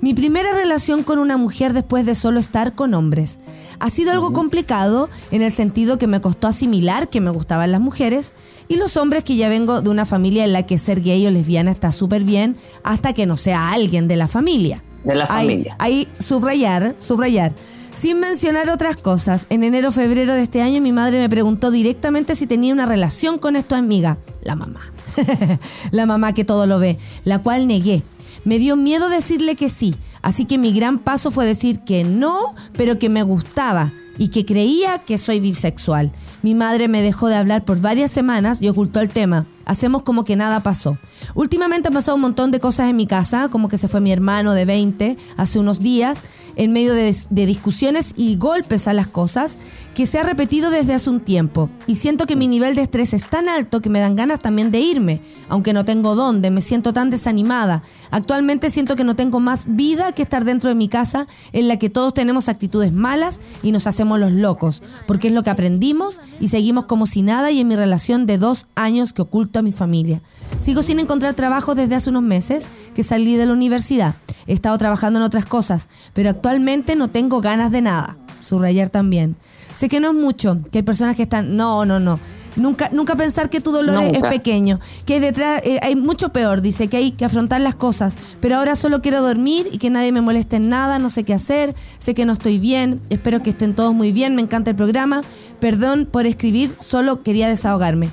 Mi 0.00 0.14
primera 0.14 0.54
relación 0.54 1.02
con 1.02 1.18
una 1.18 1.36
mujer 1.36 1.74
después 1.74 2.06
de 2.06 2.14
solo 2.14 2.40
estar 2.40 2.74
con 2.74 2.94
hombres. 2.94 3.38
Ha 3.80 3.90
sido 3.90 4.12
algo 4.12 4.32
complicado 4.32 5.10
en 5.30 5.42
el 5.42 5.50
sentido 5.50 5.98
que 5.98 6.06
me 6.06 6.22
costó 6.22 6.46
asimilar 6.46 7.10
que 7.10 7.20
me 7.20 7.30
gustaban 7.30 7.70
las 7.70 7.82
mujeres 7.82 8.32
y 8.66 8.76
los 8.76 8.96
hombres 8.96 9.24
que 9.24 9.36
ya 9.36 9.50
vengo 9.50 9.82
de 9.82 9.90
una 9.90 10.06
familia 10.06 10.44
en 10.44 10.54
la 10.54 10.64
que 10.64 10.78
ser 10.78 11.02
gay 11.02 11.26
o 11.26 11.30
lesbiana 11.30 11.70
está 11.70 11.92
súper 11.92 12.24
bien 12.24 12.56
hasta 12.82 13.12
que 13.12 13.26
no 13.26 13.36
sea 13.36 13.72
alguien 13.72 14.08
de 14.08 14.16
la 14.16 14.26
familia. 14.26 14.82
De 15.04 15.14
la 15.14 15.24
Ahí- 15.28 15.46
familia. 15.48 15.76
Ahí, 15.78 16.08
subrayar, 16.18 16.94
subrayar. 16.98 17.54
Sin 17.92 18.20
mencionar 18.20 18.70
otras 18.70 18.96
cosas, 18.96 19.46
en 19.50 19.64
enero 19.64 19.92
febrero 19.92 20.34
de 20.34 20.42
este 20.42 20.62
año 20.62 20.80
mi 20.80 20.92
madre 20.92 21.18
me 21.18 21.28
preguntó 21.28 21.70
directamente 21.70 22.36
si 22.36 22.46
tenía 22.46 22.72
una 22.72 22.86
relación 22.86 23.38
con 23.38 23.54
esta 23.56 23.76
amiga, 23.76 24.16
la 24.44 24.54
mamá. 24.56 24.80
la 25.90 26.06
mamá 26.06 26.32
que 26.32 26.44
todo 26.44 26.66
lo 26.66 26.78
ve, 26.78 26.96
la 27.24 27.40
cual 27.40 27.66
negué. 27.66 28.02
Me 28.44 28.58
dio 28.58 28.76
miedo 28.76 29.08
decirle 29.08 29.56
que 29.56 29.68
sí, 29.68 29.94
así 30.22 30.44
que 30.44 30.58
mi 30.58 30.72
gran 30.72 30.98
paso 30.98 31.30
fue 31.30 31.46
decir 31.46 31.80
que 31.80 32.04
no, 32.04 32.54
pero 32.76 32.98
que 32.98 33.08
me 33.08 33.22
gustaba 33.22 33.92
y 34.18 34.28
que 34.28 34.44
creía 34.44 34.98
que 34.98 35.16
soy 35.16 35.40
bisexual. 35.40 36.12
Mi 36.42 36.54
madre 36.54 36.88
me 36.88 37.02
dejó 37.02 37.28
de 37.28 37.36
hablar 37.36 37.64
por 37.64 37.80
varias 37.80 38.10
semanas 38.10 38.60
y 38.60 38.68
ocultó 38.68 39.00
el 39.00 39.08
tema. 39.08 39.46
Hacemos 39.66 40.02
como 40.02 40.24
que 40.24 40.36
nada 40.36 40.62
pasó. 40.62 40.98
Últimamente 41.34 41.88
han 41.88 41.94
pasado 41.94 42.16
un 42.16 42.22
montón 42.22 42.50
de 42.50 42.60
cosas 42.60 42.90
en 42.90 42.96
mi 42.96 43.06
casa, 43.06 43.48
como 43.50 43.68
que 43.68 43.78
se 43.78 43.88
fue 43.88 44.00
mi 44.00 44.10
hermano 44.10 44.52
de 44.52 44.64
20 44.64 45.16
hace 45.36 45.58
unos 45.58 45.80
días, 45.80 46.24
en 46.56 46.72
medio 46.72 46.92
de, 46.92 47.14
de 47.30 47.46
discusiones 47.46 48.12
y 48.16 48.36
golpes 48.36 48.88
a 48.88 48.94
las 48.94 49.06
cosas, 49.06 49.58
que 49.94 50.06
se 50.06 50.18
ha 50.18 50.22
repetido 50.22 50.70
desde 50.70 50.94
hace 50.94 51.08
un 51.08 51.20
tiempo. 51.20 51.70
Y 51.86 51.96
siento 51.96 52.26
que 52.26 52.36
mi 52.36 52.48
nivel 52.48 52.74
de 52.74 52.82
estrés 52.82 53.14
es 53.14 53.28
tan 53.28 53.48
alto 53.48 53.80
que 53.80 53.90
me 53.90 54.00
dan 54.00 54.16
ganas 54.16 54.40
también 54.40 54.70
de 54.70 54.80
irme, 54.80 55.22
aunque 55.48 55.72
no 55.72 55.84
tengo 55.84 56.14
dónde, 56.14 56.50
me 56.50 56.62
siento 56.62 56.92
tan 56.92 57.10
desanimada. 57.10 57.82
Actualmente 58.10 58.70
siento 58.70 58.96
que 58.96 59.04
no 59.04 59.14
tengo 59.14 59.40
más 59.40 59.66
vida 59.68 60.09
que 60.12 60.22
estar 60.22 60.44
dentro 60.44 60.68
de 60.68 60.74
mi 60.74 60.88
casa 60.88 61.26
en 61.52 61.68
la 61.68 61.78
que 61.78 61.90
todos 61.90 62.14
tenemos 62.14 62.48
actitudes 62.48 62.92
malas 62.92 63.40
y 63.62 63.72
nos 63.72 63.86
hacemos 63.86 64.18
los 64.18 64.32
locos, 64.32 64.82
porque 65.06 65.28
es 65.28 65.34
lo 65.34 65.42
que 65.42 65.50
aprendimos 65.50 66.20
y 66.40 66.48
seguimos 66.48 66.84
como 66.84 67.06
si 67.06 67.22
nada 67.22 67.50
y 67.50 67.60
en 67.60 67.68
mi 67.68 67.76
relación 67.76 68.26
de 68.26 68.38
dos 68.38 68.66
años 68.74 69.12
que 69.12 69.22
oculto 69.22 69.58
a 69.58 69.62
mi 69.62 69.72
familia. 69.72 70.22
Sigo 70.58 70.82
sin 70.82 71.00
encontrar 71.00 71.34
trabajo 71.34 71.74
desde 71.74 71.94
hace 71.94 72.10
unos 72.10 72.22
meses 72.22 72.68
que 72.94 73.02
salí 73.02 73.36
de 73.36 73.46
la 73.46 73.52
universidad. 73.52 74.14
He 74.46 74.52
estado 74.52 74.76
trabajando 74.78 75.18
en 75.18 75.24
otras 75.24 75.46
cosas, 75.46 75.88
pero 76.12 76.30
actualmente 76.30 76.96
no 76.96 77.08
tengo 77.08 77.40
ganas 77.40 77.70
de 77.70 77.82
nada. 77.82 78.16
Subrayar 78.40 78.88
también. 78.88 79.36
Sé 79.74 79.88
que 79.88 80.00
no 80.00 80.08
es 80.08 80.14
mucho, 80.14 80.60
que 80.72 80.78
hay 80.78 80.82
personas 80.82 81.16
que 81.16 81.22
están, 81.22 81.56
no, 81.56 81.84
no, 81.84 82.00
no. 82.00 82.18
Nunca, 82.56 82.88
nunca 82.92 83.14
pensar 83.16 83.48
que 83.48 83.60
tu 83.60 83.70
dolor 83.72 84.02
es- 84.02 84.22
pequeño, 84.22 84.80
que 85.06 85.14
hay 85.14 85.20
detrás 85.20 85.62
eh, 85.64 85.78
hay 85.82 85.94
mucho 85.96 86.30
peor, 86.30 86.60
dice 86.62 86.88
que 86.88 86.96
hay 86.96 87.12
que 87.12 87.24
afrontar 87.24 87.60
las 87.60 87.74
cosas, 87.74 88.16
pero 88.40 88.56
ahora 88.56 88.74
solo 88.76 89.00
quiero 89.02 89.22
dormir 89.22 89.68
y 89.72 89.78
que 89.78 89.88
nadie 89.90 90.10
me 90.12 90.20
moleste 90.20 90.56
en 90.56 90.68
nada, 90.68 90.98
no 90.98 91.10
sé 91.10 91.24
qué 91.24 91.32
hacer, 91.34 91.74
sé 91.98 92.12
que 92.14 92.26
no 92.26 92.32
estoy 92.32 92.58
bien, 92.58 93.00
espero 93.08 93.42
que 93.42 93.50
estén 93.50 93.74
todos 93.74 93.94
muy 93.94 94.10
bien, 94.12 94.34
me 94.34 94.42
encanta 94.42 94.70
el 94.70 94.76
programa, 94.76 95.22
perdón 95.60 96.08
por 96.10 96.26
escribir, 96.26 96.70
solo 96.78 97.22
quería 97.22 97.48
desahogarme. 97.48 98.10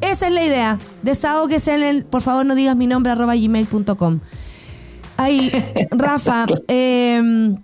Esa 0.00 0.28
es 0.28 0.32
la 0.32 0.42
idea, 0.44 0.78
desahóguese 1.02 1.74
en 1.74 1.82
el, 1.82 2.04
por 2.04 2.22
favor 2.22 2.46
no 2.46 2.54
digas 2.54 2.74
mi 2.76 2.86
nombre 2.86 3.12
arroba 3.12 3.34
gmail.com. 3.36 4.20
Ahí, 5.18 5.52
Rafa, 5.90 6.46
eh, 6.68 7.54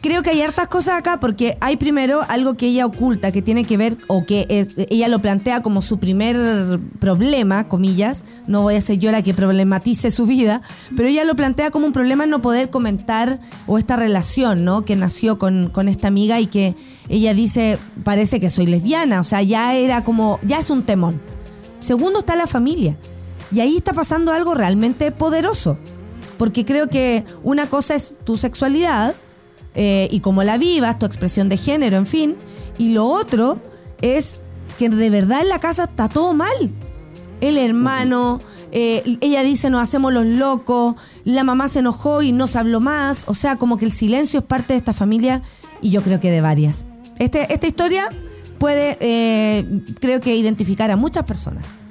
creo 0.00 0.22
que 0.22 0.30
hay 0.30 0.40
hartas 0.40 0.68
cosas 0.68 0.98
acá 0.98 1.20
porque 1.20 1.56
hay 1.60 1.76
primero 1.76 2.22
algo 2.28 2.54
que 2.54 2.66
ella 2.66 2.86
oculta 2.86 3.30
que 3.30 3.42
tiene 3.42 3.64
que 3.64 3.76
ver 3.76 3.96
o 4.08 4.24
que 4.24 4.46
ella 4.90 5.08
lo 5.08 5.20
plantea 5.20 5.62
como 5.62 5.82
su 5.82 5.98
primer 5.98 6.80
problema, 6.98 7.68
comillas, 7.68 8.24
no 8.46 8.62
voy 8.62 8.74
a 8.76 8.80
ser 8.80 8.98
yo 8.98 9.12
la 9.12 9.22
que 9.22 9.34
problematice 9.34 10.10
su 10.10 10.26
vida, 10.26 10.62
pero 10.96 11.08
ella 11.08 11.24
lo 11.24 11.36
plantea 11.36 11.70
como 11.70 11.86
un 11.86 11.92
problema 11.92 12.26
no 12.26 12.40
poder 12.40 12.70
comentar 12.70 13.40
o 13.66 13.78
esta 13.78 13.96
relación, 13.96 14.64
¿no? 14.64 14.84
Que 14.84 14.96
nació 14.96 15.38
con, 15.38 15.70
con 15.70 15.88
esta 15.88 16.08
amiga 16.08 16.40
y 16.40 16.46
que 16.46 16.74
ella 17.08 17.32
dice, 17.34 17.78
parece 18.04 18.40
que 18.40 18.50
soy 18.50 18.66
lesbiana, 18.66 19.20
o 19.20 19.24
sea, 19.24 19.42
ya 19.42 19.74
era 19.74 20.02
como, 20.02 20.40
ya 20.42 20.58
es 20.58 20.70
un 20.70 20.82
temón. 20.82 21.20
Segundo 21.80 22.20
está 22.20 22.34
la 22.34 22.46
familia. 22.46 22.98
Y 23.50 23.60
ahí 23.60 23.76
está 23.76 23.92
pasando 23.92 24.32
algo 24.32 24.54
realmente 24.54 25.10
poderoso. 25.10 25.78
Porque 26.36 26.64
creo 26.64 26.88
que 26.88 27.24
una 27.42 27.68
cosa 27.68 27.94
es 27.94 28.14
tu 28.24 28.36
sexualidad 28.36 29.14
eh, 29.80 30.08
y 30.10 30.18
cómo 30.18 30.42
la 30.42 30.58
vivas, 30.58 30.98
tu 30.98 31.06
expresión 31.06 31.48
de 31.48 31.56
género, 31.56 31.96
en 31.98 32.06
fin. 32.06 32.34
Y 32.78 32.94
lo 32.94 33.06
otro 33.06 33.60
es 34.02 34.40
que 34.76 34.88
de 34.88 35.08
verdad 35.08 35.42
en 35.42 35.48
la 35.48 35.60
casa 35.60 35.84
está 35.84 36.08
todo 36.08 36.34
mal. 36.34 36.72
El 37.40 37.56
hermano, 37.56 38.40
eh, 38.72 39.18
ella 39.20 39.44
dice 39.44 39.70
nos 39.70 39.80
hacemos 39.80 40.12
los 40.12 40.26
locos, 40.26 40.96
la 41.22 41.44
mamá 41.44 41.68
se 41.68 41.78
enojó 41.78 42.22
y 42.22 42.32
no 42.32 42.48
se 42.48 42.58
habló 42.58 42.80
más. 42.80 43.22
O 43.28 43.34
sea, 43.34 43.54
como 43.54 43.76
que 43.76 43.84
el 43.84 43.92
silencio 43.92 44.40
es 44.40 44.46
parte 44.46 44.72
de 44.72 44.78
esta 44.78 44.92
familia 44.92 45.42
y 45.80 45.90
yo 45.90 46.02
creo 46.02 46.18
que 46.18 46.32
de 46.32 46.40
varias. 46.40 46.84
Este, 47.20 47.52
esta 47.52 47.68
historia 47.68 48.08
puede, 48.58 48.98
eh, 48.98 49.84
creo 50.00 50.20
que, 50.20 50.34
identificar 50.34 50.90
a 50.90 50.96
muchas 50.96 51.22
personas. 51.22 51.82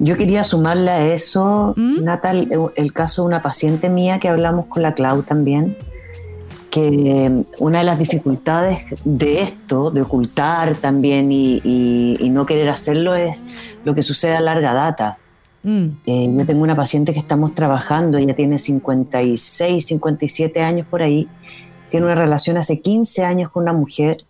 Yo 0.00 0.16
quería 0.16 0.42
sumarle 0.42 0.90
a 0.90 1.14
eso, 1.14 1.74
Natal, 1.76 2.48
el, 2.50 2.60
el 2.74 2.92
caso 2.92 3.22
de 3.22 3.28
una 3.28 3.42
paciente 3.42 3.88
mía 3.88 4.18
que 4.18 4.28
hablamos 4.28 4.66
con 4.66 4.82
la 4.82 4.94
Clau 4.94 5.22
también, 5.22 5.76
que 6.70 7.44
una 7.58 7.78
de 7.78 7.84
las 7.84 7.98
dificultades 7.98 8.84
de 9.04 9.40
esto, 9.40 9.90
de 9.90 10.02
ocultar 10.02 10.74
también 10.76 11.32
y, 11.32 11.60
y- 11.64 12.16
y 12.20 12.30
no 12.30 12.44
querer 12.46 12.68
hacerlo, 12.68 13.14
es 13.14 13.44
lo 13.84 13.94
que 13.94 14.02
sucede 14.02 14.36
a 14.36 14.40
larga 14.40 14.74
data. 14.74 15.18
Mm, 15.62 15.86
Eh, 16.06 16.28
yo 16.30 16.46
tengo 16.46 16.62
una 16.62 16.76
paciente 16.76 17.12
que 17.12 17.18
estamos 17.18 17.54
trabajando, 17.54 18.18
ella 18.18 18.34
tiene 18.36 18.58
56, 18.58 19.84
57 19.86 20.60
años 20.62 20.86
por 20.86 21.02
ahí, 21.02 21.26
tiene 21.88 22.06
una 22.06 22.14
relación 22.14 22.56
hace 22.58 22.80
15 22.80 23.24
años 23.24 23.50
con 23.50 23.62
una 23.64 23.72
mujer, 23.72 24.24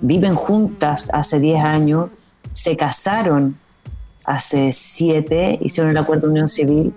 viven 0.00 0.34
juntas 0.34 1.10
hace 1.12 1.40
10 1.40 1.62
años, 1.64 2.10
se 2.52 2.76
casaron 2.76 3.56
hace 4.24 4.72
7, 4.72 5.58
hicieron 5.62 5.90
el 5.92 5.96
acuerdo 5.96 6.26
de 6.26 6.32
unión 6.32 6.48
civil 6.48 6.92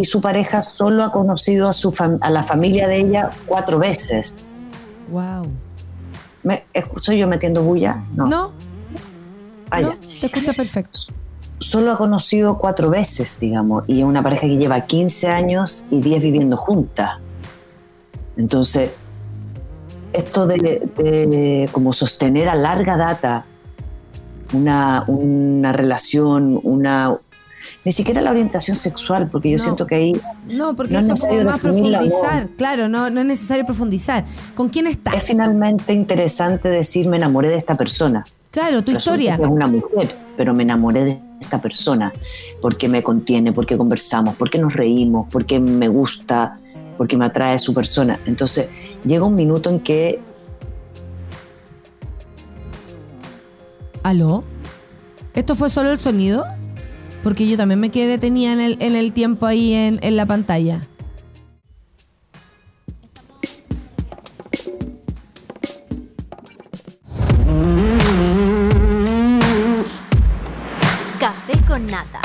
y 0.00 0.04
su 0.04 0.20
pareja 0.20 0.62
solo 0.62 1.02
ha 1.02 1.10
conocido 1.10 1.68
a, 1.68 1.72
su 1.72 1.92
a 2.20 2.30
la 2.30 2.42
familia 2.44 2.86
de 2.86 2.98
ella 2.98 3.30
cuatro 3.46 3.78
veces. 3.80 4.46
wow. 5.10 5.44
¿Me, 6.44 6.64
¿Soy 7.00 7.18
yo 7.18 7.26
metiendo 7.26 7.62
bulla? 7.64 8.04
No. 8.14 8.26
No, 8.26 8.52
Ah, 9.70 9.80
no, 9.82 9.96
te 10.20 10.26
escucha 10.26 10.52
perfecto. 10.54 11.00
solo 11.58 11.92
ha 11.92 11.98
conocido 11.98 12.56
cuatro 12.58 12.88
veces, 12.90 13.38
digamos, 13.40 13.82
y 13.88 13.98
es 14.00 14.04
una 14.06 14.22
pareja 14.22 14.46
que 14.46 14.56
lleva 14.56 14.80
15 14.86 15.28
años 15.28 15.86
y 15.90 16.00
10 16.00 16.22
viviendo 16.22 16.56
juntas. 16.56 17.18
Entonces, 18.36 18.90
esto 20.12 20.46
de, 20.46 20.56
de 20.96 21.68
como 21.72 21.92
sostener 21.92 22.48
a 22.48 22.54
larga 22.54 22.96
data 22.96 23.44
una, 24.54 25.04
una 25.08 25.72
relación, 25.72 26.58
una... 26.62 27.18
Ni 27.88 27.92
siquiera 27.92 28.20
la 28.20 28.30
orientación 28.32 28.76
sexual, 28.76 29.28
porque 29.32 29.48
yo 29.50 29.56
No. 29.56 29.62
siento 29.62 29.86
que 29.86 29.94
ahí 29.94 30.20
No, 30.46 30.76
porque 30.76 30.92
No 30.92 30.98
es 31.00 31.06
eso 31.06 31.14
es 31.14 31.20
como 31.22 31.32
necesario 31.36 31.50
más 31.50 31.58
profundizar. 31.58 32.48
Claro, 32.50 32.86
no, 32.86 33.08
no 33.08 33.20
es 33.20 33.26
necesario 33.26 33.64
profundizar. 33.64 34.26
¿Con 34.54 34.68
quién 34.68 34.86
estás? 34.86 35.14
es 35.14 35.22
finalmente 35.28 35.94
interesante 35.94 36.68
decir 36.68 37.08
me 37.08 37.16
enamoré 37.16 37.48
de 37.48 37.56
esta 37.56 37.78
persona. 37.78 38.26
Claro, 38.50 38.82
tu 38.82 38.92
Resulta 38.92 38.98
historia. 39.22 39.36
que 39.38 39.42
Es 39.44 39.48
una 39.48 39.66
mujer, 39.68 40.10
pero 40.36 40.52
me 40.52 40.64
enamoré 40.64 41.04
de 41.04 41.18
esta 41.40 41.62
persona 41.62 42.12
porque 42.60 42.88
me 42.88 43.02
contiene, 43.02 43.54
porque 43.54 43.78
conversamos, 43.78 44.34
porque 44.36 44.58
nos 44.58 44.74
reímos, 44.74 45.26
porque 45.30 45.58
me 45.58 45.88
gusta, 45.88 46.58
porque 46.98 47.16
me 47.16 47.24
atrae 47.24 47.58
su 47.58 47.72
persona. 47.72 48.20
Entonces 48.26 48.68
llega 49.06 49.24
un 49.24 49.34
minuto 49.34 49.70
en 49.70 49.80
que 49.80 50.20
¿Aló? 54.02 54.44
¿Esto 55.34 55.54
fue 55.54 55.70
solo 55.70 55.90
el 55.90 55.98
sonido? 55.98 56.44
Porque 57.22 57.48
yo 57.48 57.56
también 57.56 57.80
me 57.80 57.90
quedé 57.90 58.06
detenida 58.06 58.52
en 58.52 58.60
el, 58.60 58.76
en 58.80 58.96
el 58.96 59.12
tiempo 59.12 59.46
ahí 59.46 59.74
en, 59.74 59.98
en 60.02 60.16
la 60.16 60.26
pantalla. 60.26 60.86
Café 71.18 71.60
con 71.66 71.84
nata. 71.86 72.20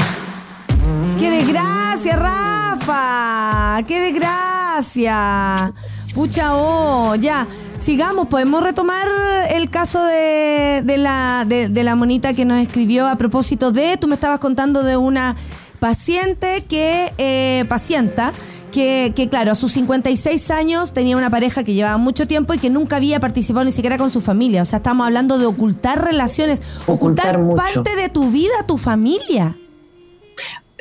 ¡Qué 1.17 1.29
desgracia, 1.29 2.15
Rafa! 2.15 3.83
¡Qué 3.87 3.99
desgracia! 3.99 5.73
Pucha, 6.13 6.55
oh, 6.55 7.15
ya. 7.15 7.47
Sigamos, 7.84 8.27
podemos 8.27 8.63
retomar 8.63 9.05
el 9.53 9.69
caso 9.69 10.01
de, 10.05 10.84
de 10.86 10.95
la, 10.95 11.43
de, 11.45 11.67
de 11.67 11.84
la 11.84 11.97
monita 11.97 12.34
que 12.34 12.45
nos 12.45 12.61
escribió 12.61 13.05
a 13.05 13.17
propósito 13.17 13.73
de, 13.73 13.97
tú 13.97 14.07
me 14.07 14.15
estabas 14.15 14.39
contando 14.39 14.84
de 14.84 14.95
una 14.95 15.36
paciente 15.79 16.63
que, 16.69 17.11
eh, 17.17 17.65
pacienta, 17.67 18.31
que, 18.71 19.11
que 19.13 19.27
claro, 19.27 19.51
a 19.51 19.55
sus 19.55 19.73
56 19.73 20.49
años 20.51 20.93
tenía 20.93 21.17
una 21.17 21.29
pareja 21.29 21.65
que 21.65 21.73
llevaba 21.73 21.97
mucho 21.97 22.25
tiempo 22.25 22.53
y 22.53 22.57
que 22.57 22.69
nunca 22.69 22.95
había 22.95 23.19
participado 23.19 23.65
ni 23.65 23.73
siquiera 23.73 23.97
con 23.97 24.09
su 24.09 24.21
familia. 24.21 24.61
O 24.61 24.65
sea, 24.65 24.77
estamos 24.77 25.05
hablando 25.05 25.38
de 25.38 25.45
ocultar 25.45 26.05
relaciones, 26.05 26.63
ocultar, 26.88 27.38
parte 27.53 27.97
de 27.97 28.07
tu 28.07 28.31
vida 28.31 28.53
a 28.61 28.65
tu 28.65 28.77
familia. 28.77 29.57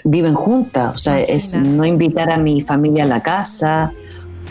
viven 0.05 0.35
juntas, 0.35 0.95
o 0.95 0.99
sea, 0.99 1.21
es 1.21 1.57
no 1.57 1.85
invitar 1.85 2.31
a 2.31 2.37
mi 2.37 2.61
familia 2.61 3.03
a 3.03 3.09
la 3.09 3.25
casa 3.25 3.93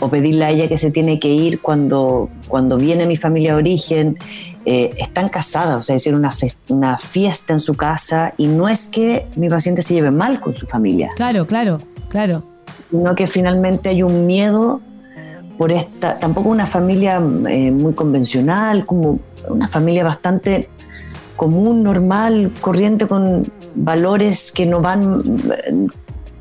o 0.02 0.08
pedirle 0.08 0.44
a 0.44 0.50
ella 0.50 0.68
que 0.68 0.78
se 0.78 0.90
tiene 0.90 1.20
que 1.20 1.28
ir 1.28 1.60
cuando, 1.60 2.28
cuando 2.48 2.76
viene 2.76 3.06
mi 3.06 3.16
familia 3.16 3.52
de 3.52 3.58
origen. 3.58 4.18
Eh, 4.64 4.94
están 4.96 5.28
casadas, 5.28 5.76
o 5.76 5.82
sea, 5.82 5.96
hicieron 5.96 6.20
una, 6.20 6.32
una 6.68 6.98
fiesta 6.98 7.52
en 7.52 7.58
su 7.58 7.74
casa 7.74 8.34
y 8.36 8.46
no 8.46 8.68
es 8.68 8.88
que 8.88 9.26
mi 9.34 9.48
paciente 9.48 9.82
se 9.82 9.94
lleve 9.94 10.12
mal 10.12 10.38
con 10.38 10.54
su 10.54 10.66
familia, 10.66 11.10
Claro, 11.16 11.48
claro, 11.48 11.80
claro. 12.08 12.44
sino 12.88 13.14
que 13.16 13.26
finalmente 13.26 13.88
hay 13.88 14.04
un 14.04 14.24
miedo 14.26 14.80
por 15.58 15.72
esta, 15.72 16.20
tampoco 16.20 16.48
una 16.48 16.66
familia 16.66 17.16
eh, 17.48 17.72
muy 17.72 17.94
convencional, 17.94 18.86
como 18.86 19.18
una 19.48 19.66
familia 19.66 20.04
bastante 20.04 20.68
común, 21.34 21.82
normal, 21.82 22.52
corriente, 22.60 23.08
con 23.08 23.50
valores 23.74 24.52
que 24.52 24.66
no 24.66 24.80
van, 24.80 25.20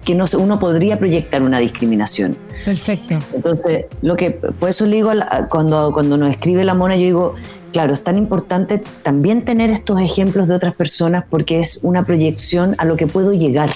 que 0.04 0.16
no 0.16 0.26
uno 0.38 0.60
podría 0.60 0.97
proyectar 0.97 1.43
una 1.43 1.60
discriminación. 1.60 2.38
Perfecto. 2.66 3.20
Entonces, 3.34 3.86
lo 4.02 4.16
que, 4.16 4.32
por 4.32 4.70
eso 4.70 4.86
le 4.86 4.95
digo, 4.95 5.12
cuando, 5.49 5.91
cuando 5.93 6.18
nos 6.18 6.32
escribe 6.32 6.64
la 6.64 6.74
mona, 6.74 6.95
yo 6.95 7.04
digo, 7.04 7.36
claro, 7.72 7.93
es 7.93 8.04
tan 8.04 8.18
importante 8.18 8.82
también 9.04 9.45
tener 9.45 9.70
estos 9.70 9.99
ejemplos 9.99 10.47
de 10.47 10.56
otras 10.56 10.76
personas 10.76 11.26
porque 11.30 11.60
es 11.60 11.80
una 11.84 12.04
proyección 12.04 12.76
a 12.78 12.86
lo 12.86 12.97
que 12.97 13.08
puedo 13.08 13.34
llegar 13.34 13.70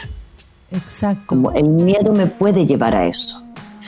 Exacto. 0.71 1.23
como 1.27 1.51
el 1.51 1.69
miedo 1.69 2.13
me 2.13 2.27
puede 2.27 2.65
llevar 2.65 2.95
a 2.95 3.05
eso. 3.05 3.41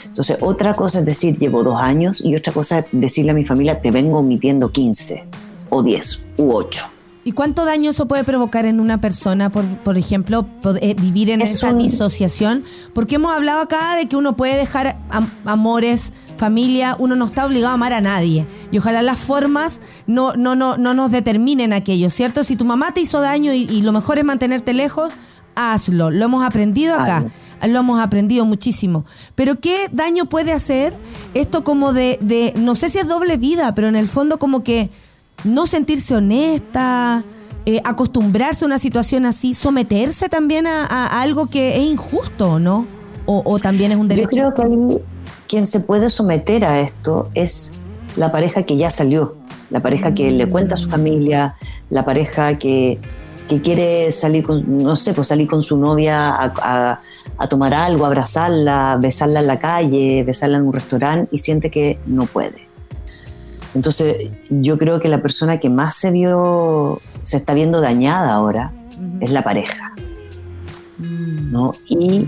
Entonces, 0.05 0.37
otra 0.41 0.73
cosa 0.73 0.99
es 0.99 1.05
decir, 1.05 1.37
llevo 1.37 1.63
dos 1.63 1.79
años 1.79 2.21
y 2.23 2.35
otra 2.35 2.51
cosa 2.51 2.79
es 2.79 2.85
decirle 2.91 3.31
a 3.31 3.33
mi 3.35 3.45
familia, 3.45 3.81
te 3.81 3.91
vengo 3.91 4.19
omitiendo 4.19 4.71
15 4.71 5.25
o 5.69 5.83
10 5.83 6.27
u 6.37 6.53
8. 6.53 6.96
¿Y 7.27 7.33
cuánto 7.33 7.65
daño 7.65 7.89
eso 7.89 8.07
puede 8.07 8.23
provocar 8.23 8.65
en 8.65 8.79
una 8.79 9.01
persona, 9.01 9.51
por, 9.51 9.65
por 9.65 9.97
ejemplo, 9.97 10.45
eh, 10.79 10.95
vivir 10.97 11.29
en 11.29 11.41
Es 11.41 11.55
esa 11.55 11.71
un- 11.73 11.79
disociación? 11.79 12.63
Porque 12.93 13.15
hemos 13.15 13.33
hablado 13.33 13.59
acá 13.59 13.95
de 13.97 14.07
que 14.07 14.15
uno 14.15 14.37
puede 14.37 14.55
dejar 14.55 14.95
am- 15.09 15.29
amores, 15.43 16.13
familia, 16.37 16.95
uno 16.99 17.17
no 17.17 17.25
está 17.25 17.45
obligado 17.45 17.71
a 17.71 17.73
amar 17.73 17.91
a 17.91 17.99
nadie. 17.99 18.47
Y 18.71 18.77
ojalá 18.77 19.01
las 19.01 19.19
formas 19.19 19.81
no, 20.07 20.35
no, 20.35 20.55
no, 20.55 20.77
no 20.77 20.93
nos 20.93 21.11
determinen 21.11 21.73
aquello, 21.73 22.09
¿cierto? 22.09 22.45
Si 22.45 22.55
tu 22.55 22.63
mamá 22.63 22.93
te 22.93 23.01
hizo 23.01 23.19
daño 23.19 23.51
y, 23.51 23.63
y 23.63 23.81
lo 23.81 23.91
mejor 23.91 24.19
es 24.19 24.23
mantenerte 24.23 24.73
lejos, 24.73 25.11
hazlo. 25.55 26.11
Lo 26.11 26.23
hemos 26.23 26.45
aprendido 26.45 26.95
acá. 26.95 27.25
Lo 27.67 27.79
hemos 27.79 27.99
aprendido 27.99 28.45
muchísimo. 28.45 29.03
Pero 29.35 29.59
¿qué 29.59 29.89
daño 29.91 30.29
puede 30.29 30.53
hacer 30.53 30.93
esto 31.33 31.65
como 31.65 31.91
de, 31.91 32.19
de, 32.21 32.53
no 32.55 32.73
sé 32.75 32.89
si 32.89 32.99
es 32.99 33.07
doble 33.09 33.35
vida, 33.35 33.75
pero 33.75 33.89
en 33.89 33.97
el 33.97 34.07
fondo 34.07 34.39
como 34.39 34.63
que 34.63 34.89
no 35.43 35.65
sentirse 35.67 36.15
honesta, 36.15 37.23
eh, 37.65 37.81
acostumbrarse 37.83 38.65
a 38.65 38.67
una 38.67 38.79
situación 38.79 39.25
así, 39.25 39.53
someterse 39.53 40.29
también 40.29 40.67
a, 40.67 40.85
a 40.85 41.21
algo 41.21 41.47
que 41.47 41.77
es 41.77 41.83
injusto, 41.83 42.59
¿no? 42.59 42.87
O, 43.25 43.41
o 43.45 43.59
también 43.59 43.91
es 43.91 43.97
un 43.97 44.07
Yo 44.07 44.15
derecho. 44.15 44.29
creo 44.29 44.53
que 44.53 44.61
ahí 44.63 44.97
quien 45.47 45.65
se 45.65 45.81
puede 45.81 46.09
someter 46.09 46.65
a 46.65 46.79
esto 46.79 47.29
es 47.33 47.75
la 48.15 48.31
pareja 48.31 48.63
que 48.63 48.77
ya 48.77 48.89
salió, 48.89 49.35
la 49.69 49.81
pareja 49.81 50.13
que 50.13 50.31
le 50.31 50.47
cuenta 50.49 50.75
a 50.75 50.77
su 50.77 50.89
familia, 50.89 51.55
la 51.89 52.03
pareja 52.05 52.57
que, 52.57 52.99
que 53.47 53.61
quiere 53.61 54.11
salir 54.11 54.43
con, 54.45 54.77
no 54.77 54.95
sé, 54.95 55.13
pues 55.13 55.27
salir 55.27 55.47
con 55.47 55.61
su 55.61 55.77
novia 55.77 56.29
a, 56.29 56.53
a- 56.61 57.01
a 57.39 57.47
tomar 57.47 57.73
algo, 57.73 58.05
abrazarla, 58.05 58.97
besarla 58.99 59.41
en 59.41 59.47
la 59.47 59.59
calle, 59.59 60.23
besarla 60.23 60.57
en 60.57 60.63
un 60.63 60.73
restaurante 60.73 61.29
y 61.35 61.37
siente 61.37 61.69
que 61.69 61.99
no 62.07 62.25
puede. 62.25 62.66
Entonces, 63.77 64.31
yo 64.49 64.79
creo 64.79 64.99
que 64.99 65.07
la 65.07 65.21
persona 65.21 65.59
que 65.59 65.69
más 65.69 65.93
se 65.93 66.09
vio, 66.09 66.99
se 67.21 67.37
está 67.37 67.53
viendo 67.53 67.79
dañada 67.79 68.33
ahora 68.33 68.73
es 69.21 69.29
la 69.29 69.43
pareja. 69.43 69.93
¿no? 70.97 71.73
Y, 71.87 72.27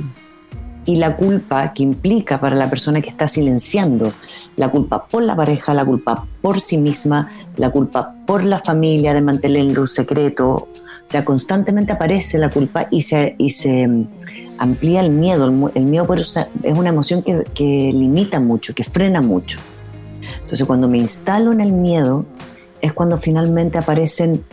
y 0.85 0.97
la 0.97 1.17
culpa 1.17 1.73
que 1.73 1.81
implica 1.81 2.39
para 2.39 2.55
la 2.55 2.69
persona 2.69 3.01
que 3.01 3.09
está 3.09 3.27
silenciando, 3.27 4.13
la 4.57 4.69
culpa 4.69 5.07
por 5.07 5.23
la 5.23 5.35
pareja, 5.35 5.73
la 5.73 5.83
culpa 5.83 6.23
por 6.39 6.59
sí 6.59 6.77
misma, 6.77 7.31
la 7.57 7.71
culpa 7.71 8.13
por 8.27 8.43
la 8.43 8.59
familia 8.59 9.15
de 9.15 9.21
mantenerlo 9.21 9.87
secreto. 9.87 10.47
O 10.49 10.67
sea, 11.07 11.25
constantemente 11.25 11.93
aparece 11.93 12.37
la 12.37 12.51
culpa 12.51 12.87
y 12.91 13.01
se, 13.01 13.33
y 13.39 13.49
se 13.49 13.87
mm, 13.87 14.07
amplía 14.59 15.01
el 15.01 15.09
miedo. 15.09 15.47
El, 15.73 15.85
miedo 15.85 16.05
por 16.05 16.19
es 16.19 16.37
una 16.63 16.89
emoción 16.89 17.23
que, 17.23 17.43
que 17.55 17.89
limita 17.91 18.39
mucho, 18.39 18.75
que 18.75 18.83
frena 18.83 19.19
mucho. 19.19 19.59
Entonces, 20.41 20.65
cuando 20.65 20.87
me 20.87 20.97
instalo 20.97 21.51
en 21.51 21.61
el 21.61 21.71
miedo, 21.73 22.25
es 22.81 22.93
cuando 22.93 23.17
finalmente 23.17 23.77
aparecen 23.77 24.43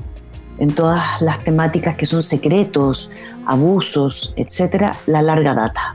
en 0.58 0.72
todas 0.72 1.20
las 1.20 1.44
temáticas 1.44 1.96
que 1.96 2.06
son 2.06 2.22
secretos, 2.22 3.10
abusos, 3.46 4.32
etcétera, 4.36 4.96
la 5.06 5.22
larga 5.22 5.54
data. 5.54 5.94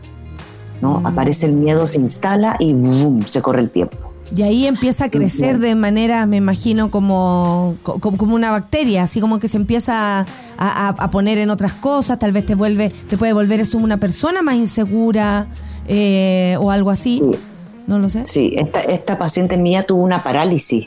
¿no? 0.81 0.97
Aparece 1.05 1.45
el 1.45 1.53
miedo, 1.53 1.85
se 1.87 1.99
instala 1.99 2.55
y 2.59 2.73
¡boom! 2.73 3.23
se 3.27 3.41
corre 3.41 3.61
el 3.61 3.69
tiempo. 3.69 3.97
Y 4.35 4.43
ahí 4.43 4.65
empieza 4.65 5.05
a 5.05 5.09
crecer 5.09 5.59
de 5.59 5.75
manera, 5.75 6.25
me 6.25 6.37
imagino, 6.37 6.89
como, 6.89 7.75
co- 7.83 7.99
como, 7.99 8.17
como 8.17 8.33
una 8.33 8.49
bacteria, 8.51 9.03
así 9.03 9.19
como 9.19 9.39
que 9.39 9.47
se 9.49 9.57
empieza 9.57 10.19
a, 10.21 10.25
a- 10.57 10.87
a 10.97 11.11
poner 11.11 11.37
en 11.37 11.49
otras 11.49 11.73
cosas, 11.73 12.17
tal 12.17 12.31
vez 12.31 12.45
te 12.45 12.55
vuelve, 12.55 12.89
te 13.09 13.17
puede 13.17 13.33
volver 13.33 13.59
eso 13.59 13.77
una 13.77 13.97
persona 13.97 14.41
más 14.41 14.55
insegura 14.55 15.47
eh, 15.87 16.55
o 16.61 16.71
algo 16.71 16.89
así. 16.91 17.21
Sí. 17.31 17.39
No 17.91 17.99
lo 17.99 18.07
sé. 18.07 18.25
Sí, 18.25 18.53
esta, 18.57 18.79
esta 18.79 19.19
paciente 19.19 19.57
mía 19.57 19.83
tuvo 19.83 20.01
una 20.01 20.23
parálisis 20.23 20.85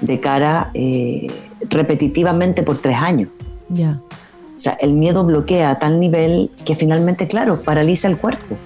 de 0.00 0.20
cara 0.20 0.70
eh, 0.72 1.26
repetitivamente 1.68 2.62
por 2.62 2.78
tres 2.78 2.96
años. 2.96 3.30
Ya. 3.68 4.00
O 4.54 4.58
sea, 4.58 4.74
el 4.74 4.92
miedo 4.92 5.26
bloquea 5.26 5.72
a 5.72 5.80
tal 5.80 5.98
nivel 5.98 6.52
que 6.64 6.76
finalmente, 6.76 7.26
claro, 7.26 7.62
paraliza 7.62 8.06
el 8.06 8.18
cuerpo. 8.18 8.56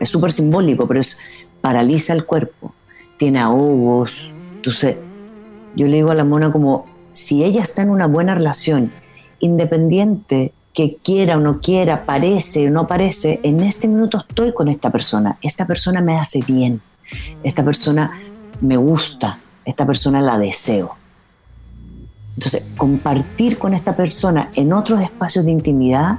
Es 0.00 0.08
súper 0.08 0.32
simbólico, 0.32 0.88
pero 0.88 0.98
es 0.98 1.20
paraliza 1.60 2.14
el 2.14 2.26
cuerpo. 2.26 2.74
Tiene 3.16 3.38
ahogos. 3.38 4.32
Entonces, 4.56 4.96
yo 5.76 5.86
le 5.86 5.98
digo 5.98 6.10
a 6.10 6.16
la 6.16 6.24
mona 6.24 6.50
como, 6.50 6.82
si 7.12 7.44
ella 7.44 7.62
está 7.62 7.82
en 7.82 7.90
una 7.90 8.08
buena 8.08 8.34
relación, 8.34 8.90
independiente 9.38 10.52
que 10.74 10.96
quiera 10.96 11.36
o 11.36 11.40
no 11.40 11.60
quiera, 11.60 12.06
parece 12.06 12.66
o 12.66 12.70
no 12.72 12.88
parece, 12.88 13.38
en 13.44 13.60
este 13.60 13.86
minuto 13.86 14.18
estoy 14.18 14.52
con 14.52 14.66
esta 14.66 14.90
persona. 14.90 15.38
Esta 15.42 15.64
persona 15.64 16.00
me 16.00 16.18
hace 16.18 16.40
bien. 16.44 16.82
Esta 17.42 17.64
persona 17.64 18.20
me 18.60 18.76
gusta. 18.76 19.38
Esta 19.64 19.86
persona 19.86 20.20
la 20.20 20.38
deseo. 20.38 20.96
Entonces, 22.36 22.68
compartir 22.76 23.58
con 23.58 23.74
esta 23.74 23.96
persona 23.96 24.50
en 24.54 24.72
otros 24.72 25.02
espacios 25.02 25.44
de 25.44 25.50
intimidad 25.50 26.18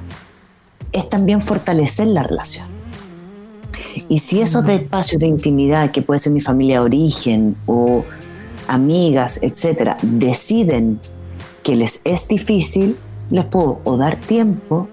es 0.92 1.08
también 1.10 1.42
fortalecer 1.42 2.08
la 2.08 2.24
relación. 2.24 2.68
Y 4.08 4.20
si 4.20 4.42
esos 4.42 4.66
de 4.66 4.76
espacios 4.76 5.20
de 5.20 5.28
intimidad, 5.28 5.92
que 5.92 6.02
puede 6.02 6.20
ser 6.20 6.34
mi 6.34 6.42
familia 6.42 6.80
de 6.80 6.86
origen 6.86 7.56
o 7.66 8.06
amigas, 8.68 9.42
etcétera, 9.42 9.98
deciden 10.02 11.00
que 11.64 11.76
les 11.76 12.02
es 12.06 12.28
difícil, 12.28 12.98
les 13.30 13.46
puedo 13.46 13.82
o 13.84 13.98
dar 13.98 14.16
tiempo 14.16 14.88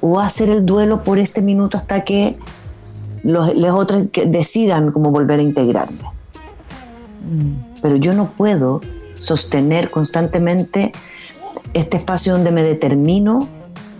o 0.00 0.20
hacer 0.20 0.50
el 0.50 0.66
duelo 0.66 1.04
por 1.04 1.18
este 1.18 1.42
minuto 1.42 1.76
hasta 1.76 2.04
que 2.04 2.36
los, 3.22 3.54
los 3.54 3.78
otros 3.78 4.06
que 4.12 4.26
decidan 4.26 4.92
cómo 4.92 5.10
volver 5.10 5.40
a 5.40 5.42
integrarme. 5.42 6.04
Pero 7.82 7.96
yo 7.96 8.14
no 8.14 8.30
puedo 8.30 8.80
sostener 9.14 9.90
constantemente 9.90 10.92
este 11.74 11.98
espacio 11.98 12.32
donde 12.32 12.50
me 12.50 12.62
determino 12.62 13.46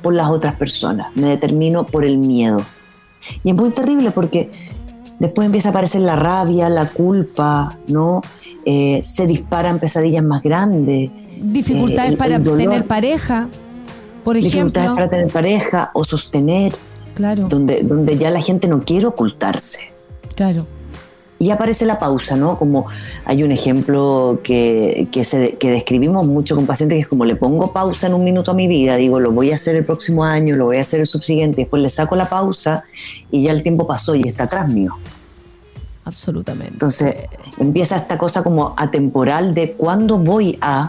por 0.03 0.15
las 0.15 0.31
otras 0.31 0.57
personas, 0.57 1.09
me 1.15 1.29
determino 1.29 1.85
por 1.85 2.05
el 2.05 2.19
miedo. 2.19 2.63
Y 3.45 3.51
es 3.51 3.57
muy 3.57 3.71
terrible 3.71 4.11
porque 4.11 4.51
después 5.19 5.45
empieza 5.47 5.69
a 5.69 5.73
aparecer 5.73 6.01
la 6.03 6.17
rabia, 6.17 6.69
la 6.71 6.89
culpa, 6.89 7.77
¿no? 7.89 8.23
Eh, 8.65 9.01
se 9.03 9.27
disparan 9.27 9.79
pesadillas 9.79 10.25
más 10.25 10.43
grandes. 10.43 11.11
Dificultades 11.43 12.11
Eh, 12.11 12.13
el- 12.13 12.19
para 12.19 12.37
el 12.37 12.45
tener 12.45 12.87
pareja, 12.87 13.49
por 14.25 14.37
Dificultades 14.37 14.87
ejemplo. 14.87 14.95
para 14.97 15.11
tener 15.11 15.29
pareja 15.33 15.91
o 15.95 16.05
sostener, 16.05 16.73
Claro, 17.21 17.49
donde, 17.49 17.83
donde 17.83 18.17
ya 18.17 18.31
la 18.31 18.41
gente 18.41 18.67
no 18.67 18.83
quiere 18.83 19.05
ocultarse. 19.05 19.93
claro. 20.35 20.67
Y 21.39 21.51
aparece 21.51 21.85
la 21.87 21.99
pausa, 21.99 22.37
¿no? 22.37 22.59
Como 22.59 22.87
hay 23.27 23.43
un 23.43 23.51
ejemplo 23.51 24.41
que, 24.43 25.09
que, 25.13 25.25
se, 25.25 25.53
que 25.53 25.71
describimos 25.71 26.27
mucho 26.27 26.55
con 26.55 26.67
pacientes 26.67 26.97
que 26.97 27.01
es 27.03 27.09
como 27.09 27.27
le 27.27 27.37
pongo 27.37 27.73
pausa 27.75 28.07
en 28.07 28.15
un 28.15 28.25
minuto 28.25 28.51
a 28.51 28.55
mi 28.55 28.69
vida, 28.69 28.97
digo, 28.97 29.21
lo 29.21 29.33
voy 29.33 29.51
a 29.51 29.57
hacer 29.57 29.77
el 29.77 29.85
próximo 29.85 30.25
año, 30.25 30.57
lo 30.57 30.67
voy 30.67 30.79
a 30.79 30.81
hacer 30.81 31.01
el 31.01 31.07
subsiguiente, 31.07 31.63
después 31.63 31.83
le 31.83 31.91
saco 31.91 32.17
la 32.17 32.29
pausa 32.29 32.85
y 33.31 33.43
ya 33.43 33.53
el 33.53 33.63
tiempo 33.63 33.87
pasó 33.87 34.15
y 34.15 34.27
está 34.27 34.45
atrás 34.45 34.69
mío. 34.69 34.97
Absolutamente. 36.05 36.73
Entonces 36.73 37.17
empieza 37.59 37.97
esta 37.97 38.17
cosa 38.17 38.43
como 38.43 38.75
atemporal 38.77 39.55
de 39.55 39.73
cuándo 39.73 40.19
voy 40.19 40.59
a 40.63 40.89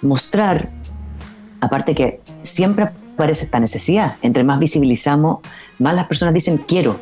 mostrar, 0.00 0.70
aparte 1.60 1.94
que 1.94 2.20
siempre 2.40 2.90
aparece 3.18 3.44
esta 3.44 3.58
necesidad, 3.58 4.14
entre 4.22 4.44
más 4.44 4.60
visibilizamos, 4.60 5.40
más 5.80 5.96
las 5.96 6.06
personas 6.06 6.32
dicen 6.34 6.56
quiero, 6.56 6.96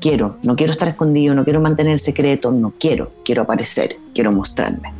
quiero, 0.00 0.36
no 0.42 0.56
quiero 0.56 0.72
estar 0.72 0.88
escondido, 0.88 1.32
no 1.36 1.44
quiero 1.44 1.60
mantener 1.60 1.92
el 1.92 2.00
secreto, 2.00 2.50
no 2.50 2.72
quiero, 2.76 3.12
quiero 3.24 3.42
aparecer, 3.42 3.96
quiero 4.12 4.32
mostrarme. 4.32 4.92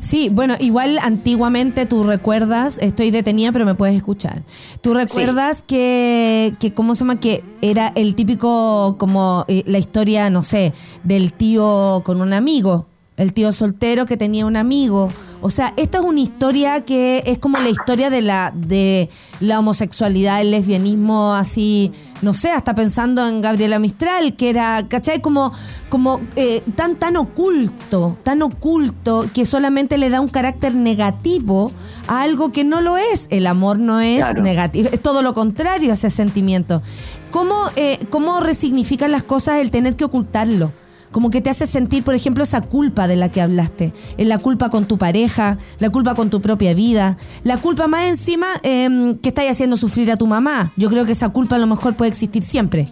Sí, 0.00 0.28
bueno, 0.28 0.56
igual 0.60 0.98
antiguamente 1.02 1.86
tú 1.86 2.04
recuerdas, 2.04 2.78
estoy 2.82 3.10
detenida 3.10 3.50
pero 3.50 3.64
me 3.64 3.74
puedes 3.74 3.96
escuchar. 3.96 4.42
Tú 4.82 4.92
recuerdas 4.92 5.62
que, 5.62 6.54
que, 6.60 6.74
¿cómo 6.74 6.94
se 6.94 7.00
llama? 7.00 7.18
Que 7.18 7.42
era 7.62 7.90
el 7.96 8.14
típico, 8.14 8.96
como 8.98 9.46
eh, 9.48 9.62
la 9.64 9.78
historia, 9.78 10.28
no 10.28 10.42
sé, 10.42 10.74
del 11.02 11.32
tío 11.32 12.02
con 12.04 12.20
un 12.20 12.34
amigo, 12.34 12.86
el 13.18 13.32
tío 13.34 13.52
soltero 13.52 14.06
que 14.06 14.16
tenía 14.16 14.46
un 14.46 14.56
amigo. 14.56 15.10
O 15.40 15.50
sea, 15.50 15.72
esta 15.76 15.98
es 15.98 16.04
una 16.04 16.18
historia 16.18 16.84
que 16.84 17.22
es 17.26 17.38
como 17.38 17.58
la 17.58 17.68
historia 17.68 18.10
de 18.10 18.22
la, 18.22 18.52
de 18.56 19.08
la 19.38 19.60
homosexualidad, 19.60 20.40
el 20.40 20.50
lesbianismo, 20.50 21.34
así, 21.34 21.92
no 22.22 22.34
sé, 22.34 22.50
hasta 22.50 22.74
pensando 22.74 23.24
en 23.28 23.40
Gabriela 23.40 23.78
Mistral, 23.78 24.34
que 24.34 24.50
era, 24.50 24.84
¿cachai? 24.88 25.20
Como, 25.20 25.52
como 25.90 26.20
eh, 26.34 26.62
tan, 26.74 26.96
tan 26.96 27.16
oculto, 27.16 28.16
tan 28.24 28.42
oculto, 28.42 29.26
que 29.32 29.44
solamente 29.44 29.96
le 29.96 30.10
da 30.10 30.20
un 30.20 30.28
carácter 30.28 30.74
negativo 30.74 31.70
a 32.08 32.22
algo 32.22 32.50
que 32.50 32.64
no 32.64 32.80
lo 32.80 32.96
es. 32.96 33.28
El 33.30 33.46
amor 33.46 33.78
no 33.78 34.00
es 34.00 34.18
Claro. 34.24 34.42
negativo, 34.42 34.88
es 34.92 35.00
todo 35.00 35.22
lo 35.22 35.34
contrario 35.34 35.92
a 35.92 35.94
ese 35.94 36.10
sentimiento. 36.10 36.82
¿Cómo, 37.30 37.54
eh, 37.76 37.98
¿Cómo 38.10 38.40
resignifican 38.40 39.12
las 39.12 39.22
cosas 39.22 39.58
el 39.60 39.70
tener 39.70 39.94
que 39.94 40.04
ocultarlo? 40.04 40.72
Como 41.10 41.30
que 41.30 41.40
te 41.40 41.50
hace 41.50 41.66
sentir, 41.66 42.04
por 42.04 42.14
ejemplo, 42.14 42.44
esa 42.44 42.60
culpa 42.60 43.08
de 43.08 43.16
la 43.16 43.30
que 43.30 43.40
hablaste. 43.40 43.92
Eh, 44.18 44.24
La 44.24 44.38
culpa 44.38 44.68
con 44.70 44.86
tu 44.86 44.98
pareja, 44.98 45.56
la 45.78 45.90
culpa 45.90 46.14
con 46.14 46.28
tu 46.30 46.40
propia 46.40 46.74
vida, 46.74 47.16
la 47.44 47.56
culpa 47.58 47.86
más 47.88 48.06
encima 48.08 48.46
eh, 48.62 49.16
que 49.22 49.30
estás 49.30 49.46
haciendo 49.50 49.76
sufrir 49.76 50.10
a 50.12 50.16
tu 50.16 50.26
mamá. 50.26 50.72
Yo 50.76 50.88
creo 50.90 51.04
que 51.06 51.12
esa 51.12 51.30
culpa 51.30 51.56
a 51.56 51.58
lo 51.58 51.66
mejor 51.66 51.94
puede 51.94 52.10
existir 52.10 52.42
siempre. 52.42 52.88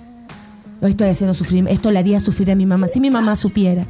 Estoy 0.83 1.09
haciendo 1.09 1.35
sufrir, 1.35 1.67
esto 1.69 1.91
le 1.91 1.99
haría 1.99 2.21
sufrir 2.21 2.51
a 2.51 2.55
mi 2.55 2.67
mamá. 2.67 2.87
Si 2.89 3.01
mi 3.01 3.11
mamá 3.11 3.35
supiera. 3.37 3.87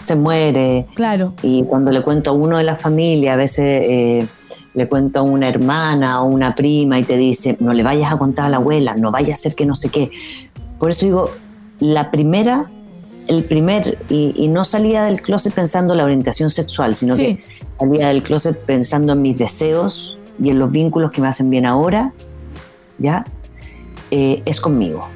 Se 0.00 0.16
muere, 0.16 0.86
Claro. 0.94 1.34
y 1.42 1.62
cuando 1.64 1.90
le 1.90 2.02
cuento 2.02 2.30
a 2.30 2.32
uno 2.32 2.56
de 2.56 2.64
la 2.64 2.74
familia, 2.76 3.34
a 3.34 3.36
veces 3.36 3.82
eh, 3.86 4.26
le 4.72 4.88
cuento 4.88 5.20
a 5.20 5.22
una 5.22 5.48
hermana 5.48 6.22
o 6.22 6.26
una 6.26 6.54
prima 6.54 6.98
y 6.98 7.04
te 7.04 7.18
dice, 7.18 7.58
no 7.60 7.74
le 7.74 7.82
vayas 7.82 8.10
a 8.10 8.16
contar 8.16 8.46
a 8.46 8.48
la 8.48 8.56
abuela, 8.56 8.94
no 8.96 9.10
vaya 9.10 9.34
a 9.34 9.36
ser 9.36 9.54
que 9.54 9.66
no 9.66 9.74
sé 9.74 9.90
qué. 9.90 10.10
Por 10.78 10.88
eso 10.90 11.04
digo, 11.04 11.30
la 11.80 12.10
primera, 12.10 12.70
el 13.30 13.44
primer, 13.44 13.96
y, 14.08 14.34
y 14.36 14.48
no 14.48 14.64
salía 14.64 15.04
del 15.04 15.22
closet 15.22 15.54
pensando 15.54 15.94
en 15.94 15.98
la 15.98 16.04
orientación 16.04 16.50
sexual, 16.50 16.94
sino 16.94 17.14
Sí. 17.14 17.36
que 17.36 17.44
salía 17.70 18.08
del 18.08 18.22
closet 18.22 18.58
pensando 18.58 19.12
en 19.12 19.22
mis 19.22 19.38
deseos 19.38 20.18
y 20.42 20.50
en 20.50 20.58
los 20.58 20.70
vínculos 20.70 21.12
que 21.12 21.20
me 21.20 21.28
hacen 21.28 21.48
bien 21.48 21.64
ahora, 21.64 22.12
¿ya? 22.98 23.24
Eh, 24.10 24.42
es 24.44 24.60
conmigo. 24.60 25.06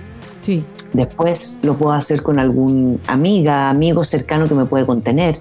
Sí. 0.41 0.65
Después 0.93 1.59
lo 1.63 1.77
puedo 1.77 1.93
hacer 1.93 2.23
con 2.23 2.39
algún 2.39 3.01
amiga, 3.09 3.69
amigo 3.69 4.05
cercano 4.05 4.47
que 4.49 4.55
me 4.55 4.65
puede 4.65 4.87
contener. 4.87 5.41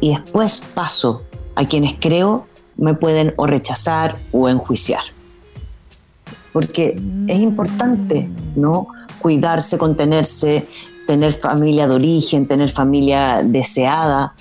Y 0.00 0.10
después 0.10 0.66
paso 0.74 1.22
a 1.54 1.64
quienes 1.64 1.94
creo 1.98 2.46
me 2.76 2.94
pueden 2.94 3.32
o 3.36 3.46
rechazar 3.46 4.16
o 4.32 4.48
enjuiciar. 4.50 5.02
Porque 6.52 7.00
es 7.26 7.38
importante, 7.38 8.28
¿no? 8.54 8.88
Cuidarse, 9.20 9.78
contenerse, 9.78 10.66
tener 11.08 11.32
familia 11.32 11.88
de 11.88 11.94
origen, 11.94 12.46
tener 12.46 12.68
familia 12.68 13.40
deseada. 13.42 14.34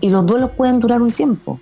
Y 0.00 0.10
los 0.10 0.26
duelos 0.26 0.50
pueden 0.56 0.80
durar 0.80 1.00
un 1.00 1.12
tiempo. 1.12 1.60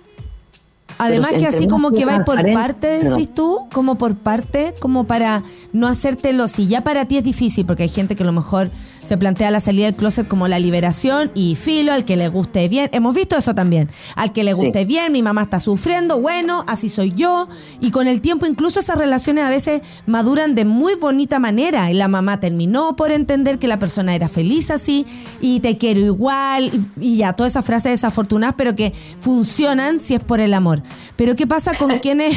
Además 0.97 1.33
que 1.33 1.45
así 1.45 1.67
como 1.67 1.91
que 1.91 2.05
vais 2.05 2.25
por 2.25 2.41
parte, 2.51 3.03
decís 3.03 3.31
tú, 3.31 3.59
como 3.71 3.99
por 3.99 4.15
parte, 4.15 4.73
como 4.79 5.05
para 5.05 5.43
no 5.73 5.87
hacértelo. 5.87 6.47
Si 6.47 6.67
ya 6.67 6.81
para 6.81 7.05
ti 7.05 7.17
es 7.17 7.23
difícil, 7.23 7.67
porque 7.67 7.83
hay 7.83 7.89
gente 7.89 8.15
que 8.15 8.23
a 8.23 8.25
lo 8.25 8.31
mejor 8.31 8.71
se 9.01 9.17
plantea 9.17 9.51
la 9.51 9.59
salida 9.59 9.85
del 9.85 9.95
closet 9.95 10.27
como 10.27 10.47
la 10.47 10.59
liberación 10.59 11.31
y 11.33 11.55
filo, 11.55 11.93
al 11.93 12.05
que 12.05 12.17
le 12.17 12.27
guste 12.27 12.67
bien. 12.69 12.89
Hemos 12.93 13.15
visto 13.15 13.37
eso 13.37 13.53
también. 13.55 13.89
Al 14.15 14.31
que 14.33 14.43
le 14.43 14.53
Sí. 14.55 14.61
guste 14.61 14.85
bien, 14.85 15.11
mi 15.11 15.21
mamá 15.21 15.43
está 15.43 15.59
sufriendo, 15.59 16.19
bueno, 16.21 16.63
así 16.67 16.89
soy 16.89 17.11
yo. 17.15 17.47
Y 17.79 17.91
con 17.91 18.07
el 18.07 18.21
tiempo 18.21 18.45
incluso 18.45 18.79
esas 18.79 18.97
relaciones 18.97 19.43
a 19.45 19.49
veces 19.49 19.81
maduran 20.05 20.55
de 20.55 20.65
muy 20.65 20.95
bonita 20.95 21.39
manera. 21.39 21.89
Y 21.91 21.95
la 21.95 22.07
mamá 22.07 22.39
terminó 22.39 22.95
por 22.95 23.11
entender 23.11 23.59
que 23.59 23.67
la 23.67 23.79
persona 23.79 24.13
era 24.15 24.29
feliz 24.29 24.69
así 24.71 25.05
y 25.41 25.59
te 25.61 25.77
quiero 25.77 25.99
igual 26.01 26.71
y, 26.99 27.07
y 27.13 27.17
ya, 27.17 27.33
todas 27.33 27.53
esas 27.53 27.65
frases 27.65 27.91
desafortunadas, 27.93 28.55
pero 28.57 28.75
que 28.75 28.93
funcionan 29.19 29.99
si 29.99 30.13
es 30.15 30.19
por 30.19 30.39
el 30.39 30.53
amor. 30.53 30.83
Pero 31.15 31.35
¿qué 31.35 31.47
pasa 31.47 31.73
con 31.75 31.89
quienes, 32.01 32.35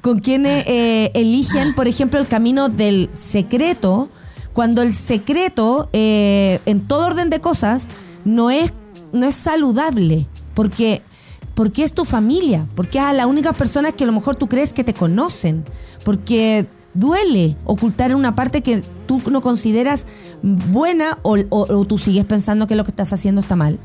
con 0.00 0.18
quienes 0.18 0.64
eh, 0.66 1.10
eligen, 1.14 1.74
por 1.74 1.88
ejemplo, 1.88 2.20
el 2.20 2.28
camino 2.28 2.68
del 2.68 3.08
secreto? 3.12 4.10
Cuando 4.52 4.82
el 4.82 4.92
secreto, 4.92 5.88
eh, 5.92 6.60
en 6.66 6.80
todo 6.86 7.06
orden 7.06 7.30
de 7.30 7.40
cosas, 7.40 7.88
no 8.24 8.50
es, 8.50 8.72
no 9.12 9.26
es 9.26 9.34
saludable, 9.34 10.26
porque, 10.54 11.02
porque 11.54 11.82
es 11.84 11.92
tu 11.94 12.04
familia, 12.04 12.68
porque 12.74 12.98
es 12.98 13.04
a 13.04 13.12
las 13.12 13.26
únicas 13.26 13.56
personas 13.56 13.94
que 13.94 14.04
a 14.04 14.06
lo 14.06 14.12
mejor 14.12 14.36
tú 14.36 14.48
crees 14.48 14.72
que 14.72 14.84
te 14.84 14.92
conocen, 14.94 15.64
porque 16.04 16.66
duele 16.94 17.56
ocultar 17.64 18.14
una 18.14 18.34
parte 18.34 18.60
que 18.62 18.82
tú 19.06 19.22
no 19.30 19.40
consideras 19.40 20.06
buena 20.42 21.18
o, 21.22 21.36
o- 21.48 21.74
o 21.78 21.84
tú 21.86 21.96
sigues 21.96 22.24
pensando 22.26 22.66
que 22.66 22.74
lo 22.74 22.84
que 22.84 22.90
estás 22.90 23.12
haciendo 23.12 23.40
está 23.40 23.56
mal. 23.56 23.78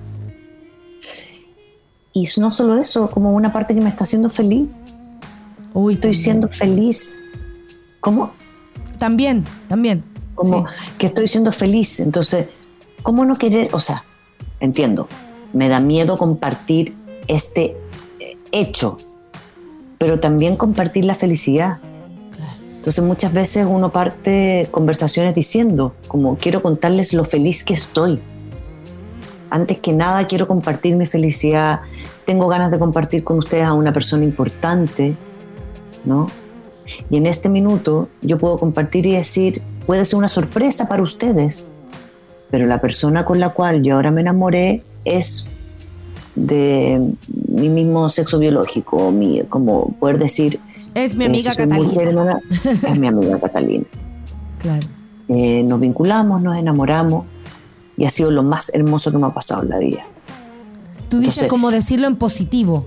Y 2.14 2.28
no 2.40 2.52
solo 2.52 2.76
eso, 2.76 3.12
como 3.12 3.32
una 3.34 3.54
parte 3.54 3.76
que 3.76 3.82
me 3.82 3.90
está 3.90 4.04
haciendo 4.04 4.30
feliz. 4.30 4.68
Uy, 5.74 5.94
Estoy 5.94 6.12
también. 6.12 6.24
siendo 6.24 6.50
feliz. 6.50 7.16
¿Cómo? 8.00 8.32
También, 8.98 9.44
también. 9.68 10.04
Como 10.38 10.70
sí. 10.70 10.76
que 10.98 11.08
estoy 11.08 11.28
siendo 11.28 11.52
feliz. 11.52 12.00
Entonces, 12.00 12.46
¿cómo 13.04 13.26
no 13.26 13.38
querer? 13.38 13.70
O 13.74 13.82
sea, 13.82 14.06
entiendo, 14.60 15.10
me 15.52 15.68
da 15.68 15.80
miedo 15.80 16.18
compartir 16.18 16.96
este 17.28 17.76
eh, 18.20 18.38
hecho, 18.52 18.98
pero 19.98 20.20
también 20.20 20.56
compartir 20.56 21.06
la 21.06 21.16
felicidad. 21.16 21.80
Entonces 22.78 23.04
muchas 23.04 23.34
veces 23.34 23.66
uno 23.70 23.92
parte 23.92 24.70
conversaciones 24.72 25.36
diciendo, 25.36 25.94
como 26.08 26.38
quiero 26.38 26.62
contarles 26.62 27.14
lo 27.14 27.26
feliz 27.26 27.66
que 27.66 27.74
estoy. 27.74 28.20
Antes 29.50 29.80
que 29.80 29.94
nada 29.94 30.26
quiero 30.28 30.48
compartir 30.48 30.96
mi 30.96 31.06
felicidad, 31.06 31.82
tengo 32.26 32.48
ganas 32.48 32.72
de 32.72 32.80
compartir 32.80 33.24
con 33.24 33.40
ustedes 33.40 33.66
a 33.66 33.74
una 33.74 33.92
persona 33.92 34.24
importante, 34.24 35.18
¿no? 36.06 36.30
Y 37.10 37.18
en 37.18 37.26
este 37.26 37.50
minuto 37.50 38.10
yo 38.22 38.38
puedo 38.38 38.58
compartir 38.58 39.06
y 39.06 39.14
decir, 39.14 39.64
puede 39.88 40.06
ser 40.06 40.20
una 40.20 40.28
sorpresa 40.28 40.88
para 40.88 41.02
ustedes, 41.02 41.72
pero 42.52 42.68
la 42.68 42.80
persona 42.80 43.26
con 43.26 43.40
la 43.40 43.50
cual 43.50 43.82
yo 43.82 43.96
ahora 43.96 44.12
me 44.12 44.22
enamoré 44.22 44.84
es 45.06 45.50
de 46.36 47.14
mi 47.50 47.70
mismo 47.70 48.08
sexo 48.10 48.38
biológico, 48.38 49.12
mi, 49.12 49.42
como 49.50 49.90
poder 50.00 50.20
decir, 50.20 50.60
Es 50.94 51.16
mi 51.16 51.24
eh, 51.24 51.28
amiga 51.28 51.52
mujer, 51.52 51.68
Catalina. 51.68 52.02
hermana, 52.04 52.40
es 52.84 53.00
mi 53.00 53.08
amiga 53.08 53.40
Catalina. 53.42 53.86
Claro. 54.60 54.88
Eh, 55.30 55.64
nos 55.64 55.80
vinculamos, 55.80 56.42
nos 56.44 56.56
enamoramos 56.58 57.26
y 57.98 58.06
ha 58.06 58.10
sido 58.12 58.30
lo 58.30 58.44
más 58.44 58.74
hermoso 58.76 59.12
que 59.12 59.18
me 59.18 59.26
ha 59.26 59.34
pasado 59.34 59.64
en 59.64 59.70
la 59.70 59.78
vida. 59.80 60.06
Tú 61.10 61.18
dices 61.20 61.36
Entonces- 61.38 61.50
como 61.50 61.72
decirlo 61.72 62.08
en 62.08 62.16
positivo. 62.18 62.86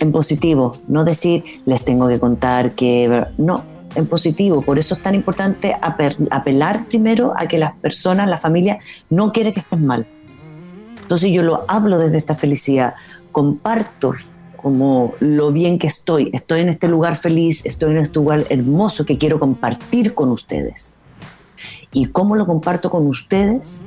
En 0.00 0.12
positivo, 0.12 0.76
no 0.88 1.04
decir 1.04 1.42
les 1.64 1.84
tengo 1.84 2.08
que 2.08 2.18
contar 2.18 2.74
que... 2.74 3.24
No, 3.38 3.62
en 3.94 4.06
positivo. 4.06 4.62
Por 4.62 4.78
eso 4.78 4.94
es 4.94 5.02
tan 5.02 5.14
importante 5.14 5.74
ape- 5.80 6.28
apelar 6.30 6.86
primero 6.86 7.32
a 7.36 7.46
que 7.46 7.58
las 7.58 7.74
personas, 7.74 8.28
la 8.28 8.38
familia, 8.38 8.78
no 9.10 9.32
quiere 9.32 9.52
que 9.52 9.60
estés 9.60 9.80
mal. 9.80 10.06
Entonces 11.00 11.30
yo 11.32 11.42
lo 11.42 11.64
hablo 11.68 11.98
desde 11.98 12.16
esta 12.16 12.34
felicidad, 12.34 12.94
comparto 13.32 14.14
como 14.56 15.12
lo 15.20 15.52
bien 15.52 15.78
que 15.78 15.86
estoy, 15.86 16.30
estoy 16.32 16.62
en 16.62 16.70
este 16.70 16.88
lugar 16.88 17.16
feliz, 17.16 17.66
estoy 17.66 17.90
en 17.90 17.98
este 17.98 18.14
lugar 18.14 18.46
hermoso 18.48 19.04
que 19.04 19.18
quiero 19.18 19.38
compartir 19.38 20.14
con 20.14 20.30
ustedes. 20.30 21.00
¿Y 21.92 22.06
cómo 22.06 22.34
lo 22.36 22.46
comparto 22.46 22.90
con 22.90 23.06
ustedes? 23.06 23.86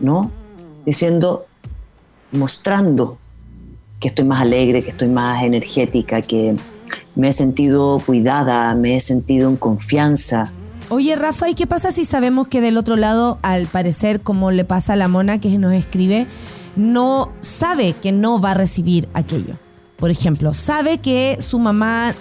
¿No? 0.00 0.30
Diciendo, 0.84 1.46
mostrando 2.30 3.16
que 4.00 4.08
estoy 4.08 4.24
más 4.24 4.42
alegre, 4.42 4.82
que 4.82 4.90
estoy 4.90 5.08
más 5.08 5.42
energética, 5.42 6.20
que 6.20 6.56
me 7.14 7.28
he 7.28 7.32
sentido 7.32 8.00
cuidada, 8.04 8.74
me 8.74 8.96
he 8.96 9.00
sentido 9.00 9.48
en 9.48 9.56
confianza. 9.56 10.52
Oye, 10.88 11.16
Rafa, 11.16 11.48
¿y 11.48 11.54
qué 11.54 11.66
pasa 11.66 11.90
si 11.90 12.04
sabemos 12.04 12.48
que 12.48 12.60
del 12.60 12.76
otro 12.76 12.96
lado, 12.96 13.38
al 13.42 13.66
parecer, 13.66 14.20
como 14.20 14.50
le 14.50 14.64
pasa 14.64 14.92
a 14.92 14.96
la 14.96 15.08
mona 15.08 15.40
que 15.40 15.58
nos 15.58 15.72
escribe, 15.72 16.26
no 16.76 17.32
sabe 17.40 17.94
que 17.94 18.12
no 18.12 18.40
va 18.40 18.50
a 18.50 18.54
recibir 18.54 19.08
aquello? 19.14 19.56
Por 19.96 20.10
ejemplo, 20.10 20.52
sabe 20.52 20.98
que 20.98 21.38
su 21.40 21.58
mamá, 21.58 22.14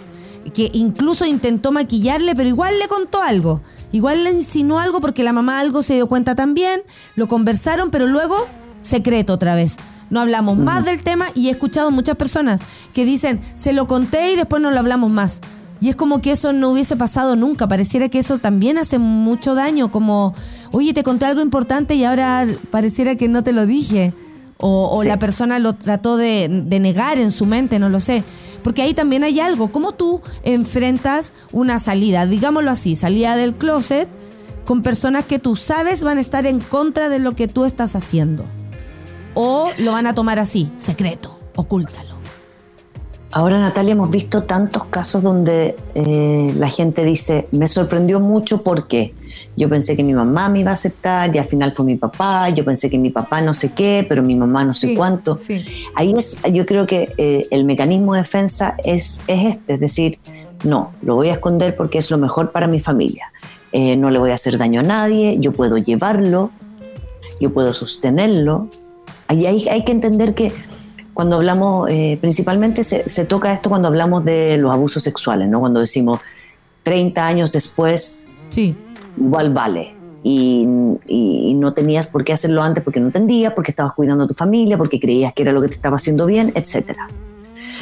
que 0.54 0.70
incluso 0.74 1.26
intentó 1.26 1.72
maquillarle, 1.72 2.36
pero 2.36 2.48
igual 2.48 2.78
le 2.80 2.88
contó 2.88 3.22
algo. 3.22 3.62
Igual 3.92 4.24
le 4.24 4.32
insinuó 4.32 4.80
algo 4.80 5.02
porque 5.02 5.24
la 5.24 5.34
mamá 5.34 5.60
algo 5.60 5.82
se 5.82 5.96
dio 5.96 6.08
cuenta 6.08 6.36
también, 6.36 6.82
lo 7.16 7.28
conversaron, 7.28 7.92
pero 7.92 8.08
luego 8.08 8.38
secreto 8.82 9.34
otra 9.34 9.56
vez. 9.56 9.78
No 10.12 10.20
hablamos 10.22 10.58
más 10.58 10.86
del 10.86 11.04
tema 11.04 11.26
y 11.34 11.48
he 11.48 11.52
escuchado 11.52 11.90
muchas 11.90 12.16
personas 12.18 12.62
que 12.94 13.06
dicen, 13.06 13.40
se 13.56 13.74
lo 13.74 13.88
conté 13.88 14.34
y 14.34 14.36
después 14.36 14.62
no 14.62 14.70
lo 14.70 14.78
hablamos 14.80 15.10
más. 15.10 15.42
Y 15.80 15.90
es 15.90 15.96
como 15.96 16.22
que 16.22 16.34
eso 16.34 16.54
no 16.54 16.70
hubiese 16.70 16.96
pasado 16.96 17.36
nunca. 17.36 17.68
Pareciera 17.68 18.08
que 18.10 18.20
eso 18.20 18.38
también 18.38 18.78
hace 18.78 19.00
mucho 19.00 19.56
daño. 19.56 19.90
Como, 19.92 20.36
oye, 20.72 20.94
te 20.94 21.02
conté 21.02 21.26
algo 21.26 21.42
importante 21.42 21.96
y 21.96 22.04
ahora 22.04 22.46
pareciera 22.70 23.16
que 23.16 23.28
no 23.28 23.42
te 23.42 23.52
lo 23.52 23.66
dije. 23.66 24.14
O, 24.58 24.92
o 24.96 25.02
Sí. 25.02 25.08
la 25.08 25.18
persona 25.18 25.58
lo 25.58 25.74
trató 25.74 26.18
de, 26.18 26.48
de 26.68 26.80
negar 26.80 27.18
en 27.18 27.32
su 27.32 27.48
mente, 27.48 27.80
no 27.80 27.90
lo 27.90 28.00
sé. 28.00 28.24
Porque 28.64 28.84
ahí 28.84 28.94
también 28.94 29.24
hay 29.24 29.40
algo. 29.40 29.72
¿Cómo 29.72 29.94
tú 29.94 30.22
enfrentas 30.44 31.34
una 31.52 31.80
salida, 31.80 32.28
digámoslo 32.28 32.70
así, 32.70 32.96
salida 32.96 33.36
del 33.36 33.56
closet 33.56 34.08
con 34.66 34.84
personas 34.84 35.26
que 35.26 35.40
tú 35.40 35.56
sabes 35.56 36.04
van 36.04 36.20
a 36.20 36.22
estar 36.22 36.46
en 36.46 36.60
contra 36.60 37.10
de 37.10 37.18
lo 37.18 37.34
que 37.34 37.48
tú 37.48 37.66
estás 37.66 37.96
haciendo? 37.96 38.46
O 39.34 39.70
lo 39.80 39.92
van 39.94 40.08
a 40.08 40.14
tomar 40.16 40.40
así, 40.40 40.72
secreto, 40.76 41.38
ocúltalo. 41.56 42.12
Ahora, 43.34 43.60
Natalia, 43.60 43.94
hemos 43.94 44.10
visto 44.10 44.44
tantos 44.44 44.86
casos 44.86 45.24
donde 45.24 45.78
eh, 45.96 46.54
la 46.58 46.68
gente 46.68 47.06
dice, 47.06 47.48
me 47.52 47.68
sorprendió 47.70 48.20
mucho 48.20 48.62
porque 48.62 49.14
yo 49.56 49.70
pensé 49.70 49.96
que 49.96 50.04
mi 50.04 50.14
mamá 50.14 50.50
me 50.50 50.60
iba 50.60 50.72
a 50.72 50.74
aceptar 50.74 51.34
y 51.34 51.40
al 51.40 51.46
final 51.46 51.72
fue 51.72 51.86
mi 51.86 51.96
papá, 51.96 52.50
yo 52.50 52.66
pensé 52.66 52.90
que 52.90 52.98
mi 52.98 53.10
papá 53.10 53.40
no 53.40 53.54
sé 53.54 53.74
qué, 53.74 54.06
pero 54.08 54.22
mi 54.22 54.36
mamá 54.36 54.66
no 54.66 54.74
sé 54.74 54.88
Sí, 54.90 54.96
cuánto. 54.96 55.38
sí. 55.38 55.64
Ahí 55.96 56.14
es, 56.18 56.42
yo 56.52 56.66
creo 56.66 56.86
que 56.86 57.14
eh, 57.18 57.48
el 57.52 57.64
mecanismo 57.64 58.14
de 58.16 58.20
defensa 58.20 58.76
es, 58.84 59.24
es 59.28 59.46
este, 59.56 59.74
es 59.76 59.80
decir, 59.80 60.20
no, 60.66 60.92
lo 61.02 61.16
voy 61.16 61.30
a 61.30 61.34
esconder 61.34 61.74
porque 61.78 62.00
es 62.00 62.12
lo 62.12 62.18
mejor 62.18 62.52
para 62.52 62.68
mi 62.68 62.82
familia. 62.82 63.32
Eh, 63.72 63.96
no 63.96 64.10
le 64.12 64.20
voy 64.20 64.32
a 64.32 64.36
hacer 64.36 64.58
daño 64.58 64.82
a 64.82 64.84
nadie, 64.84 65.38
yo 65.40 65.54
puedo 65.54 65.78
llevarlo, 65.78 66.52
yo 67.40 67.54
puedo 67.54 67.74
sostenerlo. 67.74 68.68
Ahí 69.32 69.46
hay, 69.46 69.66
hay 69.70 69.86
que 69.86 69.94
entender 69.94 70.36
que 70.36 70.52
cuando 71.14 71.38
hablamos, 71.38 71.90
eh, 71.90 72.18
principalmente 72.20 72.84
se, 72.84 73.08
se 73.08 73.24
toca 73.26 73.54
esto 73.54 73.70
cuando 73.70 73.88
hablamos 73.88 74.26
de 74.26 74.58
los 74.58 74.72
abusos 74.74 75.02
sexuales, 75.04 75.48
¿no? 75.48 75.62
Cuando 75.62 75.80
decimos 75.80 76.20
30 76.84 77.26
años 77.26 77.54
después, 77.54 78.28
Sí. 78.50 78.76
igual 79.18 79.54
vale. 79.54 79.96
Y, 80.22 80.68
y- 81.08 81.52
y 81.52 81.54
no 81.54 81.74
tenías 81.74 82.08
por 82.08 82.26
qué 82.26 82.34
hacerlo 82.34 82.62
antes 82.62 82.84
porque 82.84 83.00
no 83.00 83.06
entendías, 83.06 83.54
porque 83.54 83.72
estabas 83.72 83.94
cuidando 83.94 84.26
a 84.26 84.28
tu 84.28 84.34
familia, 84.34 84.78
porque 84.78 85.00
creías 85.00 85.32
que 85.34 85.44
era 85.44 85.54
lo 85.54 85.62
que 85.62 85.70
te 85.70 85.76
estaba 85.76 85.96
haciendo 85.96 86.26
bien, 86.26 86.52
etc. 86.56 86.92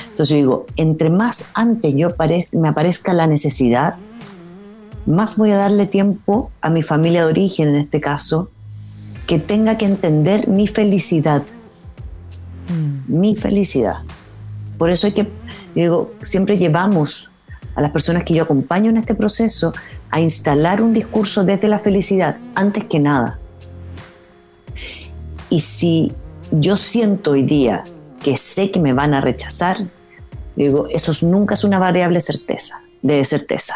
Entonces 0.03 0.29
yo 0.29 0.35
digo, 0.35 0.63
entre 0.75 1.09
más 1.09 1.45
antes 1.55 1.95
yo 1.95 2.09
me 2.51 2.67
aparezca 2.67 3.13
la 3.13 3.25
necesidad, 3.25 3.95
más 5.07 5.35
voy 5.37 5.49
a 5.49 5.57
darle 5.57 5.87
tiempo 5.87 6.51
a 6.61 6.69
mi 6.69 6.83
familia 6.83 7.21
de 7.25 7.31
origen, 7.31 7.69
en 7.69 7.75
este 7.77 7.99
caso, 7.99 8.51
que 9.29 9.37
tenga 9.37 9.77
que 9.77 9.85
entender 9.85 10.47
mi 10.47 10.65
felicidad. 10.65 11.43
Mi 13.07 13.35
felicidad. 13.35 13.97
Por 14.79 14.89
eso 14.89 15.05
hay 15.05 15.13
que, 15.13 15.29
digo, 15.75 16.15
siempre 16.23 16.57
llevamos 16.57 17.29
a 17.75 17.81
las 17.81 17.91
personas 17.91 18.23
que 18.23 18.33
yo 18.33 18.41
acompaño 18.41 18.89
en 18.89 18.97
este 18.97 19.13
proceso 19.13 19.71
a 20.09 20.19
instalar 20.19 20.81
un 20.81 20.93
discurso 20.93 21.43
desde 21.43 21.67
la 21.67 21.77
felicidad, 21.77 22.39
antes 22.55 22.85
que 22.85 22.99
nada. 22.99 23.37
Y 25.51 25.59
si 25.59 26.11
yo 26.49 26.75
siento 26.75 27.29
hoy 27.29 27.43
día 27.43 27.83
que 28.23 28.35
sé 28.35 28.71
que 28.71 28.79
me 28.79 28.93
van 28.93 29.13
a 29.13 29.21
rechazar, 29.21 29.77
digo, 30.55 30.87
eso 30.89 31.13
nunca 31.23 31.53
es 31.53 31.63
una 31.63 31.77
variable 31.77 32.19
certeza, 32.19 32.81
de 33.03 33.23
certeza. 33.23 33.75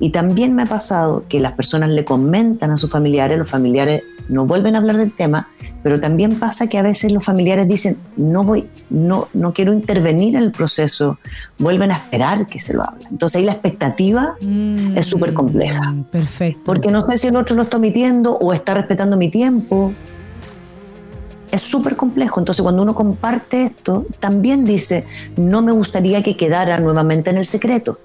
Y 0.00 0.10
también 0.10 0.54
me 0.54 0.62
ha 0.62 0.66
pasado 0.66 1.24
que 1.28 1.40
las 1.40 1.52
personas 1.52 1.90
le 1.90 2.04
comentan 2.04 2.70
a 2.70 2.76
sus 2.76 2.90
familiares, 2.90 3.38
los 3.38 3.50
familiares 3.50 4.02
no 4.28 4.46
vuelven 4.46 4.74
a 4.74 4.78
hablar 4.78 4.96
del 4.96 5.12
tema, 5.12 5.48
Pero 5.82 6.00
también 6.00 6.38
pasa 6.40 6.66
que 6.66 6.76
a 6.76 6.82
veces 6.82 7.12
los 7.12 7.24
familiares 7.24 7.68
dicen, 7.68 7.96
no 8.16 8.42
voy, 8.42 8.68
no, 8.90 9.28
no 9.32 9.52
quiero 9.52 9.72
intervenir 9.72 10.34
en 10.34 10.42
el 10.42 10.50
proceso, 10.50 11.18
vuelven 11.58 11.92
a 11.92 11.96
esperar 11.96 12.48
que 12.48 12.58
se 12.58 12.74
lo 12.74 12.82
hable. 12.82 13.04
Entonces 13.10 13.36
ahí 13.36 13.44
la 13.44 13.52
expectativa 13.52 14.36
es 14.96 15.06
súper 15.06 15.32
compleja. 15.34 15.92
Mm, 15.92 16.04
Perfecto. 16.04 16.62
Porque 16.64 16.90
no 16.90 17.06
sé 17.06 17.16
si 17.16 17.28
el 17.28 17.36
otro 17.36 17.54
lo 17.54 17.62
está 17.62 17.76
omitiendo 17.76 18.32
o 18.32 18.52
está 18.52 18.74
respetando 18.74 19.16
mi 19.16 19.30
tiempo. 19.30 19.92
Es 21.52 21.62
súper 21.62 21.96
complejo. 21.96 22.40
Entonces 22.40 22.62
cuando 22.62 22.82
uno 22.82 22.94
comparte 22.94 23.62
esto, 23.62 24.04
también 24.18 24.64
dice, 24.64 25.06
no 25.36 25.62
me 25.62 25.70
gustaría 25.70 26.24
que 26.24 26.36
quedara 26.36 26.78
nuevamente 26.80 27.30
en 27.30 27.36
el 27.36 27.46
secreto. 27.46 28.00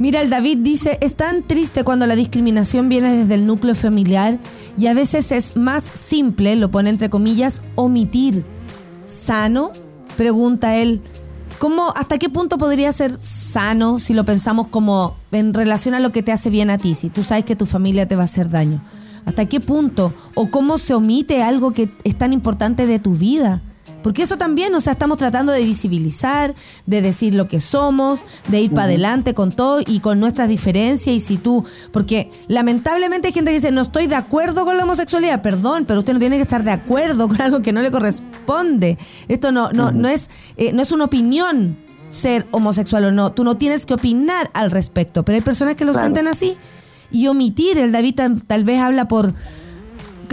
Mira, 0.00 0.22
el 0.22 0.30
David 0.30 0.60
dice, 0.62 0.96
es 1.02 1.14
tan 1.14 1.42
triste 1.42 1.84
cuando 1.84 2.06
la 2.06 2.16
discriminación 2.16 2.88
viene 2.88 3.18
desde 3.18 3.34
el 3.34 3.46
núcleo 3.46 3.74
familiar 3.74 4.38
y 4.78 4.86
a 4.86 4.94
veces 4.94 5.30
es 5.30 5.58
más 5.58 5.90
simple, 5.92 6.56
lo 6.56 6.70
pone 6.70 6.88
entre 6.88 7.10
comillas, 7.10 7.60
omitir. 7.74 8.42
¿Sano? 9.04 9.72
Pregunta 10.16 10.74
él. 10.76 11.02
¿Cómo, 11.58 11.92
¿Hasta 11.94 12.16
qué 12.16 12.30
punto 12.30 12.56
podría 12.56 12.90
ser 12.92 13.14
sano 13.14 13.98
si 13.98 14.14
lo 14.14 14.24
pensamos 14.24 14.68
como 14.68 15.18
en 15.32 15.52
relación 15.52 15.94
a 15.94 16.00
lo 16.00 16.08
que 16.08 16.22
te 16.22 16.32
hace 16.32 16.48
bien 16.48 16.70
a 16.70 16.78
ti? 16.78 16.94
Si 16.94 17.10
tú 17.10 17.22
sabes 17.22 17.44
que 17.44 17.54
tu 17.54 17.66
familia 17.66 18.08
te 18.08 18.16
va 18.16 18.22
a 18.22 18.24
hacer 18.24 18.48
daño. 18.48 18.80
¿Hasta 19.26 19.44
qué 19.44 19.60
punto? 19.60 20.14
¿O 20.34 20.50
cómo 20.50 20.78
se 20.78 20.94
omite 20.94 21.42
algo 21.42 21.74
que 21.74 21.92
es 22.04 22.16
tan 22.16 22.32
importante 22.32 22.86
de 22.86 23.00
tu 23.00 23.16
vida? 23.16 23.60
Porque 24.02 24.22
eso 24.22 24.36
también, 24.38 24.74
o 24.74 24.80
sea, 24.80 24.92
estamos 24.94 25.18
tratando 25.18 25.52
de 25.52 25.64
visibilizar, 25.64 26.54
de 26.86 27.02
decir 27.02 27.34
lo 27.34 27.48
que 27.48 27.60
somos, 27.60 28.24
de 28.48 28.60
ir 28.60 28.70
para 28.70 28.84
adelante 28.84 29.34
con 29.34 29.52
todo 29.52 29.80
y 29.86 30.00
con 30.00 30.20
nuestras 30.20 30.48
diferencias. 30.48 31.14
Y 31.16 31.20
si 31.20 31.36
tú, 31.36 31.64
porque 31.92 32.30
lamentablemente 32.48 33.28
hay 33.28 33.34
gente 33.34 33.50
que 33.50 33.56
dice, 33.56 33.72
no 33.72 33.82
estoy 33.82 34.06
de 34.06 34.16
acuerdo 34.16 34.64
con 34.64 34.76
la 34.76 34.84
homosexualidad, 34.84 35.42
perdón, 35.42 35.84
pero 35.86 36.00
usted 36.00 36.12
no 36.14 36.18
tiene 36.18 36.36
que 36.36 36.42
estar 36.42 36.64
de 36.64 36.70
acuerdo 36.72 37.28
con 37.28 37.40
algo 37.40 37.60
que 37.62 37.72
no 37.72 37.82
le 37.82 37.90
corresponde. 37.90 38.98
Esto 39.28 39.52
no, 39.52 39.72
no, 39.72 39.92
no, 39.92 40.08
es, 40.08 40.30
eh, 40.56 40.72
no 40.72 40.82
es 40.82 40.92
una 40.92 41.04
opinión 41.04 41.78
ser 42.08 42.46
homosexual 42.50 43.04
o 43.04 43.12
no. 43.12 43.32
Tú 43.32 43.44
no 43.44 43.56
tienes 43.56 43.86
que 43.86 43.94
opinar 43.94 44.50
al 44.54 44.70
respecto, 44.70 45.24
pero 45.24 45.36
hay 45.36 45.42
personas 45.42 45.76
que 45.76 45.84
lo 45.84 45.92
Claro. 45.92 46.06
sienten 46.06 46.26
así. 46.28 46.56
Y 47.12 47.26
omitir, 47.26 47.76
el 47.78 47.92
David 47.92 48.14
tal, 48.14 48.44
tal 48.46 48.64
vez 48.64 48.80
habla 48.80 49.08
por 49.08 49.34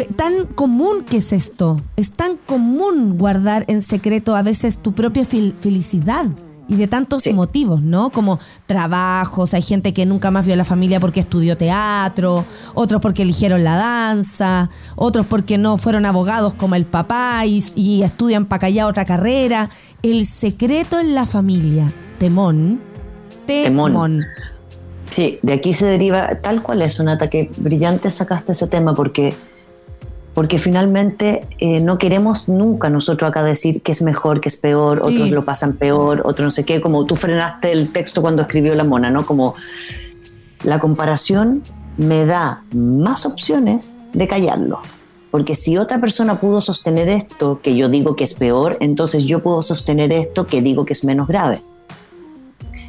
tan 0.06 0.46
común 0.46 1.04
que 1.04 1.18
es 1.18 1.34
esto. 1.34 1.82
Es 1.96 2.12
tan 2.12 2.38
común 2.38 3.18
guardar 3.18 3.66
en 3.68 3.82
secreto 3.82 4.36
a 4.36 4.42
veces 4.42 4.80
tu 4.80 4.94
propia 4.94 5.24
fel- 5.24 5.54
felicidad. 5.58 6.26
Y 6.70 6.76
de 6.76 6.88
tantos 6.88 7.24
Sí. 7.24 7.32
motivos, 7.34 7.82
¿no? 7.82 8.10
Como 8.10 8.40
trabajos, 8.66 9.54
hay 9.54 9.62
gente 9.62 9.94
que 9.94 10.06
nunca 10.06 10.32
más 10.32 10.46
vio 10.46 10.54
a 10.54 10.58
la 10.58 10.66
familia 10.66 11.00
porque 11.00 11.22
estudió 11.22 11.56
teatro, 11.56 12.44
otros 12.74 13.02
porque 13.02 13.22
eligieron 13.22 13.64
la 13.64 13.78
danza, 13.78 14.70
otros 14.98 15.26
porque 15.26 15.58
no 15.58 15.78
fueron 15.78 16.06
abogados 16.06 16.56
como 16.56 16.76
el 16.76 16.86
papá 16.86 17.46
y, 17.46 17.64
y 17.76 18.04
estudian 18.04 18.46
para 18.46 18.68
allá 18.68 18.86
otra 18.88 19.06
carrera. 19.06 19.70
El 20.04 20.26
secreto 20.26 21.00
en 21.00 21.16
la 21.16 21.26
familia, 21.26 21.90
temón, 22.20 22.82
temón. 23.46 23.92
Temón. 23.94 24.26
Sí, 25.10 25.40
de 25.42 25.54
aquí 25.54 25.72
se 25.72 25.86
deriva, 25.86 26.28
tal 26.42 26.62
cual 26.62 26.82
es, 26.82 27.00
un 27.00 27.08
ataque 27.08 27.50
brillante 27.58 28.12
sacaste 28.12 28.52
ese 28.52 28.68
tema 28.68 28.94
porque, 28.94 29.34
porque 30.38 30.60
finalmente 30.60 31.48
eh, 31.58 31.80
no 31.80 31.98
queremos 31.98 32.48
nunca 32.48 32.92
nosotros 32.92 33.28
acá 33.28 33.42
decir 33.42 33.82
que 33.82 33.92
es 33.92 34.04
mejor, 34.04 34.40
que 34.40 34.50
es 34.50 34.58
peor, 34.58 35.02
Sí. 35.04 35.16
otros 35.16 35.32
lo 35.32 35.44
pasan 35.44 35.74
peor, 35.74 36.22
otros 36.26 36.46
no 36.46 36.52
sé 36.52 36.64
qué, 36.64 36.80
como 36.80 37.08
tú 37.08 37.16
frenaste 37.16 37.72
el 37.72 37.92
texto 37.92 38.22
cuando 38.22 38.44
escribió 38.44 38.76
la 38.76 38.84
mona, 38.84 39.10
¿no? 39.10 39.26
Como 39.26 39.56
la 40.64 40.80
comparación 40.80 41.64
me 41.98 42.28
da 42.28 42.64
más 42.72 43.26
opciones 43.26 43.96
de 44.14 44.28
callarlo. 44.28 44.78
Porque 45.32 45.56
si 45.56 45.80
otra 45.80 46.00
persona 46.00 46.40
pudo 46.40 46.62
sostener 46.62 47.10
esto 47.10 47.60
que 47.64 47.76
yo 47.76 47.90
digo 47.90 48.16
que 48.16 48.26
es 48.26 48.36
peor, 48.36 48.78
entonces 48.80 49.24
yo 49.24 49.42
puedo 49.42 49.64
sostener 49.64 50.12
esto 50.12 50.46
que 50.46 50.62
digo 50.62 50.86
que 50.86 50.94
es 50.94 51.04
menos 51.04 51.28
grave. 51.28 51.64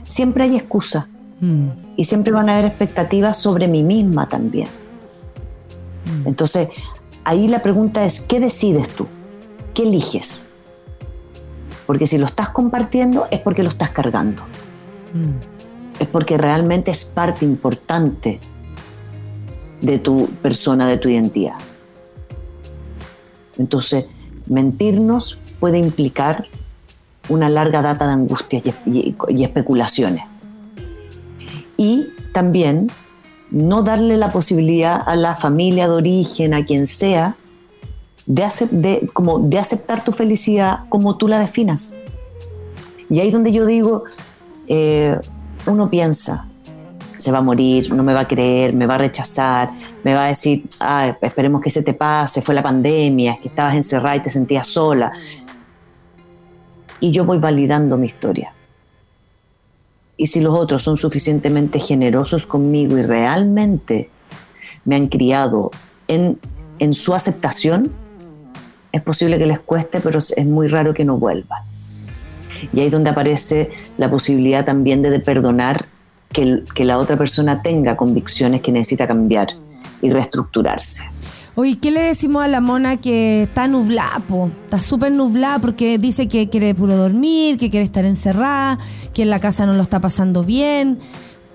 Siempre 0.05 0.45
hay 0.45 0.57
excusa 0.57 1.09
Mm, 1.41 1.69
y 1.97 2.05
siempre 2.05 2.31
van 2.31 2.49
a 2.51 2.55
haber 2.55 2.67
expectativas 2.67 3.39
sobre 3.39 3.69
mí 3.69 3.83
misma 3.85 4.29
también. 4.29 4.69
Entonces, 6.25 6.69
ahí 7.25 7.49
la 7.49 7.63
pregunta 7.63 8.05
es, 8.05 8.21
¿qué 8.21 8.41
decides 8.41 8.91
tú? 8.91 9.07
¿Qué 9.75 9.83
eliges? 9.83 10.47
Porque 11.87 12.07
si 12.07 12.19
lo 12.19 12.27
estás 12.27 12.51
compartiendo 12.51 13.27
es 13.31 13.41
porque 13.41 13.63
lo 13.63 13.69
estás 13.69 13.91
cargando. 13.91 14.45
mm. 15.15 16.01
Es 16.01 16.07
porque 16.07 16.39
realmente 16.39 16.93
es 16.93 17.05
parte 17.05 17.45
importante 17.45 18.39
de 19.81 19.99
tu 19.99 20.29
persona, 20.43 20.87
de 20.87 20.97
tu 20.97 21.09
identidad. 21.09 21.57
Entonces, 23.57 24.07
mentirnos 24.47 25.39
puede 25.59 25.79
implicar 25.79 26.47
una 27.29 27.49
larga 27.49 27.83
data 27.83 28.07
de 28.07 28.13
angustias 28.13 28.63
y, 28.87 28.91
y- 28.91 29.17
y 29.31 29.43
especulaciones. 29.45 30.23
Y 31.77 32.07
también 32.33 32.91
no 33.51 33.83
darle 33.83 34.17
la 34.17 34.31
posibilidad 34.31 35.01
a 35.07 35.17
la 35.17 35.35
familia 35.35 35.89
de 35.89 35.95
origen, 35.95 36.55
a 36.55 36.65
quien 36.65 36.87
sea, 36.87 37.37
de, 38.27 39.09
como 39.15 39.39
de 39.39 39.59
aceptar 39.59 40.05
tu 40.05 40.13
felicidad 40.13 40.81
como 40.89 41.17
tú 41.17 41.29
la 41.29 41.39
definas. 41.39 41.97
Y 43.09 43.21
ahí 43.21 43.29
es 43.29 43.33
donde 43.33 43.53
yo 43.53 43.65
digo, 43.65 44.05
eh, 44.67 45.19
uno 45.67 45.89
piensa, 45.89 46.47
se 47.17 47.33
va 47.33 47.39
a 47.39 47.43
morir, 47.43 47.93
no 47.93 48.03
me 48.03 48.13
va 48.13 48.21
a 48.21 48.29
creer, 48.29 48.75
me 48.75 48.87
va 48.87 48.97
a 48.97 48.99
rechazar, 48.99 49.73
me 50.05 50.15
va 50.15 50.27
a 50.27 50.29
decir, 50.29 50.65
"Ah, 50.79 51.17
esperemos 51.21 51.63
que 51.63 51.71
se 51.71 51.83
te 51.83 51.95
pase, 51.95 52.43
fue 52.43 52.55
la 52.55 52.63
pandemia, 52.63 53.33
es 53.33 53.41
que 53.41 53.49
estabas 53.49 53.75
encerrada 53.75 54.17
y 54.17 54.23
te 54.23 54.31
sentías 54.31 54.67
sola. 54.67 55.11
Y 57.01 57.11
yo 57.11 57.25
voy 57.25 57.39
validando 57.39 57.97
mi 57.97 58.07
historia. 58.07 58.53
Y 60.19 60.27
si 60.27 60.41
los 60.41 60.55
otros 60.55 60.83
son 60.83 60.99
suficientemente 60.99 61.79
generosos 61.79 62.45
conmigo 62.45 62.99
y 62.99 63.03
realmente 63.03 64.11
me 64.85 64.97
han 64.97 65.07
criado 65.07 65.71
en, 66.09 66.39
en 66.81 66.93
su 66.93 67.15
aceptación, 67.15 67.93
es 68.93 69.01
posible 69.01 69.39
que 69.39 69.47
les 69.47 69.61
cueste, 69.61 70.01
pero 70.01 70.19
es 70.19 70.45
muy 70.45 70.67
raro 70.67 70.93
que 70.93 71.05
no 71.05 71.19
vuelvan. 71.19 71.63
Y 72.73 72.81
ahí 72.81 72.87
es 72.87 72.93
donde 72.93 73.11
aparece 73.11 73.71
la 73.97 74.11
posibilidad 74.11 74.65
también 74.65 75.03
de, 75.03 75.21
perdonar 75.21 75.87
que, 76.33 76.65
que 76.75 76.85
la 76.85 76.99
otra 76.99 77.17
persona 77.17 77.63
tenga 77.63 77.97
convicciones 77.97 78.61
que 78.61 78.73
necesita 78.73 79.07
cambiar 79.07 79.49
y 80.03 80.11
reestructurarse. 80.11 81.05
Oye, 81.61 81.77
¿qué 81.77 81.91
le 81.91 82.03
decimos 82.03 82.45
a 82.45 82.47
la 82.47 82.61
mona 82.61 82.99
que 82.99 83.43
está 83.43 83.67
nublada, 83.67 84.21
po? 84.29 84.49
Está 84.63 84.79
súper 84.79 85.11
nublada 85.11 85.59
porque 85.59 85.99
dice 85.99 86.29
que 86.29 86.49
quiere 86.49 86.73
puro 86.73 86.97
dormir, 86.97 87.59
que 87.59 87.69
quiere 87.69 87.83
estar 87.83 88.05
encerrada, 88.05 88.79
que 89.13 89.23
en 89.23 89.31
la 89.31 89.41
casa 89.41 89.67
no 89.67 89.73
lo 89.73 89.83
está 89.83 90.01
pasando 90.01 90.45
bien. 90.45 91.01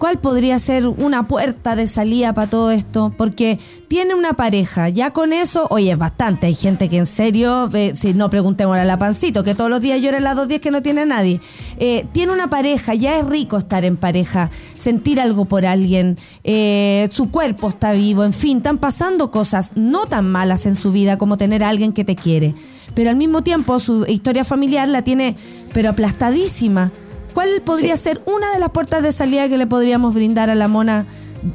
¿Cuál 0.04 0.18
podría 0.18 0.60
ser 0.60 0.86
una 0.86 1.30
puerta 1.30 1.78
de 1.78 1.88
salida 1.88 2.34
para 2.34 2.50
todo 2.50 2.72
esto? 2.72 3.14
Porque 3.18 3.58
tiene 3.88 4.16
una 4.16 4.34
pareja, 4.34 4.90
ya 4.90 5.12
con 5.12 5.32
eso, 5.32 5.66
oye, 5.70 5.94
es 5.94 5.98
bastante. 5.98 6.48
Hay 6.48 6.56
gente 6.56 6.90
que 6.90 6.98
en 6.98 7.06
serio, 7.06 7.70
si 7.94 8.14
no 8.14 8.30
preguntemos 8.30 8.76
a 8.76 8.84
la 8.84 9.00
pancito, 9.00 9.46
que 9.46 9.56
todos 9.56 9.70
los 9.70 9.80
días 9.80 10.02
llora 10.02 10.18
en 10.18 10.26
las 10.26 10.36
dos 10.36 10.50
días 10.50 10.60
que 10.60 10.72
no 10.72 10.82
tiene 10.82 11.04
a 11.04 11.06
nadie. 11.06 11.40
Eh, 11.78 12.06
tiene 12.12 12.34
una 12.34 12.50
pareja, 12.50 12.94
ya 12.96 13.18
es 13.18 13.26
rico 13.26 13.58
estar 13.58 13.86
en 13.86 13.96
pareja, 13.96 14.50
sentir 14.76 15.22
algo 15.22 15.46
por 15.46 15.66
alguien, 15.66 16.18
eh, 16.44 17.08
su 17.10 17.32
cuerpo 17.32 17.70
está 17.70 17.94
vivo, 17.94 18.26
en 18.26 18.34
fin, 18.34 18.58
están 18.58 18.80
pasando 18.80 19.32
cosas 19.32 19.72
no 19.78 20.06
tan 20.06 20.30
malas 20.30 20.66
en 20.66 20.76
su 20.76 20.92
vida 20.92 21.18
como 21.18 21.38
tener 21.38 21.64
a 21.64 21.70
alguien 21.70 21.94
que 21.94 22.04
te 22.04 22.18
quiere. 22.18 22.54
Pero 22.94 23.10
al 23.10 23.16
mismo 23.16 23.42
tiempo 23.42 23.80
su 23.80 24.06
historia 24.06 24.44
familiar 24.44 24.90
la 24.90 25.02
tiene, 25.02 25.38
pero 25.74 25.92
aplastadísima. 25.92 26.92
¿Cuál 27.34 27.62
podría 27.66 27.98
ser 27.98 28.22
una 28.26 28.52
de 28.54 28.60
las 28.60 28.70
puertas 28.70 29.02
de 29.04 29.12
salida 29.12 29.50
que 29.50 29.58
le 29.58 29.68
podríamos 29.68 30.14
brindar 30.14 30.50
a 30.50 30.56
la 30.56 30.68
mona 30.68 31.06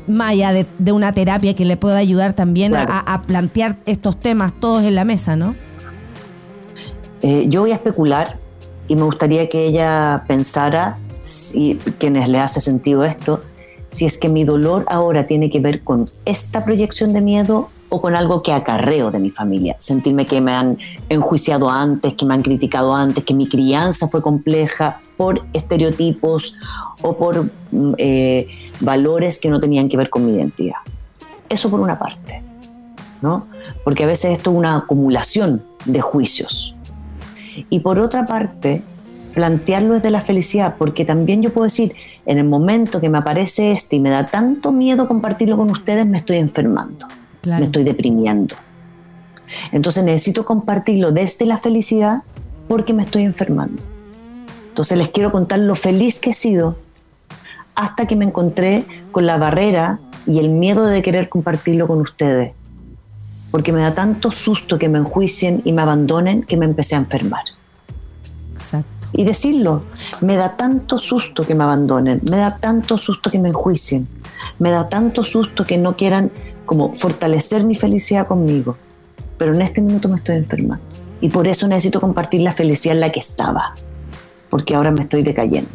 Maya 0.06 0.52
de, 0.52 0.66
de 0.78 0.92
una 0.92 1.12
terapia 1.12 1.54
que 1.54 1.64
le 1.64 1.76
pueda 1.78 1.96
ayudar 1.96 2.34
también 2.34 2.74
a- 2.76 2.84
Claro. 2.84 3.02
a, 3.06 3.14
a 3.14 3.22
plantear 3.22 3.78
estos 3.86 4.18
temas 4.20 4.52
todos 4.60 4.82
en 4.84 4.94
la 4.94 5.04
mesa, 5.04 5.34
¿no? 5.36 5.54
Eh, 7.22 7.46
yo 7.48 7.62
voy 7.62 7.72
a 7.72 7.74
especular 7.74 8.38
y 8.86 8.96
me 8.96 9.02
gustaría 9.02 9.48
que 9.48 9.66
ella 9.66 10.24
pensara, 10.28 10.98
si 11.20 11.78
quienes 11.98 12.28
le 12.28 12.38
hace 12.38 12.60
sentido 12.60 13.04
esto, 13.04 13.42
si 13.90 14.04
es 14.04 14.18
que 14.18 14.28
mi 14.28 14.44
dolor 14.44 14.84
ahora 14.88 15.26
tiene 15.26 15.50
que 15.50 15.60
ver 15.60 15.82
con 15.82 16.08
esta 16.26 16.64
proyección 16.64 17.12
de 17.12 17.22
miedo 17.22 17.70
o 17.88 18.00
con 18.02 18.14
algo 18.14 18.42
que 18.42 18.52
acarreo 18.52 19.10
de 19.10 19.18
mi 19.18 19.30
familia. 19.30 19.74
Sentirme 19.78 20.26
que 20.26 20.40
me 20.42 20.52
han 20.52 20.76
enjuiciado 21.08 21.70
antes, 21.70 22.12
que 22.14 22.26
me 22.26 22.34
han 22.34 22.42
criticado 22.42 22.94
antes, 22.94 23.24
que 23.24 23.32
mi 23.32 23.48
crianza 23.48 24.08
fue 24.08 24.20
compleja 24.20 25.00
por 25.18 25.44
estereotipos 25.52 26.56
o 27.02 27.18
por 27.18 27.50
mm, 27.72 27.94
eh, 27.98 28.46
valores 28.80 29.38
que 29.38 29.50
no 29.50 29.60
tenían 29.60 29.90
que 29.90 29.98
ver 29.98 30.08
con 30.08 30.24
mi 30.24 30.34
identidad. 30.34 30.76
Eso 31.50 31.68
por 31.70 31.80
una 31.80 31.98
parte, 31.98 32.42
¿no? 33.20 33.46
Porque 33.84 34.04
a 34.04 34.06
veces 34.06 34.32
esto 34.32 34.52
es 34.52 34.56
una 34.56 34.76
acumulación 34.78 35.62
de 35.84 36.00
juicios. 36.00 36.74
Y 37.68 37.80
por 37.80 37.98
otra 37.98 38.24
parte, 38.24 38.82
plantearlo 39.34 39.94
desde 39.94 40.10
la 40.10 40.20
felicidad, 40.20 40.76
porque 40.78 41.04
también 41.04 41.42
yo 41.42 41.52
puedo 41.52 41.64
decir, 41.64 41.94
en 42.24 42.38
el 42.38 42.44
momento 42.44 43.00
que 43.00 43.08
me 43.08 43.18
aparece 43.18 43.72
este 43.72 43.96
y 43.96 44.00
me 44.00 44.10
da 44.10 44.26
tanto 44.26 44.72
miedo 44.72 45.08
compartirlo 45.08 45.56
con 45.56 45.70
ustedes, 45.70 46.06
me 46.06 46.18
estoy 46.18 46.38
enfermando, 46.38 47.08
Claro. 47.42 47.60
me 47.60 47.66
estoy 47.66 47.84
deprimiendo. 47.84 48.54
Entonces 49.72 50.04
necesito 50.04 50.44
compartirlo 50.44 51.10
desde 51.10 51.46
la 51.46 51.58
felicidad 51.58 52.22
porque 52.68 52.92
me 52.92 53.02
estoy 53.02 53.22
enfermando. 53.22 53.82
Entonces 54.78 54.96
les 54.96 55.08
quiero 55.08 55.32
contar 55.32 55.58
lo 55.58 55.74
feliz 55.74 56.20
que 56.20 56.30
he 56.30 56.32
sido 56.32 56.76
hasta 57.74 58.06
que 58.06 58.14
me 58.14 58.24
encontré 58.24 58.86
con 59.10 59.26
la 59.26 59.36
barrera 59.36 59.98
y 60.24 60.38
el 60.38 60.50
miedo 60.50 60.86
de 60.86 61.02
querer 61.02 61.28
compartirlo 61.28 61.88
con 61.88 62.00
ustedes. 62.00 62.52
Porque 63.50 63.72
me 63.72 63.80
da 63.80 63.96
tanto 63.96 64.30
susto 64.30 64.78
que 64.78 64.88
me 64.88 64.98
enjuicien 64.98 65.62
y 65.64 65.72
me 65.72 65.82
abandonen 65.82 66.44
que 66.44 66.56
me 66.56 66.64
empecé 66.64 66.94
a 66.94 66.98
enfermar. 66.98 67.42
Exacto. 68.52 69.08
Y 69.14 69.24
decirlo, 69.24 69.82
me 70.20 70.36
da 70.36 70.56
tanto 70.56 71.00
susto 71.00 71.44
que 71.44 71.56
me 71.56 71.64
abandonen, 71.64 72.20
me 72.30 72.36
da 72.36 72.58
tanto 72.58 72.98
susto 72.98 73.32
que 73.32 73.40
me 73.40 73.48
enjuicien, 73.48 74.06
me 74.60 74.70
da 74.70 74.88
tanto 74.88 75.24
susto 75.24 75.64
que 75.64 75.76
no 75.76 75.96
quieran 75.96 76.30
como 76.66 76.94
fortalecer 76.94 77.64
mi 77.64 77.74
felicidad 77.74 78.28
conmigo. 78.28 78.76
Pero 79.38 79.54
en 79.54 79.60
este 79.60 79.80
minuto 79.80 80.08
me 80.08 80.14
estoy 80.14 80.36
enfermando. 80.36 80.84
Y 81.20 81.30
por 81.30 81.48
eso 81.48 81.66
necesito 81.66 82.00
compartir 82.00 82.42
la 82.42 82.52
felicidad 82.52 82.94
en 82.94 83.00
la 83.00 83.10
que 83.10 83.18
estaba. 83.18 83.74
Porque 84.50 84.74
ahora 84.74 84.90
me 84.90 85.02
estoy 85.02 85.22
decayendo. 85.22 85.70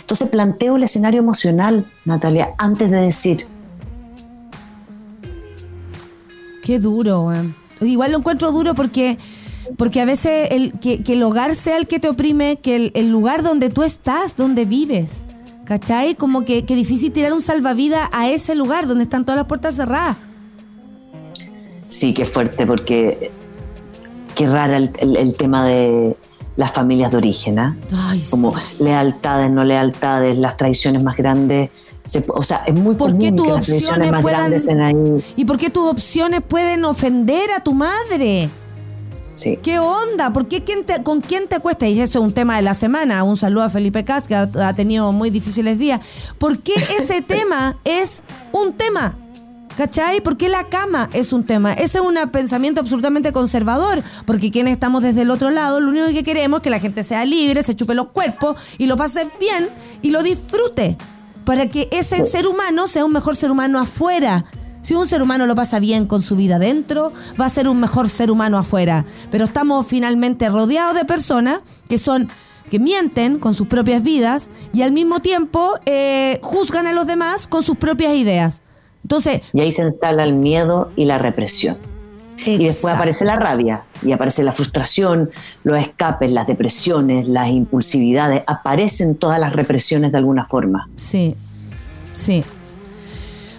Entonces 0.00 0.28
planteo 0.30 0.76
el 0.76 0.82
escenario 0.84 1.20
emocional, 1.20 1.90
Natalia, 2.04 2.54
antes 2.58 2.90
de 2.90 3.00
decir, 3.00 3.46
Qué 6.62 6.78
duro, 6.78 7.22
weón. 7.22 7.54
Igual 7.80 8.12
lo 8.12 8.18
encuentro 8.18 8.52
duro 8.52 8.74
porque, 8.74 9.18
porque 9.76 10.00
a 10.00 10.04
veces 10.04 10.48
el, 10.52 10.72
que, 10.78 11.02
que 11.02 11.14
el 11.14 11.22
hogar 11.24 11.54
sea 11.56 11.76
el 11.76 11.88
que 11.88 11.98
te 11.98 12.08
oprime, 12.08 12.56
que 12.62 12.76
el, 12.76 12.92
el 12.94 13.10
lugar 13.10 13.42
donde 13.42 13.68
tú 13.68 13.82
estás, 13.82 14.36
donde 14.36 14.64
vives. 14.64 15.26
¿Cachai? 15.64 16.14
Como 16.14 16.44
que, 16.44 16.64
que 16.64 16.74
difícil 16.76 17.12
tirar 17.12 17.32
un 17.32 17.40
salvavidas 17.42 18.08
a 18.12 18.28
ese 18.28 18.54
lugar 18.54 18.86
donde 18.86 19.04
están 19.04 19.24
todas 19.24 19.38
las 19.38 19.46
puertas 19.46 19.74
cerradas. 19.76 20.16
sí, 21.88 22.12
qué 22.14 22.24
fuerte, 22.24 22.66
porque 22.66 23.30
qué 24.34 24.46
rara 24.46 24.76
el, 24.76 24.90
el- 24.98 25.16
el 25.16 25.34
tema 25.34 25.66
de 25.66 26.16
las 26.56 26.70
familias 26.72 27.10
de 27.10 27.16
origen, 27.16 27.58
¿ah? 27.58 27.76
Ay, 27.96 28.20
sí. 28.20 28.30
Como 28.30 28.54
lealtades, 28.78 29.50
no 29.50 29.64
lealtades, 29.64 30.36
las 30.38 30.56
traiciones 30.56 31.02
más 31.02 31.16
grandes. 31.16 31.70
Se- 32.04 32.24
o 32.28 32.42
sea, 32.42 32.64
es 32.66 32.74
muy 32.74 32.94
¿Por 32.96 33.08
común 33.12 33.20
qué 33.20 33.30
que 33.30 33.36
tus 33.36 33.46
las 33.46 33.64
traiciones 33.66 33.88
opciones 33.88 34.12
más 34.12 34.22
puedan- 34.22 34.38
grandes 34.40 34.62
estén 34.64 34.80
ahí. 34.80 35.24
¿Y 35.36 35.44
por 35.44 35.56
qué 35.56 35.70
tus 35.70 35.88
opciones 35.88 36.40
pueden 36.46 36.84
ofender 36.84 37.50
a 37.56 37.62
tu 37.62 37.72
madre? 37.74 38.50
Sí. 39.32 39.58
¿Qué 39.62 39.78
onda? 39.78 40.30
¿Por 40.30 40.46
qué 40.46 40.62
quién 40.62 40.84
te- 40.84 41.02
con 41.02 41.22
quién 41.22 41.48
te 41.48 41.58
cuesta? 41.60 41.86
Y 41.88 41.98
eso 41.98 42.18
es 42.18 42.24
un 42.24 42.34
tema 42.34 42.56
de 42.56 42.62
la 42.62 42.74
semana. 42.74 43.22
Un 43.24 43.36
saludo 43.38 43.64
a 43.64 43.70
Felipe 43.70 44.04
Cas, 44.04 44.28
que 44.28 44.34
ha, 44.34 44.42
ha 44.60 44.74
tenido 44.74 45.10
muy 45.12 45.30
difíciles 45.30 45.78
días. 45.78 46.00
¿Por 46.38 46.58
qué 46.58 46.74
ese 46.98 47.22
tema 47.26 47.78
es 47.84 48.24
un 48.52 48.74
tema? 48.74 49.16
¿Cachai? 49.76 50.20
¿Por 50.20 50.36
qué 50.36 50.50
la 50.50 50.64
cama 50.68 51.08
es 51.14 51.32
un 51.32 51.44
tema? 51.44 51.72
Ese 51.72 51.98
es 51.98 52.04
un 52.04 52.14
pensamiento 52.30 52.80
absolutamente 52.80 53.32
conservador, 53.32 54.02
porque 54.26 54.50
quienes 54.50 54.74
estamos 54.74 55.02
desde 55.02 55.22
el 55.22 55.30
otro 55.30 55.50
lado, 55.50 55.80
lo 55.80 55.88
único 55.88 56.06
que 56.08 56.22
queremos 56.22 56.58
es 56.58 56.62
que 56.62 56.70
la 56.70 56.78
gente 56.78 57.04
sea 57.04 57.24
libre, 57.24 57.62
se 57.62 57.74
chupe 57.74 57.94
los 57.94 58.08
cuerpos 58.08 58.56
y 58.76 58.86
lo 58.86 58.96
pase 58.96 59.26
bien 59.40 59.70
y 60.02 60.10
lo 60.10 60.22
disfrute, 60.22 60.98
para 61.46 61.68
que 61.68 61.88
ese 61.90 62.22
ser 62.24 62.46
humano 62.46 62.86
sea 62.86 63.04
un 63.04 63.12
mejor 63.12 63.34
ser 63.34 63.50
humano 63.50 63.80
afuera. 63.80 64.44
Si 64.82 64.94
un 64.94 65.06
ser 65.06 65.22
humano 65.22 65.46
lo 65.46 65.54
pasa 65.54 65.78
bien 65.78 66.06
con 66.06 66.22
su 66.22 66.36
vida 66.36 66.58
dentro, 66.58 67.12
va 67.40 67.46
a 67.46 67.48
ser 67.48 67.68
un 67.68 67.80
mejor 67.80 68.08
ser 68.08 68.30
humano 68.30 68.58
afuera. 68.58 69.06
Pero 69.30 69.44
estamos 69.44 69.86
finalmente 69.86 70.50
rodeados 70.50 70.96
de 70.96 71.04
personas 71.04 71.60
que 71.88 71.98
son 71.98 72.28
que 72.68 72.78
mienten 72.78 73.38
con 73.38 73.54
sus 73.54 73.66
propias 73.66 74.02
vidas 74.02 74.50
y 74.72 74.82
al 74.82 74.92
mismo 74.92 75.20
tiempo 75.20 75.74
eh, 75.84 76.40
juzgan 76.42 76.86
a 76.86 76.92
los 76.92 77.06
demás 77.06 77.46
con 77.46 77.62
sus 77.62 77.76
propias 77.76 78.14
ideas. 78.14 78.62
Entonces, 79.02 79.42
Y 79.52 79.60
ahí 79.60 79.72
se 79.72 79.82
instala 79.82 80.24
el 80.24 80.34
miedo 80.34 80.90
y 80.96 81.04
la 81.04 81.18
represión. 81.18 81.78
Y 82.44 82.64
después 82.64 82.92
aparece 82.94 83.24
la 83.24 83.36
rabia, 83.36 83.84
y 84.02 84.12
aparece 84.12 84.42
la 84.42 84.52
frustración, 84.52 85.30
los 85.62 85.78
escapes, 85.78 86.32
las 86.32 86.46
depresiones, 86.46 87.28
las 87.28 87.48
impulsividades. 87.50 88.42
Aparecen 88.46 89.14
todas 89.14 89.38
las 89.38 89.52
represiones 89.52 90.10
de 90.12 90.18
alguna 90.18 90.44
forma. 90.44 90.88
Sí, 90.96 91.36
sí. 92.12 92.42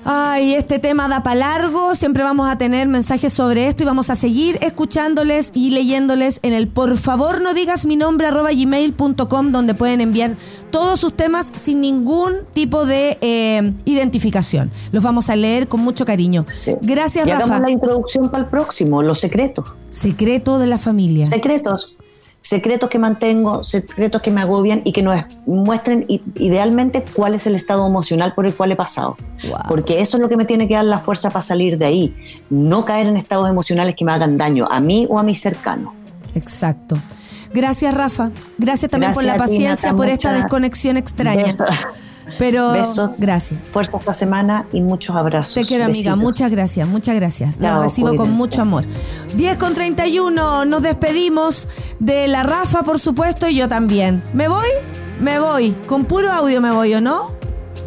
Ay, 0.05 0.53
este 0.53 0.79
tema 0.79 1.07
da 1.07 1.23
para 1.23 1.35
largo. 1.35 1.95
Siempre 1.95 2.23
vamos 2.23 2.49
a 2.49 2.57
tener 2.57 2.87
mensajes 2.87 3.31
sobre 3.31 3.67
esto 3.67 3.83
y 3.83 3.85
vamos 3.85 4.09
a 4.09 4.15
seguir 4.15 4.57
escuchándoles 4.61 5.51
y 5.53 5.71
leyéndoles 5.71 6.39
en 6.41 6.53
el 6.53 6.67
por 6.67 6.97
favor 6.97 7.41
no 7.41 7.53
digas 7.53 7.85
mi 7.85 7.95
nombre 7.95 8.27
arroba 8.27 8.51
gmail.com 8.51 9.51
donde 9.51 9.73
pueden 9.73 10.01
enviar 10.01 10.35
todos 10.71 10.99
sus 10.99 11.15
temas 11.15 11.51
sin 11.55 11.79
ningún 11.81 12.33
tipo 12.53 12.85
de 12.85 13.17
eh, 13.21 13.73
identificación. 13.85 14.71
Los 14.91 15.03
vamos 15.03 15.29
a 15.29 15.35
leer 15.35 15.67
con 15.67 15.79
mucho 15.79 16.05
cariño. 16.05 16.45
Sí. 16.47 16.75
Gracias, 16.81 17.25
y 17.25 17.29
Rafa. 17.29 17.45
hagamos 17.45 17.61
la 17.61 17.71
introducción 17.71 18.29
para 18.29 18.43
el 18.43 18.49
próximo, 18.49 19.01
los 19.01 19.19
secretos. 19.19 19.73
Secreto 19.89 20.59
de 20.59 20.67
la 20.67 20.77
familia. 20.77 21.25
Secretos. 21.25 21.95
Secretos 22.43 22.89
que 22.89 22.99
mantengo, 22.99 23.63
secretos 23.63 24.21
que 24.21 24.29
me 24.29 24.41
agobian 24.41 24.81
y 24.83 24.91
que 24.91 25.01
nos 25.01 25.17
muestren 25.45 26.05
idealmente 26.35 27.05
cuál 27.13 27.35
es 27.35 27.47
el 27.47 27.55
estado 27.55 27.87
emocional 27.87 28.33
por 28.35 28.45
el 28.45 28.53
cual 28.53 28.73
he 28.73 28.75
pasado. 28.75 29.15
Wow. 29.43 29.59
Porque 29.69 30.01
eso 30.01 30.17
es 30.17 30.21
lo 30.21 30.27
que 30.27 30.35
me 30.35 30.43
tiene 30.43 30.67
que 30.67 30.75
dar 30.75 30.83
la 30.83 30.99
fuerza 30.99 31.29
para 31.29 31.41
salir 31.41 31.77
de 31.77 31.85
ahí. 31.85 32.15
No 32.49 32.83
caer 32.83 33.07
en 33.07 33.15
estados 33.15 33.49
emocionales 33.49 33.95
que 33.95 34.03
me 34.03 34.11
hagan 34.11 34.37
daño 34.37 34.67
a 34.69 34.81
mí 34.81 35.07
o 35.09 35.17
a 35.17 35.23
mis 35.23 35.39
cercanos. 35.39 35.93
Exacto. 36.35 36.97
Gracias, 37.53 37.93
Rafa. 37.93 38.31
Gracias 38.57 38.91
también 38.91 39.13
por 39.13 39.23
la 39.23 39.33
ti, 39.33 39.39
paciencia, 39.39 39.91
Nata, 39.91 39.95
por 39.95 40.09
esta 40.09 40.33
desconexión 40.33 40.97
extraña. 40.97 41.45
Pero 42.37 42.71
Besos. 42.71 43.11
gracias. 43.17 43.67
Fuerza 43.67 43.97
esta 43.97 44.13
semana 44.13 44.67
y 44.71 44.81
muchos 44.81 45.15
abrazos. 45.15 45.55
Te 45.55 45.63
quiero, 45.63 45.85
amiga. 45.85 46.15
Muchas 46.15 46.51
gracias, 46.51 46.87
muchas 46.87 47.15
gracias. 47.15 47.55
Lo 47.55 47.61
Chao, 47.61 47.83
recibo 47.83 48.15
con 48.15 48.31
mucho 48.31 48.61
amor. 48.61 48.85
10 49.35 49.57
con 49.57 49.73
31, 49.73 50.65
nos 50.65 50.81
despedimos 50.81 51.67
de 51.99 52.27
la 52.27 52.43
Rafa, 52.43 52.83
por 52.83 52.99
supuesto, 52.99 53.47
y 53.47 53.55
yo 53.55 53.67
también. 53.69 54.23
¿Me 54.33 54.47
voy? 54.47 54.67
Me 55.19 55.39
voy. 55.39 55.71
Con 55.87 56.05
puro 56.05 56.31
audio 56.31 56.61
me 56.61 56.71
voy, 56.71 56.93
¿o 56.93 57.01
no? 57.01 57.31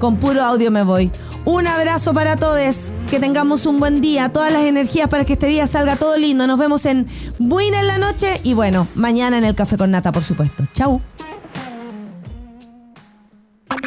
Con 0.00 0.16
puro 0.16 0.42
audio 0.42 0.70
me 0.70 0.82
voy. 0.82 1.10
Un 1.44 1.66
abrazo 1.68 2.12
para 2.12 2.34
todos, 2.34 2.92
que 3.08 3.20
tengamos 3.20 3.66
un 3.66 3.78
buen 3.78 4.00
día, 4.00 4.30
todas 4.30 4.52
las 4.52 4.64
energías 4.64 5.08
para 5.08 5.24
que 5.24 5.34
este 5.34 5.46
día 5.46 5.68
salga 5.68 5.94
todo 5.94 6.16
lindo. 6.16 6.46
Nos 6.48 6.58
vemos 6.58 6.84
en 6.86 7.06
Buena 7.38 7.78
en 7.78 7.86
la 7.86 7.98
noche 7.98 8.40
y 8.42 8.54
bueno, 8.54 8.88
mañana 8.96 9.38
en 9.38 9.44
el 9.44 9.54
Café 9.54 9.76
con 9.76 9.92
Nata, 9.92 10.10
por 10.10 10.24
supuesto. 10.24 10.64
Chau. 10.72 11.00